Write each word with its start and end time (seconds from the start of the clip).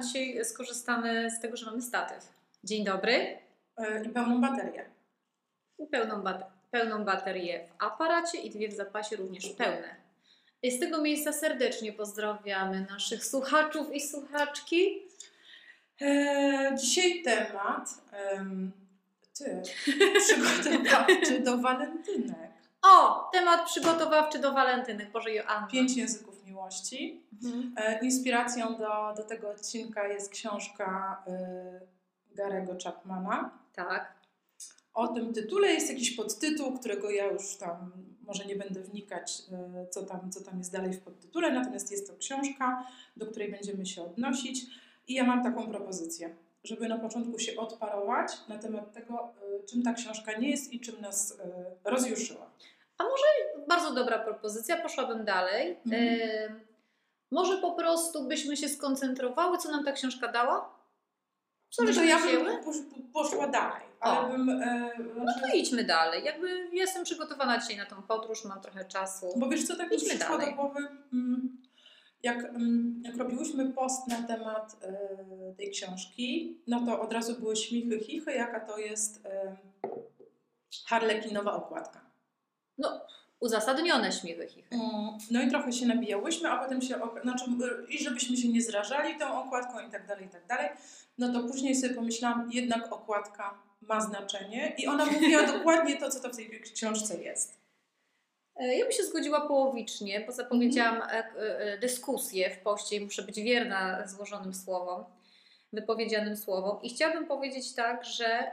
dzisiaj 0.00 0.44
skorzystamy 0.44 1.30
z 1.30 1.40
tego, 1.40 1.56
że 1.56 1.66
mamy 1.66 1.82
statyw. 1.82 2.32
Dzień 2.64 2.84
dobry. 2.84 3.38
E, 3.76 4.04
I 4.04 4.08
pełną 4.08 4.40
baterię. 4.40 4.84
I 5.78 5.86
Pełną, 5.86 6.24
pełną 6.70 7.04
baterię 7.04 7.68
w 7.68 7.84
aparacie 7.84 8.38
i 8.38 8.50
dwie 8.50 8.68
w 8.68 8.72
zapasie 8.72 9.16
również 9.16 9.48
pełne. 9.48 9.96
I 10.62 10.70
Z 10.70 10.80
tego 10.80 11.00
miejsca 11.00 11.32
serdecznie 11.32 11.92
pozdrawiamy 11.92 12.86
naszych 12.90 13.24
słuchaczów 13.24 13.94
i 13.94 14.00
słuchaczki. 14.00 15.02
E, 16.00 16.76
dzisiaj 16.80 17.22
temat 17.22 17.88
em, 18.12 18.72
ty 19.38 19.62
przygotowawczy 20.26 21.40
do 21.40 21.58
walentynek. 21.58 22.50
O, 22.82 23.28
temat 23.32 23.66
przygotowawczy 23.66 24.38
do 24.38 24.52
walentynek. 24.52 25.10
Boże 25.10 25.32
Joanna. 25.32 25.68
Pięć 25.72 25.96
języków 25.96 26.29
miłości. 26.50 27.24
Mhm. 27.32 27.74
E, 27.76 28.04
inspiracją 28.04 28.76
do, 28.76 29.14
do 29.16 29.22
tego 29.22 29.50
odcinka 29.50 30.08
jest 30.08 30.30
książka 30.30 31.22
y, 32.32 32.34
Garego 32.34 32.76
Chapmana. 32.84 33.58
Tak. 33.74 34.14
O 34.94 35.08
tym 35.08 35.32
tytule 35.32 35.68
jest 35.68 35.90
jakiś 35.90 36.10
podtytuł, 36.10 36.78
którego 36.78 37.10
ja 37.10 37.26
już 37.32 37.56
tam 37.56 37.92
może 38.26 38.44
nie 38.44 38.56
będę 38.56 38.80
wnikać, 38.80 39.42
y, 39.84 39.88
co 39.90 40.02
tam, 40.02 40.30
co 40.30 40.40
tam 40.40 40.58
jest 40.58 40.72
dalej 40.72 40.92
w 40.92 41.00
podtytule, 41.00 41.52
natomiast 41.52 41.90
jest 41.90 42.10
to 42.10 42.16
książka, 42.16 42.86
do 43.16 43.26
której 43.26 43.50
będziemy 43.50 43.86
się 43.86 44.02
odnosić. 44.02 44.66
I 45.08 45.14
ja 45.14 45.24
mam 45.24 45.42
taką 45.42 45.66
propozycję, 45.66 46.36
żeby 46.64 46.88
na 46.88 46.98
początku 46.98 47.38
się 47.38 47.56
odparować 47.56 48.32
na 48.48 48.58
temat 48.58 48.92
tego, 48.92 49.34
y, 49.62 49.66
czym 49.66 49.82
ta 49.82 49.94
książka 49.94 50.38
nie 50.38 50.50
jest 50.50 50.72
i 50.72 50.80
czym 50.80 51.00
nas 51.00 51.38
y, 53.00 53.08
rozjuszyła. 53.08 53.66
Bardzo 53.68 53.94
dobra 53.94 54.18
propozycja, 54.18 54.76
poszłabym 54.76 55.24
dalej. 55.24 55.78
Mhm. 55.86 56.04
Em, 56.50 56.60
może 57.32 57.58
po 57.58 57.72
prostu 57.72 58.24
byśmy 58.28 58.56
się 58.56 58.68
skoncentrowały, 58.68 59.58
co 59.58 59.70
nam 59.70 59.84
ta 59.84 59.92
książka 59.92 60.28
dała? 60.28 60.80
Co 61.70 61.82
No 61.84 61.92
to 61.92 62.02
ja 62.02 62.18
bym 62.20 62.46
posz- 62.64 63.10
poszła 63.12 63.46
dalej, 63.46 63.82
ale 64.00 64.20
O. 64.20 64.28
bym... 64.28 64.48
y, 64.48 64.90
No 65.16 65.32
to 65.40 65.56
idźmy 65.56 65.84
dalej. 65.84 66.24
Jakby 66.24 66.68
jestem 66.72 67.04
przygotowana 67.04 67.58
dzisiaj 67.58 67.76
na 67.76 67.86
tą 67.86 68.02
podróż, 68.02 68.44
mam 68.44 68.60
trochę 68.60 68.84
czasu. 68.84 69.26
Bo 69.36 69.48
wiesz 69.48 69.66
co, 69.66 69.76
tak 69.76 69.92
Idźmy 69.92 70.18
dalej. 70.18 70.54
głowy, 70.54 70.80
mm, 71.12 71.62
jak, 72.22 72.44
mm, 72.44 73.02
jak 73.04 73.16
robiłyśmy 73.16 73.72
post 73.72 74.08
na 74.08 74.22
temat 74.22 74.76
e, 74.82 75.54
tej 75.56 75.70
książki, 75.70 76.58
no 76.66 76.80
to 76.86 77.00
od 77.00 77.12
razu 77.12 77.40
były 77.40 77.56
śmichy, 77.56 77.98
chichy, 78.00 78.32
jaka 78.32 78.60
to 78.60 78.78
jest 78.78 79.26
e, 79.26 79.56
harlekinowa 80.86 81.52
okładka. 81.52 82.09
No, 82.80 83.00
uzasadnione 83.40 84.12
śmiechy 84.12 84.46
chichy. 84.48 84.68
Mm, 84.74 85.18
No 85.30 85.42
i 85.42 85.48
trochę 85.50 85.72
się 85.72 85.86
nabijałyśmy, 85.86 86.50
a 86.50 86.58
potem 86.64 86.82
się, 86.82 86.94
znaczy, 87.22 87.44
i 87.88 87.98
żebyśmy 88.04 88.36
się 88.36 88.48
nie 88.48 88.62
zrażali 88.62 89.18
tą 89.18 89.44
okładką 89.44 89.80
i 89.88 89.90
tak 89.90 90.06
dalej, 90.06 90.24
i 90.26 90.28
tak 90.28 90.46
dalej, 90.46 90.68
no 91.18 91.32
to 91.32 91.48
później 91.48 91.76
sobie 91.76 91.94
pomyślałam, 91.94 92.50
jednak 92.52 92.92
okładka 92.92 93.54
ma 93.80 94.00
znaczenie 94.00 94.74
i 94.78 94.86
ona 94.86 95.06
mówiła 95.06 95.42
dokładnie 95.58 95.96
to, 95.96 96.10
co 96.10 96.20
to 96.20 96.28
w 96.30 96.36
tej 96.36 96.60
książce 96.74 97.22
jest. 97.22 97.58
E, 98.56 98.76
Ja 98.76 98.84
bym 98.84 98.92
się 98.92 99.02
zgodziła 99.04 99.40
połowicznie, 99.48 100.20
bo 100.26 100.32
zapowiedziałam 100.32 100.94
Mhm. 101.02 101.24
e, 101.38 101.58
e, 101.58 101.78
dyskusję 101.78 102.50
w 102.50 102.58
poście 102.58 102.96
i 102.96 103.04
muszę 103.04 103.22
być 103.22 103.36
wierna 103.40 104.06
złożonym 104.08 104.54
słowom, 104.54 105.04
wypowiedzianym 105.72 106.36
słowom. 106.36 106.82
I 106.82 106.90
chciałabym 106.94 107.26
powiedzieć 107.26 107.74
tak, 107.74 108.04
że 108.04 108.50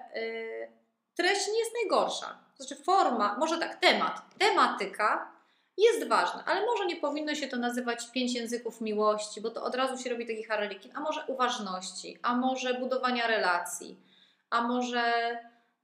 treść 1.17 1.47
nie 1.47 1.59
jest 1.59 1.71
najgorsza. 1.73 2.37
To 2.57 2.63
znaczy 2.63 2.83
forma, 2.83 3.35
może 3.39 3.57
tak, 3.57 3.75
temat, 3.75 4.21
tematyka 4.37 5.31
jest 5.77 6.07
ważna, 6.07 6.43
ale 6.45 6.65
może 6.65 6.85
nie 6.85 6.95
powinno 6.95 7.35
się 7.35 7.47
to 7.47 7.57
nazywać 7.57 8.11
pięć 8.11 8.33
języków 8.33 8.81
miłości, 8.81 9.41
bo 9.41 9.49
to 9.49 9.63
od 9.63 9.75
razu 9.75 10.03
się 10.03 10.09
robi 10.09 10.27
taki 10.27 10.43
harlekin, 10.43 10.91
a 10.95 10.99
może 10.99 11.23
uważności, 11.27 12.19
a 12.21 12.35
może 12.35 12.73
budowania 12.73 13.27
relacji, 13.27 13.99
a 14.49 14.61
może 14.61 15.03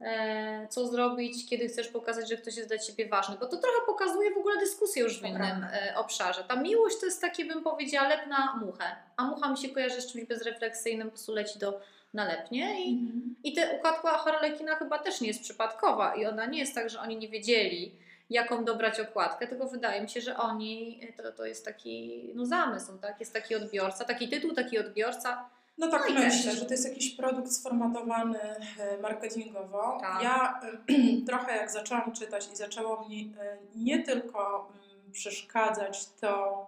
e, 0.01 0.67
co 0.69 0.87
zrobić, 0.87 1.49
kiedy 1.49 1.67
chcesz 1.67 1.87
pokazać, 1.87 2.29
że 2.29 2.37
ktoś 2.37 2.57
jest 2.57 2.69
dla 2.69 2.77
Ciebie 2.77 3.09
ważny, 3.09 3.35
bo 3.39 3.45
to 3.45 3.57
trochę 3.57 3.77
pokazuje 3.85 4.33
w 4.33 4.37
ogóle 4.37 4.57
dyskusję 4.57 5.03
już 5.03 5.21
w 5.21 5.23
innym 5.23 5.63
e, 5.63 5.93
obszarze. 5.97 6.43
Ta 6.43 6.55
miłość 6.55 6.99
to 6.99 7.05
jest 7.05 7.21
takie, 7.21 7.45
bym 7.45 7.63
powiedziała, 7.63 8.07
lep 8.07 8.27
na 8.27 8.55
muchę, 8.65 8.95
a 9.17 9.23
mucha 9.23 9.49
mi 9.49 9.57
się 9.57 9.69
kojarzy 9.69 10.01
z 10.01 10.11
czymś 10.11 10.25
bezrefleksyjnym, 10.25 11.07
po 11.07 11.11
prostu 11.11 11.33
leci 11.33 11.59
do 11.59 11.79
nalepnie 12.13 12.85
i 12.85 13.11
i 13.43 13.53
ta 13.53 13.61
układka 13.77 14.17
Harlekina 14.17 14.75
chyba 14.75 14.99
też 14.99 15.21
nie 15.21 15.27
jest 15.27 15.41
przypadkowa 15.41 16.15
i 16.15 16.25
ona 16.25 16.45
nie 16.45 16.59
jest 16.59 16.75
tak, 16.75 16.89
że 16.89 16.99
oni 16.99 17.17
nie 17.17 17.29
wiedzieli, 17.29 17.91
jaką 18.29 18.65
dobrać 18.65 18.99
okładkę, 18.99 19.47
tylko 19.47 19.67
wydaje 19.67 20.01
mi 20.01 20.09
się, 20.09 20.21
że 20.21 20.37
oni, 20.37 21.01
to, 21.17 21.31
to 21.31 21.45
jest 21.45 21.65
taki 21.65 22.23
no, 22.35 22.45
zamysł, 22.45 22.97
tak? 22.97 23.19
jest 23.19 23.33
taki 23.33 23.55
odbiorca, 23.55 24.05
taki 24.05 24.29
tytuł, 24.29 24.53
taki 24.53 24.79
odbiorca. 24.79 25.49
No 25.77 25.87
tak 25.87 26.09
No 26.09 26.19
myślę, 26.19 26.51
że 26.51 26.65
to 26.65 26.71
jest 26.71 26.89
jakiś 26.89 27.15
produkt 27.15 27.51
sformatowany 27.51 28.39
e, 28.79 28.97
marketingowo. 29.01 29.97
Tak. 30.01 30.23
Ja 30.23 30.61
e, 30.63 31.25
trochę 31.27 31.57
jak 31.57 31.71
zaczęłam 31.71 32.11
czytać 32.11 32.49
i 32.53 32.55
zaczęło 32.55 33.09
mi 33.09 33.33
e, 33.39 33.57
nie 33.75 34.03
tylko 34.03 34.71
mm, 34.93 35.11
przeszkadzać 35.11 36.05
to, 36.05 36.65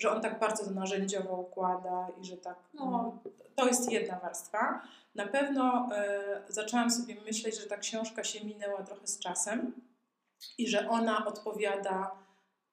że 0.00 0.10
on 0.10 0.22
tak 0.22 0.38
bardzo 0.38 0.64
to 0.64 0.70
narzędziowo 0.70 1.36
układa 1.36 2.08
i 2.20 2.24
że 2.24 2.36
tak. 2.36 2.56
No. 2.74 2.82
mm, 2.84 3.36
To 3.56 3.66
jest 3.66 3.92
jedna 3.92 4.18
warstwa. 4.18 4.82
Na 5.14 5.26
pewno 5.26 5.88
e, 5.96 6.42
zaczęłam 6.48 6.90
sobie 6.90 7.16
myśleć, 7.26 7.60
że 7.60 7.66
ta 7.66 7.76
książka 7.76 8.24
się 8.24 8.44
minęła 8.44 8.82
trochę 8.82 9.06
z 9.06 9.18
czasem 9.18 9.72
i 10.58 10.68
że 10.68 10.88
ona 10.88 11.26
odpowiada 11.26 12.10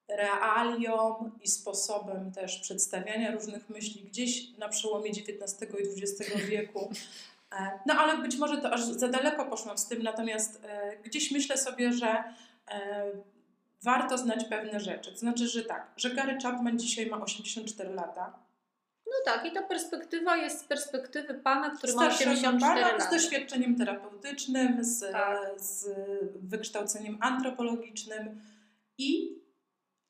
realiom 0.10 1.32
i 1.44 1.48
sposobem 1.48 2.32
też 2.32 2.60
przedstawiania 2.60 3.32
różnych 3.32 3.70
myśli 3.70 4.04
gdzieś 4.04 4.58
na 4.58 4.70
przełomie 4.70 5.10
XIX 5.10 5.58
i 5.62 6.02
XX 6.02 6.36
wieku. 6.50 6.92
E, 7.60 7.80
No 7.86 7.94
ale 7.94 8.18
być 8.18 8.38
może 8.38 8.58
to 8.58 8.74
aż 8.74 8.82
za 8.84 9.08
daleko 9.08 9.46
poszłam 9.46 9.78
z 9.78 9.88
tym, 9.88 10.04
natomiast 10.04 10.62
e, 10.66 10.98
gdzieś 10.98 11.32
myślę 11.32 11.58
sobie, 11.58 11.94
że 11.94 12.24
e, 12.72 13.12
warto 13.84 14.18
znać 14.18 14.46
pewne 14.46 14.80
rzeczy. 14.80 15.12
To 15.12 15.18
znaczy, 15.18 15.48
że 15.48 15.64
tak, 15.64 15.92
że 15.98 16.10
Gary 16.10 16.38
Chapman 16.44 16.80
dzisiaj 16.80 17.06
ma 17.10 17.18
84 17.22 17.94
lata. 17.94 18.40
No 19.06 19.14
tak, 19.26 19.46
i 19.46 19.52
ta 19.52 19.64
perspektywa 19.64 20.38
jest 20.38 20.60
z 20.60 20.64
perspektywy 20.64 21.34
pana, 21.34 21.70
który 21.70 21.94
ma 21.94 22.02
Starszego 22.02 22.32
84 22.32 22.82
pana 22.82 23.00
z 23.00 23.00
lata. 23.04 23.12
doświadczeniem 23.16 23.76
terapeutycznym, 23.76 24.84
z, 24.84 25.12
Tak. 25.12 25.60
z 25.62 25.90
wykształceniem 26.36 27.18
antropologicznym 27.22 28.42
i 28.98 29.38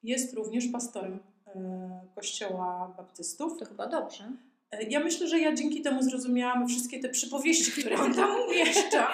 jest 0.04 0.34
również 0.34 0.68
pastorem 0.68 1.20
e, 1.48 2.02
kościoła 2.16 2.94
baptystów. 2.98 3.60
To 3.60 3.66
chyba 3.66 3.88
dobrze. 3.88 4.32
E, 4.72 4.84
Ja 4.84 5.00
myślę, 5.00 5.28
że 5.28 5.40
ja 5.40 5.56
dzięki 5.56 5.82
temu 5.82 6.02
zrozumiałam 6.04 6.68
wszystkie 6.68 7.00
te 7.00 7.10
przypowieści, 7.10 7.72
które 7.72 7.96
on 7.98 8.14
tam 8.14 8.42
umieszcza 8.48 9.12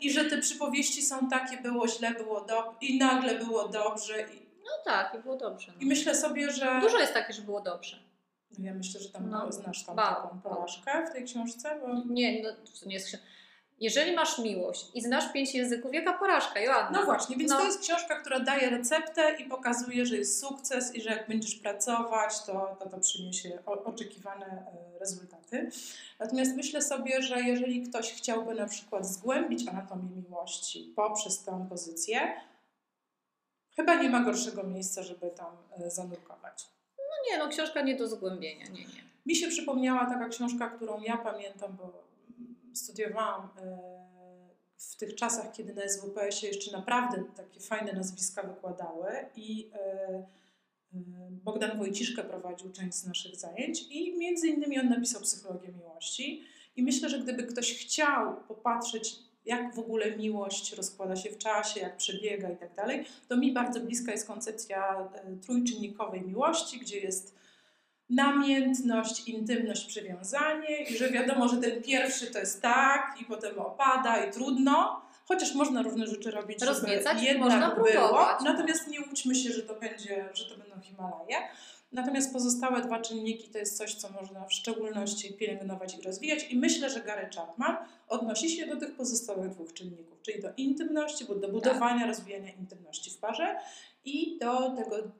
i 0.00 0.12
że 0.12 0.24
te 0.24 0.38
przypowieści 0.38 1.02
są 1.02 1.28
takie, 1.28 1.56
było 1.56 1.88
źle, 1.88 2.10
było 2.10 2.40
dobrze 2.40 2.78
i 2.80 2.98
nagle 2.98 3.38
było 3.38 3.68
dobrze 3.68 4.20
i, 4.22 4.44
No 4.64 4.70
tak, 4.84 5.14
i 5.14 5.22
było 5.22 5.36
dobrze. 5.36 5.72
i 5.80 5.84
No. 5.84 5.88
myślę 5.88 6.14
sobie, 6.14 6.50
że... 6.50 6.78
Dużo 6.80 6.98
jest 7.00 7.14
takie, 7.14 7.32
że 7.32 7.42
było 7.42 7.60
dobrze. 7.60 7.96
Ja 8.58 8.74
myślę, 8.74 9.00
że 9.00 9.08
tam 9.08 9.30
No. 9.30 9.52
znasz 9.52 9.84
tam 9.84 9.96
Ba- 9.96 10.14
taką 10.14 10.40
porażkę 10.40 11.06
w 11.10 11.12
tej 11.12 11.24
książce, 11.24 11.80
bo... 11.80 12.12
Nie, 12.14 12.42
no, 12.42 12.48
to 12.80 12.86
nie 12.88 12.94
jest 12.94 13.06
książka. 13.08 13.26
Jeżeli 13.80 14.12
masz 14.12 14.38
miłość 14.38 14.86
i 14.94 15.02
znasz 15.02 15.32
pięć 15.32 15.54
języków, 15.54 15.94
jaka 15.94 16.12
porażka, 16.12 16.60
Joanna? 16.60 16.90
No 17.00 17.04
właśnie, 17.04 17.36
więc 17.36 17.50
No. 17.52 17.58
to 17.58 17.64
jest 17.64 17.80
książka, 17.80 18.20
która 18.20 18.40
daje 18.40 18.70
receptę 18.70 19.36
i 19.38 19.44
pokazuje, 19.44 20.06
że 20.06 20.16
jest 20.16 20.40
sukces 20.40 20.94
i 20.94 21.00
że 21.02 21.10
jak 21.10 21.28
będziesz 21.28 21.54
pracować, 21.54 22.42
to 22.46 22.76
to, 22.80 22.88
to 22.88 22.98
przyniesie 22.98 23.58
oczekiwane 23.84 24.46
e, 24.46 24.98
rezultaty. 24.98 25.70
Natomiast 26.18 26.56
myślę 26.56 26.82
sobie, 26.82 27.22
że 27.22 27.40
jeżeli 27.40 27.82
ktoś 27.82 28.12
chciałby 28.12 28.54
na 28.54 28.66
przykład 28.66 29.06
zgłębić 29.06 29.68
anatomię 29.68 30.08
miłości 30.16 30.92
poprzez 30.96 31.44
tę 31.44 31.66
pozycję, 31.68 32.40
chyba 33.76 33.94
nie 33.94 34.08
ma 34.10 34.20
gorszego 34.20 34.62
miejsca, 34.62 35.02
żeby 35.02 35.30
tam 35.30 35.56
e, 35.78 35.90
zanurkować. 35.90 36.66
No 36.98 37.30
nie, 37.30 37.38
no 37.38 37.48
książka 37.48 37.80
nie 37.80 37.96
do 37.96 38.08
zgłębienia, 38.08 38.64
nie, 38.66 38.80
nie. 38.84 39.04
Mi 39.26 39.36
się 39.36 39.48
przypomniała 39.48 40.06
taka 40.06 40.28
książka, 40.28 40.68
którą 40.70 41.00
ja 41.00 41.16
pamiętam, 41.16 41.76
bo 41.76 42.03
studiowałam 42.74 43.48
e, 43.58 44.04
w 44.76 44.96
tych 44.96 45.14
czasach, 45.14 45.52
kiedy 45.52 45.74
na 45.74 45.88
SWP 45.88 46.32
się 46.32 46.46
jeszcze 46.46 46.72
naprawdę 46.72 47.24
takie 47.36 47.60
fajne 47.60 47.92
nazwiska 47.92 48.42
wykładały 48.42 49.10
i 49.36 49.70
e, 49.74 49.78
e, 49.78 50.26
Bogdan 51.30 51.78
Wojciszkę 51.78 52.24
prowadził 52.24 52.72
część 52.72 52.94
z 52.94 53.06
naszych 53.06 53.36
zajęć 53.36 53.82
i 53.90 54.18
między 54.18 54.48
innymi 54.48 54.80
on 54.80 54.88
napisał 54.88 55.20
Psychologię 55.20 55.68
Miłości. 55.68 56.44
I 56.76 56.82
myślę, 56.82 57.08
że 57.08 57.18
gdyby 57.18 57.42
ktoś 57.42 57.74
chciał 57.74 58.36
popatrzeć 58.48 59.18
jak 59.44 59.74
w 59.74 59.78
ogóle 59.78 60.16
miłość 60.16 60.72
rozkłada 60.72 61.16
się 61.16 61.30
w 61.30 61.38
czasie, 61.38 61.80
jak 61.80 61.96
przebiega 61.96 62.50
i 62.50 62.56
tak 62.56 62.74
dalej, 62.74 63.04
to 63.28 63.36
mi 63.36 63.52
bardzo 63.52 63.80
bliska 63.80 64.12
jest 64.12 64.26
koncepcja 64.26 65.08
trójczynnikowej 65.42 66.22
miłości, 66.22 66.78
gdzie 66.78 66.98
jest 66.98 67.34
namiętność, 68.10 69.28
intymność, 69.28 69.84
przywiązanie 69.84 70.82
i 70.82 70.96
że 70.96 71.10
wiadomo, 71.10 71.48
że 71.48 71.56
ten 71.56 71.82
pierwszy 71.82 72.26
to 72.26 72.38
jest 72.38 72.62
tak 72.62 73.16
i 73.20 73.24
potem 73.24 73.58
opada 73.58 74.24
i 74.24 74.32
trudno, 74.32 75.02
chociaż 75.24 75.54
można 75.54 75.82
różne 75.82 76.06
rzeczy 76.06 76.30
robić, 76.30 76.60
żeby 76.60 76.72
Rozniecać 76.72 77.22
jednak 77.22 77.52
można 77.52 77.70
było. 77.74 77.86
próbować. 77.86 78.42
Natomiast 78.44 78.88
nie 78.88 79.00
łudźmy 79.00 79.34
się, 79.34 79.52
że 79.52 79.62
to 79.62 79.74
będzie, 79.74 80.28
że 80.34 80.44
to 80.44 80.58
będą 80.58 80.80
Himalaje. 80.80 81.36
Natomiast 81.92 82.32
pozostałe 82.32 82.82
dwa 82.82 83.00
czynniki 83.00 83.48
to 83.48 83.58
jest 83.58 83.76
coś, 83.78 83.94
co 83.94 84.10
można 84.10 84.46
w 84.46 84.52
szczególności 84.52 85.32
pielęgnować 85.34 85.98
i 85.98 86.02
rozwijać. 86.02 86.46
I 86.50 86.58
myślę, 86.58 86.90
że 86.90 87.00
Gary 87.00 87.28
Chapman 87.36 87.76
odnosi 88.08 88.50
się 88.50 88.66
do 88.66 88.76
tych 88.76 88.94
pozostałych 88.96 89.50
dwóch 89.50 89.72
czynników, 89.72 90.22
czyli 90.22 90.42
do 90.42 90.48
intymności, 90.56 91.24
bo 91.24 91.34
do 91.34 91.48
budowania, 91.48 92.06
rozwijania 92.06 92.52
intymności 92.52 93.10
w 93.10 93.18
parze 93.18 93.56
i 94.04 94.38
do 94.38 94.70
tego 94.70 94.96
mm, 94.98 95.12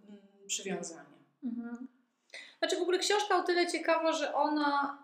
przywiązania. 0.47 1.15
Mhm. 1.45 1.89
Znaczy 2.65 2.77
w 2.77 2.83
ogóle 2.83 2.99
książka 2.99 3.37
o 3.37 3.43
tyle 3.43 3.67
ciekawa, 3.67 4.13
że 4.13 4.35
ona 4.35 4.99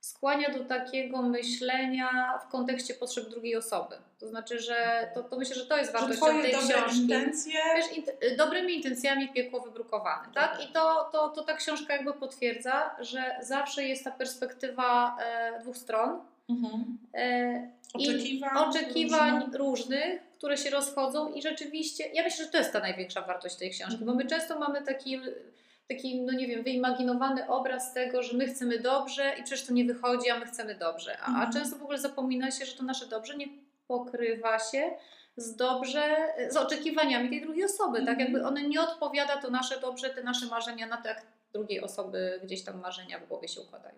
skłania 0.00 0.50
do 0.50 0.64
takiego 0.64 1.22
myślenia 1.22 2.38
w 2.46 2.50
kontekście 2.50 2.94
potrzeb 2.94 3.28
drugiej 3.28 3.56
osoby. 3.56 3.96
To 4.18 4.28
znaczy, 4.28 4.58
że 4.58 5.10
to, 5.14 5.22
to 5.22 5.38
myślę, 5.38 5.54
że 5.56 5.66
to 5.66 5.76
jest 5.76 5.92
wartością 5.92 6.26
tej 6.42 6.52
dobre 6.52 6.74
książki. 6.74 7.02
intencje 7.02 7.60
Wiesz, 7.76 7.86
int- 7.86 8.36
dobrymi 8.36 8.76
intencjami 8.76 9.32
piekło 9.32 9.60
wybrukowane, 9.60 10.28
tak? 10.34 10.64
I 10.64 10.72
to, 10.72 11.08
to, 11.12 11.28
to 11.28 11.42
ta 11.42 11.54
książka 11.54 11.94
jakby 11.94 12.14
potwierdza, 12.14 12.96
że 12.98 13.36
zawsze 13.42 13.84
jest 13.84 14.04
ta 14.04 14.10
perspektywa 14.10 15.16
e, 15.20 15.60
dwóch 15.60 15.76
stron. 15.76 16.20
mhm. 16.48 16.98
E, 17.14 17.70
i 17.98 18.08
oczekiwań, 18.08 18.68
oczekiwań 18.68 19.34
różnych. 19.34 19.54
różnych, 19.54 20.22
które 20.38 20.56
się 20.56 20.70
rozchodzą 20.70 21.32
i 21.32 21.42
rzeczywiście, 21.42 22.04
ja 22.12 22.22
myślę, 22.22 22.44
że 22.44 22.50
to 22.50 22.58
jest 22.58 22.72
ta 22.72 22.80
największa 22.80 23.22
wartość 23.22 23.56
tej 23.56 23.70
książki, 23.70 24.04
bo 24.04 24.14
my 24.14 24.26
często 24.26 24.58
mamy 24.58 24.82
taki, 24.82 25.20
taki, 25.88 26.22
no 26.22 26.32
nie 26.32 26.46
wiem, 26.46 26.62
wyimaginowany 26.62 27.48
obraz 27.48 27.92
tego, 27.94 28.22
że 28.22 28.36
my 28.36 28.46
chcemy 28.46 28.78
dobrze 28.78 29.32
i 29.40 29.42
przecież 29.42 29.66
to 29.66 29.72
nie 29.72 29.84
wychodzi, 29.84 30.30
a 30.30 30.38
my 30.38 30.46
chcemy 30.46 30.74
dobrze. 30.74 31.18
A, 31.20 31.28
Mhm. 31.28 31.52
często 31.52 31.76
w 31.78 31.82
ogóle 31.82 31.98
zapomina 31.98 32.50
się, 32.50 32.66
że 32.66 32.76
to 32.76 32.82
nasze 32.84 33.06
dobrze 33.06 33.36
nie 33.36 33.46
pokrywa 33.88 34.58
się 34.58 34.90
z 35.36 35.56
dobrze, 35.56 36.16
z 36.50 36.56
oczekiwaniami 36.56 37.28
tej 37.30 37.40
drugiej 37.42 37.64
osoby, 37.64 37.98
tak? 37.98 38.08
Mhm. 38.08 38.20
Jakby 38.20 38.46
one 38.46 38.62
nie 38.62 38.80
odpowiada 38.80 39.36
to 39.36 39.50
nasze 39.50 39.80
dobrze, 39.80 40.10
te 40.10 40.22
nasze 40.22 40.46
marzenia 40.46 40.86
na 40.86 40.96
to, 40.96 41.08
jak 41.08 41.26
drugiej 41.52 41.80
osoby 41.80 42.40
gdzieś 42.44 42.64
tam 42.64 42.80
marzenia 42.80 43.18
w 43.18 43.28
głowie 43.28 43.48
się 43.48 43.60
układają. 43.60 43.94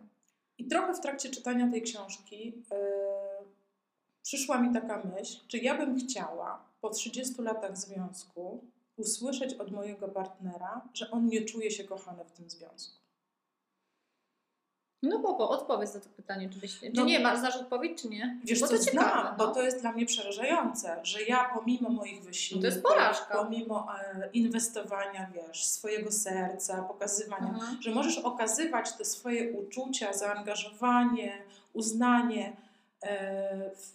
I 0.59 0.65
trochę 0.69 0.95
w 0.95 1.01
trakcie 1.01 1.29
czytania 1.31 1.69
tej 1.71 1.83
książki 1.83 2.47
yy, 2.47 2.77
przyszła 4.23 4.59
mi 4.59 4.75
taka 4.75 5.03
myśl, 5.17 5.37
czy 5.49 5.59
ja 5.59 5.75
bym 5.77 5.99
chciała 5.99 6.63
po 6.81 6.91
30 6.91 7.43
latach 7.43 7.77
związku 7.77 8.65
usłyszeć 8.99 9.55
od 9.55 9.71
mojego 9.71 10.09
partnera, 10.09 10.81
że 10.95 11.11
on 11.11 11.27
nie 11.27 11.43
czuje 11.45 11.71
się 11.71 11.85
kochany 11.85 12.25
w 12.25 12.33
tym 12.33 12.51
związku. 12.51 12.99
No 15.03 15.21
Popo, 15.21 15.49
odpowiedz 15.51 15.95
na 15.95 16.01
to 16.01 16.09
pytanie, 16.09 16.51
czy, 16.51 16.59
byś, 16.59 16.81
czy 16.81 16.91
No- 16.95 17.05
nie, 17.05 17.21
masz, 17.21 17.39
znasz 17.39 17.57
odpowiedź, 17.57 18.03
czy 18.03 18.09
nie? 18.09 18.41
Wiesz 18.45 18.61
bo 18.61 18.67
co, 18.67 18.77
to 18.79 18.85
ciekawe, 18.85 19.11
znam, 19.11 19.27
no. 19.39 19.47
bo 19.47 19.55
to 19.55 19.63
jest 19.63 19.81
dla 19.81 19.93
mnie 19.93 20.07
przerażające, 20.07 21.01
że 21.03 21.23
ja 21.23 21.51
pomimo 21.55 21.89
moich 21.89 22.23
wysiłków, 22.23 22.65
No 22.65 22.71
to 22.71 22.75
jest 22.75 22.87
porażka. 22.87 23.35
pomimo 23.45 23.87
e, 24.01 24.31
inwestowania, 24.33 25.31
wiesz, 25.35 25.65
swojego 25.67 26.13
serca, 26.13 26.83
pokazywania, 26.83 27.49
Mhm. 27.49 27.83
że 27.83 27.91
możesz 27.91 28.19
okazywać 28.19 28.93
te 28.93 29.05
swoje 29.05 29.53
uczucia, 29.53 30.13
zaangażowanie, 30.13 31.39
uznanie 31.73 32.57
e, 33.03 33.71
w 33.75 33.95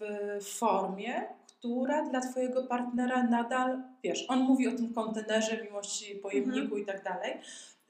formie, 0.57 1.27
która 1.63 2.09
dla 2.09 2.19
Twojego 2.21 2.63
partnera 2.63 3.23
nadal, 3.23 3.83
wiesz, 4.03 4.25
on 4.27 4.39
mówi 4.39 4.67
o 4.67 4.71
tym 4.71 4.93
kontenerze 4.93 5.63
miłości, 5.63 6.15
pojemniku 6.15 6.59
Mhm. 6.75 6.81
i 6.81 6.85
tak 6.85 7.03
dalej, 7.03 7.37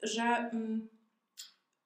że, 0.02 0.22
mm, 0.22 0.88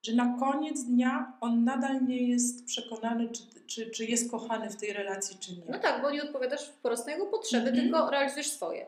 że 0.03 0.13
na 0.13 0.37
koniec 0.41 0.85
dnia 0.85 1.33
on 1.41 1.65
nadal 1.65 2.07
nie 2.07 2.29
jest 2.29 2.67
przekonany, 2.67 3.29
czy, 3.29 3.43
czy, 3.67 3.91
czy 3.91 4.05
jest 4.05 4.31
kochany 4.31 4.71
w 4.71 4.77
tej 4.77 4.93
relacji, 4.93 5.37
czy 5.41 5.53
nie. 5.53 5.63
No 5.69 5.79
tak, 5.79 6.03
bo 6.03 6.11
nie 6.11 6.23
odpowiadasz 6.23 6.69
wprost 6.69 7.07
na 7.07 7.13
jego 7.13 7.27
potrzeby, 7.27 7.69
Mhm. 7.69 7.85
tylko 7.85 8.11
realizujesz 8.11 8.51
swoje. 8.51 8.87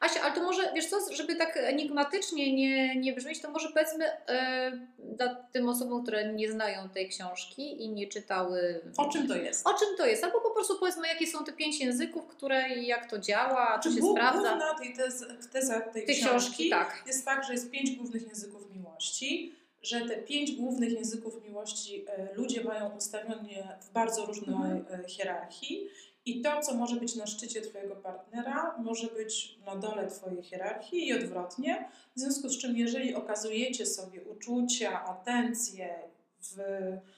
Asia, 0.00 0.20
ale 0.22 0.34
to 0.34 0.42
może, 0.42 0.72
wiesz 0.74 0.86
co, 0.86 0.96
żeby 1.14 1.36
tak 1.36 1.56
enigmatycznie 1.56 2.54
nie, 2.54 2.96
nie 3.00 3.12
brzmieć, 3.12 3.40
to 3.40 3.50
może 3.50 3.68
powiedzmy 3.68 4.04
dla 4.98 5.34
tym 5.34 5.68
osobom, 5.68 6.02
które 6.02 6.32
nie 6.32 6.52
znają 6.52 6.88
tej 6.88 7.08
książki 7.08 7.82
i 7.84 7.88
nie 7.88 8.06
czytały... 8.08 8.80
O 8.96 9.08
czym 9.08 9.28
to 9.28 9.36
jest? 9.36 9.66
O 9.66 9.74
czym 9.74 9.88
to 9.96 10.06
jest? 10.06 10.24
Albo 10.24 10.40
po 10.40 10.50
prostu 10.50 10.78
powiedzmy, 10.78 11.08
jakie 11.08 11.26
są 11.26 11.44
te 11.44 11.52
pięć 11.52 11.80
języków, 11.80 12.26
które 12.26 12.74
i 12.74 12.86
jak 12.86 13.10
to 13.10 13.18
działa, 13.18 13.80
Czy 13.82 13.92
się 13.92 14.00
głó- 14.00 14.12
sprawdza. 14.12 14.48
Główna 14.50 14.74
tej 14.74 14.94
tezy, 14.94 15.26
teza 15.52 15.80
tej 15.80 16.06
Tej 16.06 16.14
książki, 16.16 16.28
książki 16.40 16.70
tak. 16.70 17.02
jest 17.06 17.24
tak, 17.24 17.44
że 17.44 17.52
jest 17.52 17.70
pięć 17.70 17.90
głównych 17.90 18.22
języków 18.28 18.70
miłości, 18.74 19.54
że 19.82 20.00
te 20.00 20.16
pięć 20.16 20.52
głównych 20.52 20.92
języków 20.92 21.44
miłości 21.44 22.04
e, 22.08 22.34
ludzie 22.34 22.64
mają 22.64 22.96
ustawione 22.96 23.78
w 23.82 23.92
bardzo 23.92 24.26
różnej 24.26 24.54
Mhm. 24.56 25.04
e, 25.04 25.08
hierarchii 25.08 25.88
i 26.26 26.40
to, 26.42 26.60
co 26.60 26.74
może 26.74 26.96
być 26.96 27.14
na 27.14 27.26
szczycie 27.26 27.62
Twojego 27.62 27.96
partnera, 27.96 28.74
może 28.78 29.06
być 29.06 29.58
na 29.66 29.76
dole 29.76 30.06
Twojej 30.06 30.42
hierarchii 30.42 31.08
i 31.08 31.12
odwrotnie. 31.12 31.88
W 32.16 32.20
związku 32.20 32.48
z 32.48 32.58
czym, 32.58 32.76
jeżeli 32.76 33.14
okazujecie 33.14 33.86
sobie 33.86 34.22
uczucia, 34.24 35.04
atencję 35.04 35.94
w, 36.40 36.56
w 36.56 37.15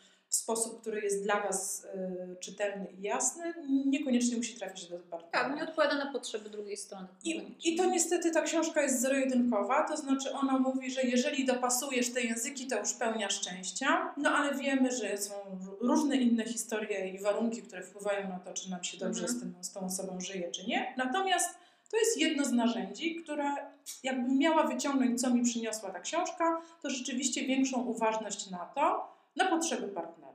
sposób, 0.49 0.81
który 0.81 1.01
jest 1.01 1.23
dla 1.23 1.41
Was 1.41 1.87
e, 1.95 2.37
czytelny 2.41 2.87
i 2.99 3.03
jasny, 3.03 3.55
niekoniecznie 3.87 4.37
musi 4.37 4.55
trafić 4.55 4.87
do 4.87 4.99
partnera. 4.99 5.45
Tak, 5.45 5.57
nie 5.57 5.63
odpowiada 5.63 6.05
na 6.05 6.13
potrzeby 6.13 6.51
drugiej 6.51 6.77
strony. 6.77 7.07
I, 7.25 7.55
I 7.65 7.77
to 7.77 7.85
niestety 7.85 8.31
ta 8.31 8.43
książka 8.43 8.83
jest 8.83 9.01
zero-jedynkowa, 9.01 9.89
to 9.89 9.97
znaczy 9.97 10.33
ona 10.33 10.59
mówi, 10.59 10.91
że 10.91 11.03
jeżeli 11.03 11.45
dopasujesz 11.45 12.13
te 12.13 12.21
języki, 12.23 12.67
to 12.67 12.79
już 12.79 12.93
pełnia 12.93 13.31
szczęścia, 13.31 14.15
no 14.17 14.31
ale 14.31 14.55
wiemy, 14.55 14.93
że 14.93 15.19
są 15.19 15.35
różne 15.81 16.17
inne 16.17 16.45
historie 16.45 17.09
i 17.09 17.19
warunki, 17.19 17.63
które 17.63 17.83
wpływają 17.83 18.29
na 18.29 18.39
to, 18.39 18.53
czy 18.53 18.71
nam 18.71 18.85
się 18.85 18.99
dobrze 18.99 19.21
Mhm. 19.23 19.39
z, 19.39 19.41
tym, 19.41 19.55
z 19.65 19.73
tą 19.73 19.81
osobą 19.81 20.21
żyje, 20.21 20.51
czy 20.51 20.67
nie. 20.67 20.95
Natomiast 20.97 21.51
to 21.91 21.97
jest 21.97 22.19
jedno 22.19 22.45
z 22.45 22.53
narzędzi, 22.53 23.17
które 23.17 23.55
jakbym 24.03 24.39
miała 24.39 24.67
wyciągnąć, 24.67 25.21
co 25.21 25.31
mi 25.31 25.43
przyniosła 25.43 25.91
ta 25.91 26.01
książka, 26.01 26.61
to 26.83 26.91
rzeczywiście 26.91 27.47
większą 27.47 27.85
uważność 27.85 28.51
na 28.51 28.59
to, 28.75 29.13
na 29.37 29.45
potrzeby 29.47 29.89
partnera. 29.89 30.28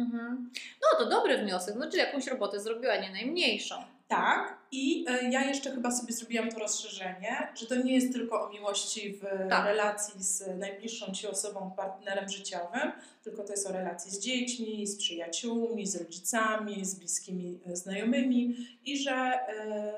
Mhm. 0.00 0.50
No 0.82 1.04
to 1.04 1.10
dobry 1.10 1.38
wniosek, 1.38 1.74
znaczy 1.74 1.96
jakąś 1.96 2.26
robotę 2.26 2.60
zrobiła, 2.60 2.96
nie 2.96 3.10
najmniejszą. 3.10 3.74
Tak, 4.08 4.58
i 4.72 5.04
e, 5.08 5.30
ja 5.30 5.44
jeszcze 5.44 5.70
chyba 5.70 5.90
sobie 5.90 6.12
zrobiłam 6.12 6.50
to 6.50 6.58
rozszerzenie, 6.58 7.48
że 7.54 7.66
to 7.66 7.74
nie 7.74 7.94
jest 7.94 8.12
tylko 8.12 8.46
o 8.46 8.48
miłości 8.52 9.12
w 9.12 9.48
Tak. 9.50 9.64
relacji 9.64 10.22
z 10.22 10.58
najbliższą 10.58 11.12
ci 11.12 11.26
osobą, 11.26 11.72
partnerem 11.76 12.28
życiowym, 12.28 12.92
tylko 13.24 13.44
to 13.44 13.52
jest 13.52 13.66
o 13.66 13.72
relacji 13.72 14.10
z 14.10 14.18
dziećmi, 14.20 14.86
z 14.86 14.98
przyjaciółmi, 14.98 15.86
z 15.86 15.96
rodzicami, 15.96 16.84
z 16.84 16.94
bliskimi 16.94 17.60
e, 17.66 17.76
znajomymi 17.76 18.56
i 18.84 18.98
że, 18.98 19.12
e, 19.12 19.92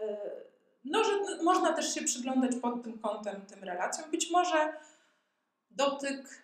no, 0.84 1.04
że 1.04 1.42
można 1.42 1.72
też 1.72 1.94
się 1.94 2.02
przyglądać 2.02 2.50
pod 2.62 2.82
tym 2.82 2.98
kątem 2.98 3.46
tym 3.46 3.64
relacjom. 3.64 4.10
Być 4.10 4.30
może 4.30 4.72
dotyk, 5.70 6.42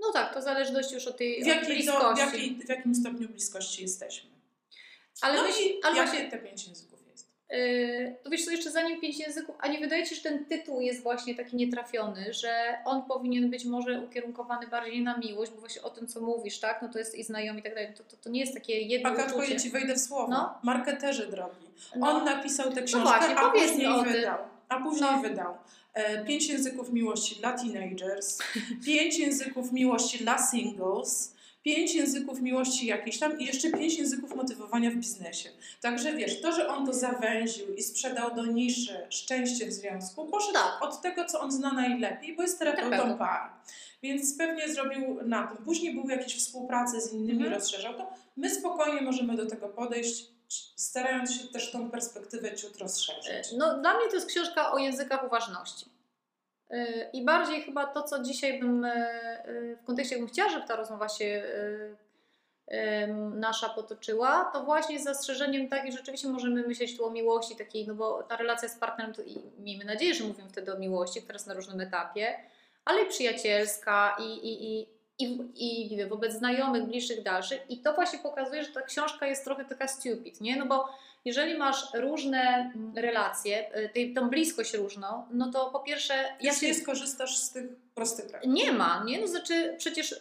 No 0.00 0.12
tak, 0.12 0.34
to 0.34 0.42
zależy 0.42 0.72
dość 0.72 0.92
już 0.92 1.06
od 1.06 1.16
tej 1.16 1.38
w, 1.38 1.42
od 1.42 1.46
jakiej, 1.48 1.74
bliskości. 1.74 2.02
do, 2.02 2.14
w, 2.14 2.18
jakiej, 2.18 2.58
w 2.66 2.68
jakim 2.68 2.94
stopniu 2.94 3.28
bliskości 3.28 3.82
jesteśmy. 3.82 4.30
Ale, 5.20 5.36
no 5.36 5.42
myśl, 5.42 5.60
ale 5.84 5.94
właśnie, 5.94 6.30
te 6.30 6.38
pięć 6.38 6.66
języków 6.68 6.98
jest? 7.10 7.28
yy, 7.50 8.16
to 8.22 8.30
wiesz 8.30 8.44
co, 8.44 8.50
jeszcze 8.50 8.70
zanim 8.70 9.00
pięć 9.00 9.18
języków, 9.18 9.56
a 9.60 9.68
nie 9.68 9.78
wydaje 9.80 10.02
Ci 10.04 10.08
się, 10.10 10.16
że 10.16 10.22
ten 10.22 10.44
tytuł 10.44 10.80
jest 10.80 11.02
właśnie 11.02 11.34
taki 11.34 11.56
nietrafiony, 11.56 12.32
że 12.32 12.78
on 12.84 13.02
powinien 13.02 13.50
być 13.50 13.64
może 13.64 14.00
ukierunkowany 14.00 14.66
bardziej 14.66 15.02
na 15.02 15.16
miłość, 15.18 15.52
bo 15.52 15.60
właśnie 15.60 15.82
o 15.82 15.90
tym, 15.90 16.06
co 16.06 16.20
mówisz, 16.20 16.60
tak, 16.60 16.82
no 16.82 16.88
to 16.88 16.98
jest 16.98 17.14
i 17.14 17.24
znajomi 17.24 17.60
i 17.60 17.62
tak 17.62 17.74
dalej, 17.74 17.94
to, 17.96 18.04
to, 18.04 18.16
to 18.16 18.30
nie 18.30 18.40
jest 18.40 18.54
takie 18.54 18.80
jedno 18.80 19.08
Agatko, 19.08 19.36
uczucie. 19.38 19.52
ja 19.54 19.60
Ci 19.60 19.70
wejdę 19.70 19.94
w 19.94 19.98
słowo. 20.00 20.28
No. 20.30 20.58
Marketerzy 20.62 21.26
drogi. 21.26 21.66
No. 21.96 22.10
On 22.10 22.24
napisał 22.24 22.72
tę 22.72 22.82
książkę, 22.82 23.08
właśnie, 23.18 23.36
a 23.36 23.50
później 23.50 23.78
mi 23.78 23.86
o 23.86 24.02
tym. 24.02 24.12
wydał. 24.12 24.38
A 24.68 24.80
później 24.80 25.10
No. 25.12 25.20
wydał. 25.22 25.54
E, 25.98 26.24
pięć 26.24 26.48
języków 26.48 26.92
miłości 26.92 27.36
dla 27.36 27.52
teenagers, 27.52 28.38
pięć 28.86 29.18
języków 29.18 29.72
miłości 29.72 30.18
dla 30.18 30.38
singles, 30.46 31.34
pięć 31.62 31.94
języków 31.94 32.40
miłości 32.40 32.86
jakieś 32.86 33.18
tam 33.18 33.40
i 33.40 33.44
jeszcze 33.44 33.70
pięć 33.70 33.98
języków 33.98 34.36
motywowania 34.36 34.90
w 34.90 34.94
biznesie. 34.94 35.48
Także 35.80 36.12
wiesz, 36.16 36.40
to, 36.40 36.52
że 36.52 36.68
on 36.68 36.86
to 36.86 36.92
zawęził 36.92 37.74
i 37.74 37.82
sprzedał 37.82 38.34
do 38.34 38.46
niszy 38.46 39.06
szczęście 39.10 39.66
w 39.66 39.72
związku, 39.72 40.26
poszedł 40.26 40.52
Tak. 40.52 40.82
od 40.82 41.02
tego, 41.02 41.24
co 41.24 41.40
on 41.40 41.52
zna 41.52 41.72
najlepiej, 41.72 42.36
bo 42.36 42.42
jest 42.42 42.58
terapeutą 42.58 43.18
par. 43.18 43.50
Więc 44.02 44.38
pewnie 44.38 44.68
zrobił 44.68 45.18
na 45.24 45.46
tym. 45.46 45.64
Później 45.64 45.94
były 45.94 46.12
jakieś 46.12 46.36
współprace 46.36 47.00
z 47.00 47.12
innymi, 47.12 47.32
Mhm. 47.32 47.52
rozszerzał 47.54 47.94
to. 47.94 48.12
My 48.36 48.50
spokojnie 48.50 49.00
możemy 49.00 49.36
do 49.36 49.46
tego 49.46 49.68
podejść, 49.68 50.26
starając 50.76 51.34
się 51.34 51.48
też 51.48 51.72
tą 51.72 51.90
perspektywę 51.90 52.56
ciut 52.56 52.78
rozszerzyć. 52.78 53.52
No, 53.56 53.78
dla 53.78 53.94
mnie 53.94 54.08
to 54.08 54.14
jest 54.14 54.26
książka 54.26 54.72
o 54.72 54.78
językach 54.78 55.24
uważności. 55.24 55.86
Yy, 56.70 57.10
I 57.12 57.24
bardziej 57.24 57.62
chyba 57.62 57.86
to, 57.86 58.02
co 58.02 58.22
dzisiaj 58.22 58.60
bym 58.60 58.82
yy, 58.82 59.76
w 59.76 59.84
kontekście, 59.84 60.14
jakbym 60.14 60.32
chciała, 60.32 60.50
żeby 60.50 60.66
ta 60.66 60.76
rozmowa 60.76 61.08
się 61.08 61.42
nasza 63.34 63.68
potoczyła, 63.68 64.50
to 64.52 64.64
właśnie 64.64 65.00
z 65.00 65.04
zastrzeżeniem 65.04 65.68
takim, 65.68 65.92
że 65.92 65.98
rzeczywiście 65.98 66.28
możemy 66.28 66.62
myśleć 66.62 66.96
tu 66.96 67.04
o 67.04 67.10
miłości 67.10 67.56
takiej, 67.56 67.86
no 67.86 67.94
bo 67.94 68.22
ta 68.22 68.36
relacja 68.36 68.68
z 68.68 68.78
partnerem, 68.78 69.14
to 69.14 69.22
i 69.22 69.42
miejmy 69.58 69.84
nadzieję, 69.84 70.14
że 70.14 70.24
mówimy 70.24 70.48
wtedy 70.48 70.74
o 70.74 70.78
miłości, 70.78 71.22
która 71.22 71.34
jest 71.34 71.46
na 71.46 71.54
różnym 71.54 71.80
etapie, 71.80 72.36
ale 72.84 73.02
i 73.02 73.06
przyjacielska 73.06 74.16
i, 74.20 74.24
i, 74.24 74.80
i 74.80 74.86
i, 75.18 75.38
i 75.54 75.90
nie 75.90 75.96
wiem, 75.96 76.08
wobec 76.08 76.32
znajomych, 76.32 76.84
bliższych, 76.84 77.22
dalszych. 77.22 77.60
I 77.68 77.78
to 77.78 77.94
właśnie 77.94 78.18
pokazuje, 78.18 78.64
że 78.64 78.72
ta 78.72 78.82
książka 78.82 79.26
jest 79.26 79.44
trochę 79.44 79.64
taka 79.64 79.88
stupid, 79.88 80.40
nie? 80.40 80.56
No 80.56 80.66
bo 80.66 80.88
jeżeli 81.24 81.58
masz 81.58 81.94
różne 81.94 82.72
mm, 82.74 82.92
relacje, 82.96 83.76
y, 83.78 83.88
tej, 83.88 84.14
tą 84.14 84.28
bliskość 84.28 84.74
różną, 84.74 85.24
no 85.30 85.50
to 85.52 85.70
po 85.70 85.80
pierwsze... 85.80 86.14
Ja 86.40 86.54
się... 86.54 86.66
nie 86.66 86.74
skorzystasz 86.74 87.36
z 87.36 87.52
tych 87.52 87.64
prostych 87.94 88.26
praktyk. 88.26 88.50
Nie 88.50 88.72
ma, 88.72 89.04
nie? 89.06 89.20
No 89.20 89.26
znaczy 89.26 89.74
przecież 89.78 90.10
yy, 90.10 90.18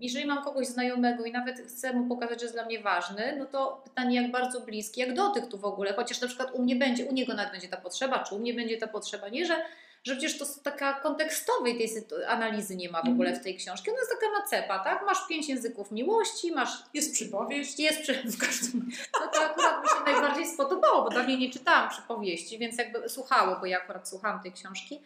jeżeli 0.00 0.26
mam 0.26 0.44
kogoś 0.44 0.66
znajomego 0.66 1.24
i 1.24 1.32
nawet 1.32 1.58
chcę 1.58 1.92
mu 1.92 2.08
pokazać, 2.08 2.40
że 2.40 2.44
jest 2.44 2.56
dla 2.56 2.64
mnie 2.64 2.80
ważny, 2.80 3.36
no 3.38 3.46
to 3.46 3.82
pytanie 3.84 4.22
jak 4.22 4.30
bardzo 4.30 4.60
bliski, 4.60 5.00
jak 5.00 5.14
dotyk 5.14 5.46
tu 5.46 5.58
w 5.58 5.64
ogóle, 5.64 5.92
chociaż 5.92 6.20
na 6.20 6.28
przykład 6.28 6.50
u 6.54 6.62
mnie 6.62 6.76
będzie, 6.76 7.04
u 7.04 7.12
niego 7.12 7.34
nawet 7.34 7.52
będzie 7.52 7.68
ta 7.68 7.76
potrzeba, 7.76 8.18
czy 8.18 8.34
u 8.34 8.38
mnie 8.38 8.54
będzie 8.54 8.76
ta 8.76 8.86
potrzeba, 8.86 9.28
nie, 9.28 9.46
że 9.46 9.56
że 10.04 10.16
przecież 10.16 10.38
to 10.38 10.44
taka 10.62 10.92
kontekstowej 10.92 11.78
tej 11.78 11.88
analizy 12.26 12.76
nie 12.76 12.88
ma 12.88 13.02
w 13.02 13.08
ogóle 13.08 13.32
w 13.32 13.42
tej 13.42 13.56
książce. 13.56 13.90
Ona 13.90 14.00
jest 14.00 14.10
taka 14.10 14.32
nacepa, 14.40 14.78
tak? 14.78 15.06
Masz 15.06 15.26
pięć 15.28 15.48
języków 15.48 15.90
miłości, 15.90 16.52
masz... 16.52 16.70
Jest 16.94 17.12
przypowieść. 17.12 17.78
Jest 17.78 18.00
przy... 18.00 18.14
w 18.14 18.38
każdym... 18.38 18.90
No 19.20 19.28
to 19.28 19.40
akurat 19.40 19.82
mi 19.82 19.88
się 19.88 20.12
najbardziej 20.12 20.46
spodobało, 20.46 21.02
bo 21.02 21.10
dawniej 21.10 21.38
nie 21.38 21.50
czytałam 21.50 21.90
przypowieści, 21.90 22.58
więc 22.58 22.78
jakby 22.78 23.08
słuchało, 23.08 23.56
bo 23.60 23.66
ja 23.66 23.78
akurat 23.78 24.08
słuchałam 24.08 24.42
tej 24.42 24.52
książki. 24.52 25.02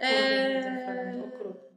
Eee, 0.00 1.22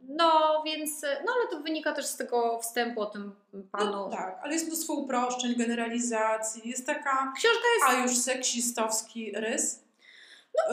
no, 0.10 0.62
więc, 0.66 1.02
no 1.02 1.34
ale 1.36 1.48
to 1.52 1.60
wynika 1.60 1.92
też 1.92 2.06
z 2.06 2.18
tego 2.18 2.60
wstępu 2.60 3.02
o 3.02 3.06
tym 3.06 3.36
panu. 3.72 3.92
No, 3.92 4.10
tak, 4.10 4.40
ale 4.44 4.54
jest 4.54 4.68
mnóstwo 4.68 4.94
uproszczeń, 4.94 5.56
generalizacji, 5.56 6.70
jest 6.70 6.86
taka. 6.86 7.34
Książka 7.38 7.68
jest. 7.76 8.00
A 8.00 8.04
już 8.04 8.18
seksistowski 8.18 9.32
rys. 9.32 9.84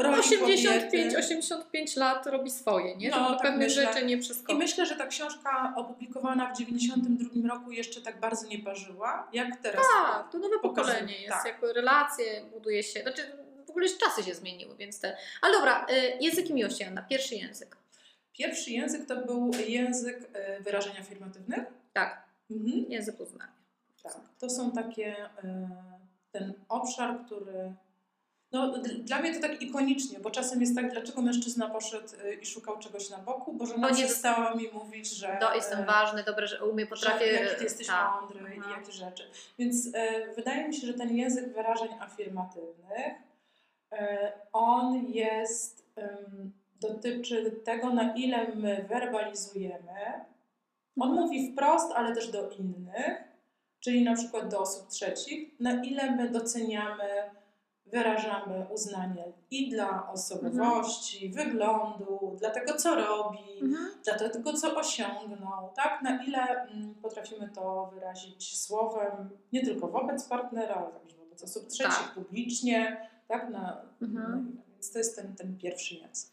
No, 0.02 0.12
85-85 0.12 1.98
lat 1.98 2.26
robi 2.26 2.50
swoje, 2.50 2.96
nie? 2.96 3.10
No, 3.10 3.30
tak 3.30 3.42
pewne 3.42 3.70
rzeczy 3.70 4.04
nie 4.04 4.18
przeskoczy. 4.18 4.52
I 4.52 4.58
myślę, 4.58 4.86
że 4.86 4.96
ta 4.96 5.06
książka 5.06 5.72
opublikowana 5.76 6.54
w 6.54 6.58
92 6.58 7.48
roku 7.48 7.72
jeszcze 7.72 8.00
tak 8.00 8.20
bardzo 8.20 8.46
nie 8.46 8.58
parzyła, 8.58 9.28
jak 9.32 9.56
teraz. 9.56 9.86
Tak, 10.02 10.32
to 10.32 10.38
nowe 10.38 10.58
pokazuje. 10.58 10.94
pokolenie 10.94 11.22
jest, 11.22 11.36
tak. 11.36 11.46
jakby 11.46 11.72
relacje 11.72 12.44
buduje 12.52 12.82
się, 12.82 13.02
znaczy 13.02 13.22
w 13.66 13.70
ogóle 13.70 13.88
czasy 13.88 14.22
się 14.22 14.34
zmieniły, 14.34 14.76
więc 14.76 15.00
te... 15.00 15.16
Ale 15.42 15.52
dobra, 15.52 15.86
y, 15.90 16.18
języki 16.20 16.54
miłości, 16.54 16.84
Anna, 16.84 17.02
pierwszy 17.02 17.34
język. 17.34 17.76
Pierwszy 18.32 18.70
język 18.70 19.06
to 19.06 19.16
był 19.16 19.50
język 19.68 20.22
y, 20.58 20.62
wyrażeń 20.62 20.96
afirmatywnych? 21.00 21.64
Tak, 21.92 22.22
mhm. 22.50 22.90
język 22.90 23.20
uznania. 23.20 23.52
Tak, 24.02 24.16
to 24.38 24.50
są 24.50 24.72
takie, 24.72 25.24
y, 25.24 25.28
ten 26.32 26.52
obszar, 26.68 27.18
który 27.26 27.72
no, 28.52 28.78
dla 28.98 29.20
mnie 29.20 29.34
to 29.34 29.40
tak 29.40 29.62
ikonicznie, 29.62 30.20
bo 30.20 30.30
czasem 30.30 30.60
jest 30.60 30.76
tak, 30.76 30.92
dlaczego 30.92 31.22
mężczyzna 31.22 31.68
poszedł 31.68 32.08
y, 32.24 32.34
i 32.34 32.46
szukał 32.46 32.78
czegoś 32.78 33.10
na 33.10 33.18
boku, 33.18 33.52
bo 33.52 33.66
żona 33.66 33.88
przestała 33.92 34.54
mi 34.54 34.68
mówić, 34.72 35.10
że... 35.10 35.36
To 35.40 35.54
jestem 35.54 35.84
ważny, 35.86 36.24
dobrze, 36.24 36.46
że 36.46 36.64
umie, 36.64 36.86
potrafię... 36.86 37.26
Że, 37.26 37.32
jaki 37.32 37.56
ty 37.56 37.64
jesteś 37.64 37.86
ta. 37.86 38.20
mądry 38.20 38.40
Aha. 38.42 38.54
i 38.54 38.56
mhm. 38.56 38.80
jakie 38.80 38.92
rzeczy. 38.92 39.30
Więc 39.58 39.88
e, 39.94 40.34
wydaje 40.34 40.68
mi 40.68 40.74
się, 40.74 40.86
że 40.86 40.94
ten 40.94 41.16
język 41.16 41.54
wyrażeń 41.54 41.88
afirmatywnych, 42.00 43.12
e, 43.92 44.32
on 44.52 45.04
jest, 45.08 45.84
e, 45.98 46.16
dotyczy 46.80 47.50
tego, 47.64 47.90
na 47.90 48.14
ile 48.14 48.54
my 48.54 48.86
werbalizujemy. 48.88 50.24
On 51.00 51.08
mhm. 51.08 51.26
mówi 51.26 51.52
wprost, 51.52 51.92
ale 51.92 52.14
też 52.14 52.28
do 52.28 52.50
innych, 52.50 53.30
czyli 53.80 54.04
na 54.04 54.14
przykład 54.14 54.48
do 54.48 54.60
osób 54.60 54.88
trzecich, 54.88 55.60
na 55.60 55.84
ile 55.84 56.10
my 56.10 56.28
doceniamy 56.28 57.04
wyrażamy 57.90 58.66
uznanie 58.70 59.24
i 59.50 59.70
dla 59.70 60.10
osobowości, 60.10 61.26
mhm. 61.26 61.48
wyglądu, 61.48 62.36
dla 62.38 62.50
tego, 62.50 62.74
co 62.74 62.94
robi, 62.94 63.60
mhm. 63.62 63.90
dla 64.04 64.28
tego, 64.28 64.52
co 64.52 64.76
osiągnął, 64.76 65.72
tak? 65.76 66.02
Na 66.02 66.24
ile 66.24 66.62
mm, 66.62 66.94
potrafimy 66.94 67.48
to 67.48 67.90
wyrazić 67.94 68.58
słowem, 68.58 69.30
nie 69.52 69.64
tylko 69.64 69.88
wobec 69.88 70.28
partnera, 70.28 70.74
ale 70.74 70.92
także 70.92 71.16
wobec 71.16 71.42
osób 71.42 71.68
trzecich, 71.68 71.98
tak. 71.98 72.14
publicznie, 72.14 73.08
tak? 73.28 73.50
Na, 73.50 73.82
mhm. 74.02 74.14
na, 74.14 74.62
więc 74.72 74.92
to 74.92 74.98
jest 74.98 75.16
ten, 75.16 75.36
ten 75.36 75.58
pierwszy 75.58 75.94
język. 75.94 76.30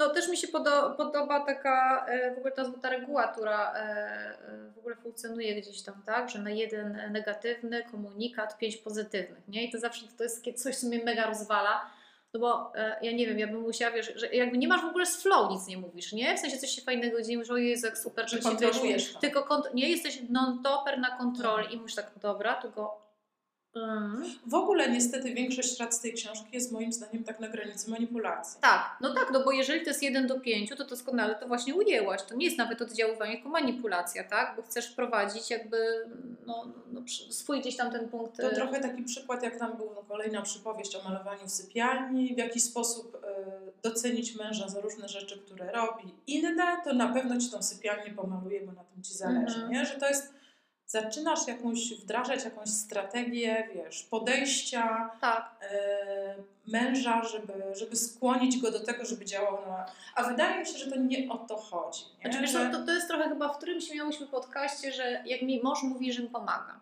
No 0.00 0.08
też 0.08 0.28
mi 0.28 0.36
się 0.36 0.48
podo 0.48 0.94
podoba 0.96 1.40
taka 1.40 2.06
e, 2.06 2.34
w 2.34 2.38
ogóle 2.38 2.52
ta 2.52 2.64
złota 2.64 2.90
reguła, 2.90 3.28
która 3.28 3.74
e, 3.74 3.78
e, 3.78 4.70
w 4.74 4.78
ogóle 4.78 4.96
funkcjonuje 4.96 5.62
gdzieś 5.62 5.82
tam, 5.82 6.02
tak, 6.06 6.30
że 6.30 6.38
na 6.38 6.50
jeden 6.50 7.12
negatywny 7.12 7.84
komunikat, 7.90 8.58
pięć 8.58 8.76
pozytywnych, 8.76 9.48
nie? 9.48 9.64
I 9.64 9.72
to 9.72 9.78
zawsze 9.78 10.06
to 10.18 10.22
jest 10.22 10.62
coś, 10.62 10.76
co 10.76 10.86
mnie 10.86 11.04
mega 11.04 11.26
rozwala, 11.26 11.90
no 12.34 12.40
bo 12.40 12.72
ja 13.02 13.12
nie 13.12 13.26
wiem, 13.26 13.38
ja 13.38 13.46
bym 13.46 13.60
musiała, 13.60 13.92
wiesz, 13.94 14.12
że 14.16 14.26
jakby 14.26 14.58
nie 14.58 14.68
masz 14.68 14.82
w 14.82 14.88
ogóle 14.88 15.06
z 15.06 15.22
flow, 15.22 15.50
nic 15.50 15.66
nie 15.66 15.78
mówisz, 15.78 16.12
nie? 16.12 16.36
W 16.36 16.40
sensie 16.40 16.58
coś 16.58 16.70
się 16.70 16.82
fajnego 16.82 17.22
dzieje, 17.22 17.38
mówisz, 17.38 17.50
o 17.50 17.56
Jezu, 17.56 17.86
jak 17.86 17.98
super, 17.98 18.30
że 18.30 18.38
kontrolujesz 18.38 19.14
Tylko 19.20 19.62
nie 19.74 19.88
jesteś 19.88 20.22
non-topper 20.28 20.98
na 20.98 21.16
kontroli 21.18 21.74
i 21.74 21.76
mówisz 21.76 21.94
tak, 21.94 22.10
dobra, 22.22 22.54
tylko 22.54 23.09
Mhm. 23.74 24.24
W 24.46 24.54
ogóle 24.54 24.90
niestety 24.90 25.34
większość 25.34 25.80
rad 25.80 25.94
z 25.94 26.00
tej 26.00 26.12
książki 26.12 26.48
jest 26.52 26.72
moim 26.72 26.92
zdaniem 26.92 27.24
tak 27.24 27.40
na 27.40 27.48
granicy 27.48 27.90
manipulacji. 27.90 28.60
Tak, 28.60 28.96
no 29.00 29.14
tak, 29.14 29.30
no 29.32 29.44
bo 29.44 29.52
jeżeli 29.52 29.80
to 29.80 29.90
jest 29.90 30.02
1 30.02 30.26
do 30.26 30.40
5, 30.40 30.70
to 30.78 30.84
doskonale 30.84 31.34
to 31.34 31.48
właśnie 31.48 31.74
ujęłaś. 31.74 32.22
To 32.22 32.34
nie 32.34 32.44
jest 32.46 32.58
nawet 32.58 32.82
oddziaływanie, 32.82 33.34
tylko 33.34 33.48
manipulacja, 33.48 34.24
tak? 34.24 34.56
Bo 34.56 34.62
chcesz 34.62 34.92
wprowadzić 34.92 35.50
jakby 35.50 36.08
no, 36.46 36.66
no, 36.92 37.02
swój 37.30 37.60
gdzieś 37.60 37.76
tam 37.76 37.92
ten 37.92 38.08
punkt. 38.08 38.36
To 38.36 38.50
y, 38.50 38.54
trochę 38.54 38.80
taki 38.80 39.02
przykład, 39.02 39.42
jak 39.42 39.58
tam 39.58 39.76
był 39.76 39.90
no, 39.94 40.02
kolejna 40.02 40.42
przypowieść 40.42 40.96
o 40.96 41.02
malowaniu 41.08 41.46
w 41.46 41.50
sypialni, 41.50 42.34
w 42.34 42.38
jaki 42.38 42.60
sposób 42.60 43.14
y, 43.14 43.82
docenić 43.82 44.36
męża 44.36 44.68
za 44.68 44.80
różne 44.80 45.08
rzeczy, 45.08 45.38
które 45.38 45.72
robi. 45.72 46.14
Inne 46.26 46.76
to 46.84 46.92
na 46.92 47.08
pewno 47.08 47.40
ci 47.40 47.50
tą 47.50 47.62
sypialnię 47.62 48.14
pomaluje, 48.14 48.60
bo 48.60 48.72
na 48.72 48.84
tym 48.84 49.02
ci 49.02 49.14
zależy, 49.14 49.54
mhm. 49.54 49.72
nie? 49.72 49.84
Że 49.84 49.94
to 49.94 50.08
jest 50.08 50.39
zaczynasz 50.90 51.48
jakąś 51.48 51.94
wdrażać 51.94 52.44
jakąś 52.44 52.70
strategię, 52.70 53.68
wiesz, 53.74 54.02
podejścia 54.02 55.10
tak. 55.20 55.54
e, 55.62 56.34
męża, 56.66 57.24
żeby, 57.24 57.52
żeby 57.74 57.96
skłonić 57.96 58.58
go 58.58 58.70
do 58.70 58.80
tego, 58.80 59.04
żeby 59.04 59.24
działał 59.24 59.66
na. 59.66 59.86
A 60.14 60.24
wydaje 60.24 60.60
mi 60.60 60.66
się, 60.66 60.78
że 60.78 60.90
to 60.90 60.96
nie 60.96 61.32
o 61.32 61.38
to 61.38 61.56
chodzi. 61.56 62.04
Nie? 62.24 62.32
Znaczy, 62.32 62.46
że... 62.46 62.70
to, 62.70 62.86
to 62.86 62.92
jest 62.92 63.08
trochę 63.08 63.28
chyba 63.28 63.48
w 63.48 63.56
którymś 63.56 63.94
miałyśmy 63.94 64.26
podcaście, 64.26 64.92
że 64.92 65.22
jak 65.26 65.42
mi 65.42 65.62
mąż 65.62 65.82
mówi, 65.82 66.12
że 66.12 66.22
mi 66.22 66.28
pomaga. 66.28 66.80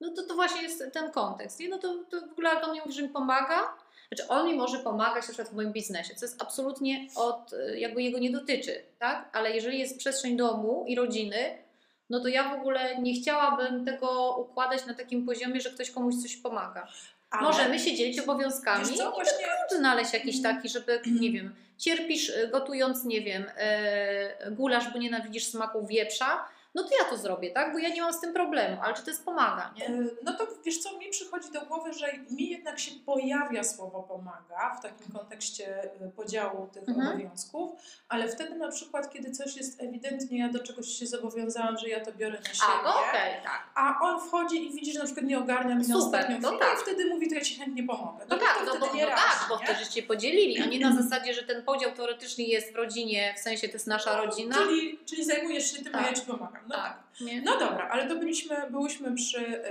No 0.00 0.10
to, 0.10 0.22
to 0.22 0.34
właśnie 0.34 0.62
jest 0.62 0.84
ten 0.92 1.10
kontekst. 1.10 1.60
Nie? 1.60 1.68
No 1.68 1.78
to, 1.78 2.04
to 2.10 2.20
w 2.20 2.32
ogóle 2.32 2.50
jak 2.50 2.64
on 2.64 2.74
mi 2.74 2.80
mówi, 2.80 2.92
że 2.92 3.02
mi 3.02 3.08
pomaga, 3.08 3.74
znaczy 4.08 4.28
on 4.28 4.46
mi 4.46 4.54
może 4.54 4.78
pomagać 4.78 5.28
na 5.28 5.34
przykład 5.34 5.48
w 5.48 5.54
moim 5.54 5.72
biznesie, 5.72 6.14
co 6.14 6.26
jest 6.26 6.42
absolutnie 6.42 7.08
od, 7.16 7.54
jakby 7.76 8.02
jego 8.02 8.18
nie 8.18 8.30
dotyczy, 8.30 8.84
tak? 8.98 9.30
Ale 9.32 9.50
jeżeli 9.50 9.78
jest 9.78 9.98
przestrzeń 9.98 10.36
domu 10.36 10.84
i 10.88 10.94
rodziny, 10.94 11.63
no 12.10 12.20
to 12.20 12.28
ja 12.28 12.50
w 12.50 12.60
ogóle 12.60 12.98
nie 12.98 13.14
chciałabym 13.14 13.84
tego 13.84 14.36
układać 14.36 14.86
na 14.86 14.94
takim 14.94 15.26
poziomie, 15.26 15.60
że 15.60 15.70
ktoś 15.70 15.90
komuś 15.90 16.14
coś 16.14 16.36
pomaga. 16.36 16.88
Ale... 17.30 17.42
Możemy 17.42 17.78
się 17.78 17.94
dzielić 17.94 18.18
obowiązkami 18.18 18.86
co, 18.86 19.10
właśnie... 19.10 19.46
i 19.72 19.76
znaleźć 19.76 20.12
jakiś 20.12 20.36
mm. 20.38 20.54
taki, 20.56 20.68
żeby, 20.68 21.00
nie 21.20 21.32
wiem, 21.32 21.54
cierpisz 21.78 22.32
gotując, 22.52 23.04
nie 23.04 23.20
wiem, 23.20 23.44
e, 23.56 24.50
gulasz, 24.50 24.92
bo 24.92 24.98
nienawidzisz 24.98 25.46
smaku 25.46 25.86
wieprza, 25.86 26.44
no 26.74 26.82
to 26.82 26.88
ja 26.98 27.04
to 27.10 27.16
zrobię, 27.16 27.50
tak? 27.50 27.72
Bo 27.72 27.78
ja 27.78 27.88
nie 27.88 28.02
mam 28.02 28.12
z 28.12 28.20
tym 28.20 28.32
problemu, 28.32 28.76
ale 28.82 28.94
czy 28.94 29.02
to 29.02 29.10
jest 29.10 29.24
pomaga, 29.24 29.74
nie? 29.76 29.86
E, 29.86 30.04
no 30.22 30.32
to 30.32 30.46
wiesz 30.64 30.78
co, 30.78 30.98
mi 30.98 31.10
przychodzi 31.10 31.52
do 31.52 31.60
głowy, 31.60 31.92
że 31.92 32.06
mi 32.30 32.48
jednak 32.48 32.78
się 32.78 32.90
pojawia 33.06 33.64
słowo 33.64 34.02
pomaga 34.02 34.76
w 34.78 34.82
takim 34.82 35.12
kontekście 35.12 35.82
e, 35.82 36.10
podziału 36.16 36.66
tych 36.66 36.88
mhm. 36.88 37.08
obowiązków, 37.08 37.70
ale 38.08 38.28
wtedy 38.28 38.54
na 38.54 38.68
przykład, 38.68 39.12
kiedy 39.12 39.30
coś 39.30 39.56
jest 39.56 39.82
ewidentnie, 39.82 40.38
ja 40.38 40.48
do 40.48 40.58
czegoś 40.58 40.88
się 40.88 41.06
zobowiązałam, 41.06 41.78
że 41.78 41.88
ja 41.88 42.04
to 42.04 42.12
biorę 42.12 42.38
na 42.38 42.54
siebie, 42.54 42.72
a, 42.84 43.00
okay, 43.00 43.42
tak. 43.44 43.70
a 43.74 43.98
on 44.02 44.20
wchodzi 44.20 44.66
i 44.66 44.72
widzi, 44.72 44.92
że 44.92 44.98
na 44.98 45.04
przykład 45.04 45.26
nie 45.26 45.38
ogarnia 45.38 45.74
mnie 45.74 45.88
na 45.88 45.96
ostatnią 45.96 46.38
no 46.40 46.48
chwilę 46.48 46.66
tak. 46.66 46.78
i 46.78 46.82
wtedy 46.82 47.06
mówi, 47.06 47.28
to 47.28 47.34
ja 47.34 47.40
Ci 47.40 47.54
chętnie 47.54 47.82
pomogę. 47.82 48.26
No, 48.28 48.36
no 48.36 48.42
tak, 48.42 48.62
no, 48.66 48.72
bo, 48.80 48.86
no 48.86 49.06
raz, 49.06 49.20
tak, 49.20 49.46
bo 49.48 49.58
wtedy 49.58 49.84
się 49.84 50.02
podzielili, 50.02 50.62
a 50.62 50.66
nie 50.66 50.80
na 50.80 51.02
zasadzie, 51.02 51.34
że 51.34 51.42
ten 51.42 51.62
podział 51.62 51.92
teoretycznie 51.92 52.44
jest 52.44 52.72
w 52.72 52.76
rodzinie, 52.76 53.34
w 53.36 53.40
sensie 53.40 53.68
to 53.68 53.72
jest 53.72 53.86
nasza 53.86 54.16
rodzina. 54.16 54.56
Czyli, 54.56 54.98
czyli 55.06 55.24
zajmujesz 55.24 55.72
się 55.72 55.82
tym, 55.82 55.92
tak. 55.92 56.02
a 56.02 56.06
ja 56.06 56.12
Ci 56.12 56.22
pomagam. 56.22 56.63
No 56.68 56.74
tak. 56.74 56.84
tak. 56.84 57.20
Nie? 57.20 57.42
No 57.42 57.58
dobra, 57.58 57.88
ale 57.88 58.08
to 58.08 58.16
byliśmy, 58.16 58.56
byłyśmy 58.70 59.14
przy 59.14 59.40
y, 59.40 59.64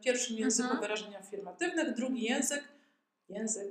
pierwszym 0.00 0.36
języku 0.36 0.68
mhm. 0.68 0.80
wyrażeń 0.80 1.16
afirmatywnych, 1.16 1.94
drugi 1.94 2.24
język, 2.24 2.64
język. 3.28 3.68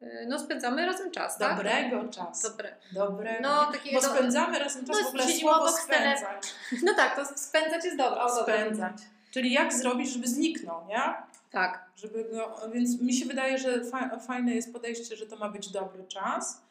E, 0.00 0.26
no 0.26 0.38
spędzamy 0.38 0.86
razem 0.86 1.10
czas, 1.10 1.38
tak? 1.38 1.56
Dobrego 1.56 2.08
czasu. 2.08 2.48
Dobre. 2.48 2.76
Dobrego. 2.92 3.38
No, 3.42 3.72
takiego, 3.72 4.00
bo 4.00 4.06
spędzamy 4.06 4.58
razem 4.58 4.84
czas, 4.84 4.96
no, 5.00 5.04
w 5.04 5.08
ogóle 5.08 5.28
słowo 5.28 5.68
spędzać. 5.68 6.54
No 6.82 6.94
tak, 6.94 7.16
to 7.16 7.38
spędzać 7.38 7.84
jest 7.84 7.96
dobre. 7.96 8.22
spędzać. 8.42 8.96
Czyli 9.30 9.52
jak 9.52 9.72
zrobić, 9.72 10.12
żeby 10.12 10.28
zniknął, 10.28 10.86
nie? 10.86 11.14
Tak. 11.50 11.84
Żeby 11.96 12.24
go, 12.24 12.60
więc 12.72 13.00
mi 13.00 13.14
się 13.14 13.26
wydaje, 13.26 13.58
że 13.58 13.80
fajne 14.26 14.54
jest 14.54 14.72
podejście, 14.72 15.16
że 15.16 15.26
to 15.26 15.36
ma 15.36 15.48
być 15.48 15.68
dobry 15.68 16.04
czas 16.04 16.62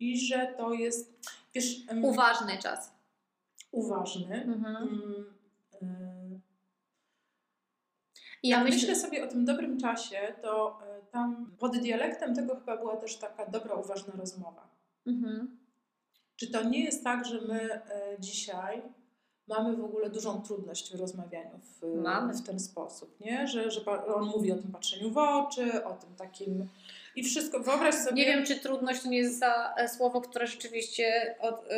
i 0.00 0.20
że 0.20 0.54
to 0.56 0.72
jest, 0.72 1.12
wiesz... 1.54 1.76
Uważny 2.02 2.58
czas. 2.58 2.92
Uważny. 3.72 4.42
Mhm. 4.44 4.88
Mm, 5.82 6.40
i 8.42 8.48
ja 8.48 8.64
myślę... 8.64 8.76
myślę 8.76 8.96
sobie 8.96 9.24
o 9.24 9.26
tym 9.26 9.44
dobrym 9.44 9.80
czasie, 9.80 10.34
to 10.42 10.78
e, 10.82 11.02
tam 11.12 11.56
pod 11.58 11.78
dialektem 11.78 12.34
tego 12.34 12.54
chyba 12.56 12.76
była 12.76 12.96
też 12.96 13.16
taka 13.16 13.46
dobra, 13.46 13.74
uważna 13.74 14.12
rozmowa. 14.16 14.68
Mhm. 15.06 15.58
Czy 16.36 16.50
to 16.50 16.62
nie 16.62 16.84
jest 16.84 17.04
tak, 17.04 17.24
że 17.24 17.40
my 17.40 17.72
e, 17.72 18.16
dzisiaj 18.18 18.82
mamy 19.48 19.76
w 19.76 19.84
ogóle 19.84 20.10
dużą 20.10 20.42
trudność 20.42 20.96
w 20.96 21.00
rozmawianiu 21.00 21.58
w, 21.58 22.02
Mamy. 22.02 22.34
w 22.34 22.42
ten 22.42 22.60
sposób, 22.60 23.20
nie? 23.20 23.48
Że, 23.48 23.70
że 23.70 23.84
on 24.14 24.24
mówi 24.24 24.52
o 24.52 24.56
tym 24.56 24.72
patrzeniu 24.72 25.10
w 25.10 25.18
oczy, 25.18 25.84
o 25.84 25.92
tym 25.92 26.14
takim 26.16 26.68
i 27.16 27.24
wszystko, 27.24 27.60
wyobraź 27.60 27.94
sobie... 27.94 28.16
Nie 28.16 28.24
wiem, 28.24 28.44
czy 28.46 28.60
trudność 28.60 29.02
to 29.02 29.08
nie 29.08 29.18
jest 29.18 29.38
za 29.38 29.74
e, 29.76 29.88
słowo, 29.88 30.20
które 30.20 30.46
rzeczywiście 30.46 31.34
od, 31.40 31.54
y, 31.54 31.68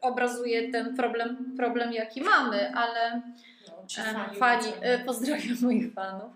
obrazuje 0.00 0.72
ten 0.72 0.96
problem, 0.96 1.54
problem, 1.56 1.92
jaki 1.92 2.20
mamy, 2.20 2.72
ale 2.74 3.22
no, 3.68 4.04
e, 4.30 4.34
fani 4.34 4.72
e, 4.80 4.98
pozdrawiam 4.98 5.56
moich 5.62 5.92
fanów. 5.94 6.32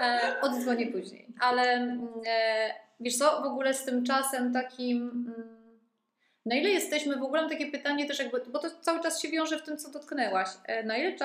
e, 0.00 0.36
oddzwonię 0.42 0.86
później. 0.86 1.26
Ale 1.40 1.62
mm, 1.62 2.08
e, 2.26 2.74
wiesz 3.00 3.16
co, 3.16 3.42
w 3.42 3.44
ogóle 3.44 3.74
z 3.74 3.84
tym 3.84 4.04
czasem 4.04 4.52
takim. 4.52 5.02
mm, 5.36 5.56
Na 6.46 6.54
ile 6.56 6.70
jesteśmy, 6.70 7.16
w 7.16 7.22
ogóle 7.22 7.40
mam 7.40 7.50
takie 7.50 7.70
pytanie 7.70 8.06
też, 8.06 8.18
jakby, 8.18 8.40
bo 8.52 8.58
to 8.58 8.70
cały 8.80 9.00
czas 9.00 9.22
się 9.22 9.28
wiąże 9.28 9.58
w 9.58 9.62
tym, 9.62 9.78
co 9.78 9.90
dotknęłaś. 9.90 10.48
Na 10.84 10.96
ile, 10.96 11.16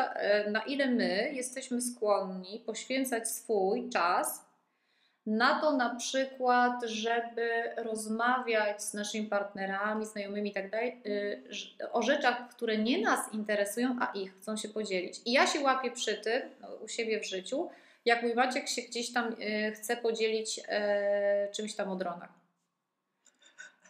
na 0.51 0.61
ile 0.61 0.87
my 0.87 1.31
jesteśmy 1.33 1.81
skłonni 1.81 2.63
poświęcać 2.65 3.29
swój 3.29 3.89
czas 3.89 4.50
na 5.25 5.61
to 5.61 5.77
na 5.77 5.95
przykład, 5.95 6.83
żeby 6.83 7.61
rozmawiać 7.77 8.83
z 8.83 8.93
naszymi 8.93 9.27
partnerami, 9.27 10.05
znajomymi 10.05 10.53
tak 10.53 10.69
dalej, 10.69 11.01
y, 11.05 11.91
o 11.91 12.01
rzeczach, 12.01 12.49
które 12.49 12.77
nie 12.77 13.01
nas 13.01 13.33
interesują, 13.33 13.97
a 13.99 14.05
ich 14.05 14.37
chcą 14.37 14.57
się 14.57 14.69
podzielić. 14.69 15.21
I 15.25 15.31
ja 15.31 15.47
się 15.47 15.59
łapię 15.59 15.91
przy 15.91 16.15
tym 16.15 16.41
no, 16.61 16.67
u 16.67 16.87
siebie 16.87 17.19
w 17.19 17.25
życiu, 17.25 17.69
jak 18.05 18.23
mój 18.23 18.35
Maciek 18.35 18.67
się 18.67 18.81
gdzieś 18.81 19.13
tam 19.13 19.33
y, 19.33 19.71
chce 19.71 19.97
podzielić 19.97 20.59
y, 20.59 20.61
czymś 21.51 21.75
tam 21.75 21.89
o 21.89 21.95
dronach. 21.95 22.29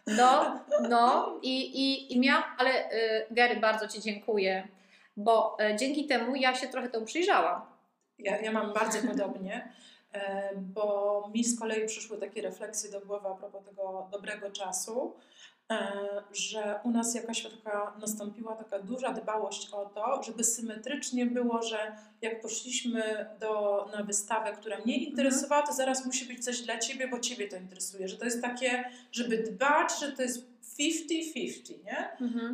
No, 0.08 0.60
no 0.90 1.40
i, 1.42 1.62
i, 1.62 2.14
i 2.14 2.20
miałam, 2.20 2.44
ale 2.58 2.90
Gary, 3.32 3.56
bardzo 3.56 3.88
Ci 3.88 4.02
dziękuję, 4.02 4.68
bo 5.18 5.58
y, 5.74 5.76
dzięki 5.76 6.08
temu 6.08 6.36
ja 6.36 6.56
się 6.56 6.68
trochę 6.68 6.90
temu 6.90 7.06
przyjrzałam. 7.06 7.62
Ja, 8.20 8.42
ja 8.42 8.52
mam 8.52 8.74
bardzo 8.74 9.08
podobnie, 9.08 9.56
e, 9.56 9.72
bo 10.56 11.30
mi 11.34 11.44
z 11.44 11.60
kolei 11.60 11.88
przyszły 11.88 12.18
takie 12.18 12.42
refleksje 12.42 12.92
do 12.92 13.02
głowy 13.02 13.28
a 13.28 13.36
propos 13.36 13.66
tego 13.66 14.08
dobrego 14.12 14.52
czasu, 14.52 15.14
że 16.34 16.80
u 16.84 16.92
nas 16.92 17.16
jakaś 17.16 17.44
taka 17.44 17.94
nastąpiła 18.02 18.56
taka 18.56 18.80
duża 18.80 19.14
dbałość 19.14 19.70
o 19.72 19.86
to, 19.86 20.24
żeby 20.24 20.44
symetrycznie 20.44 21.26
było, 21.26 21.62
że 21.64 21.96
jak 22.22 22.42
poszliśmy 22.42 23.26
do, 23.40 23.86
na 23.98 24.04
wystawę, 24.04 24.54
która 24.54 24.78
mnie 24.78 24.98
interesowała, 24.98 25.68
to 25.68 25.74
zaraz 25.74 26.06
musi 26.06 26.26
być 26.26 26.46
coś 26.46 26.62
dla 26.62 26.78
Ciebie, 26.78 27.08
bo 27.08 27.20
Ciebie 27.20 27.48
to 27.48 27.58
interesuje, 27.58 28.08
że 28.08 28.18
to 28.18 28.26
jest 28.26 28.42
takie, 28.42 28.84
żeby 29.12 29.38
dbać, 29.38 30.00
że 30.00 30.12
to 30.12 30.22
jest 30.22 30.52
50-50, 30.80 31.86
nie? 31.86 32.10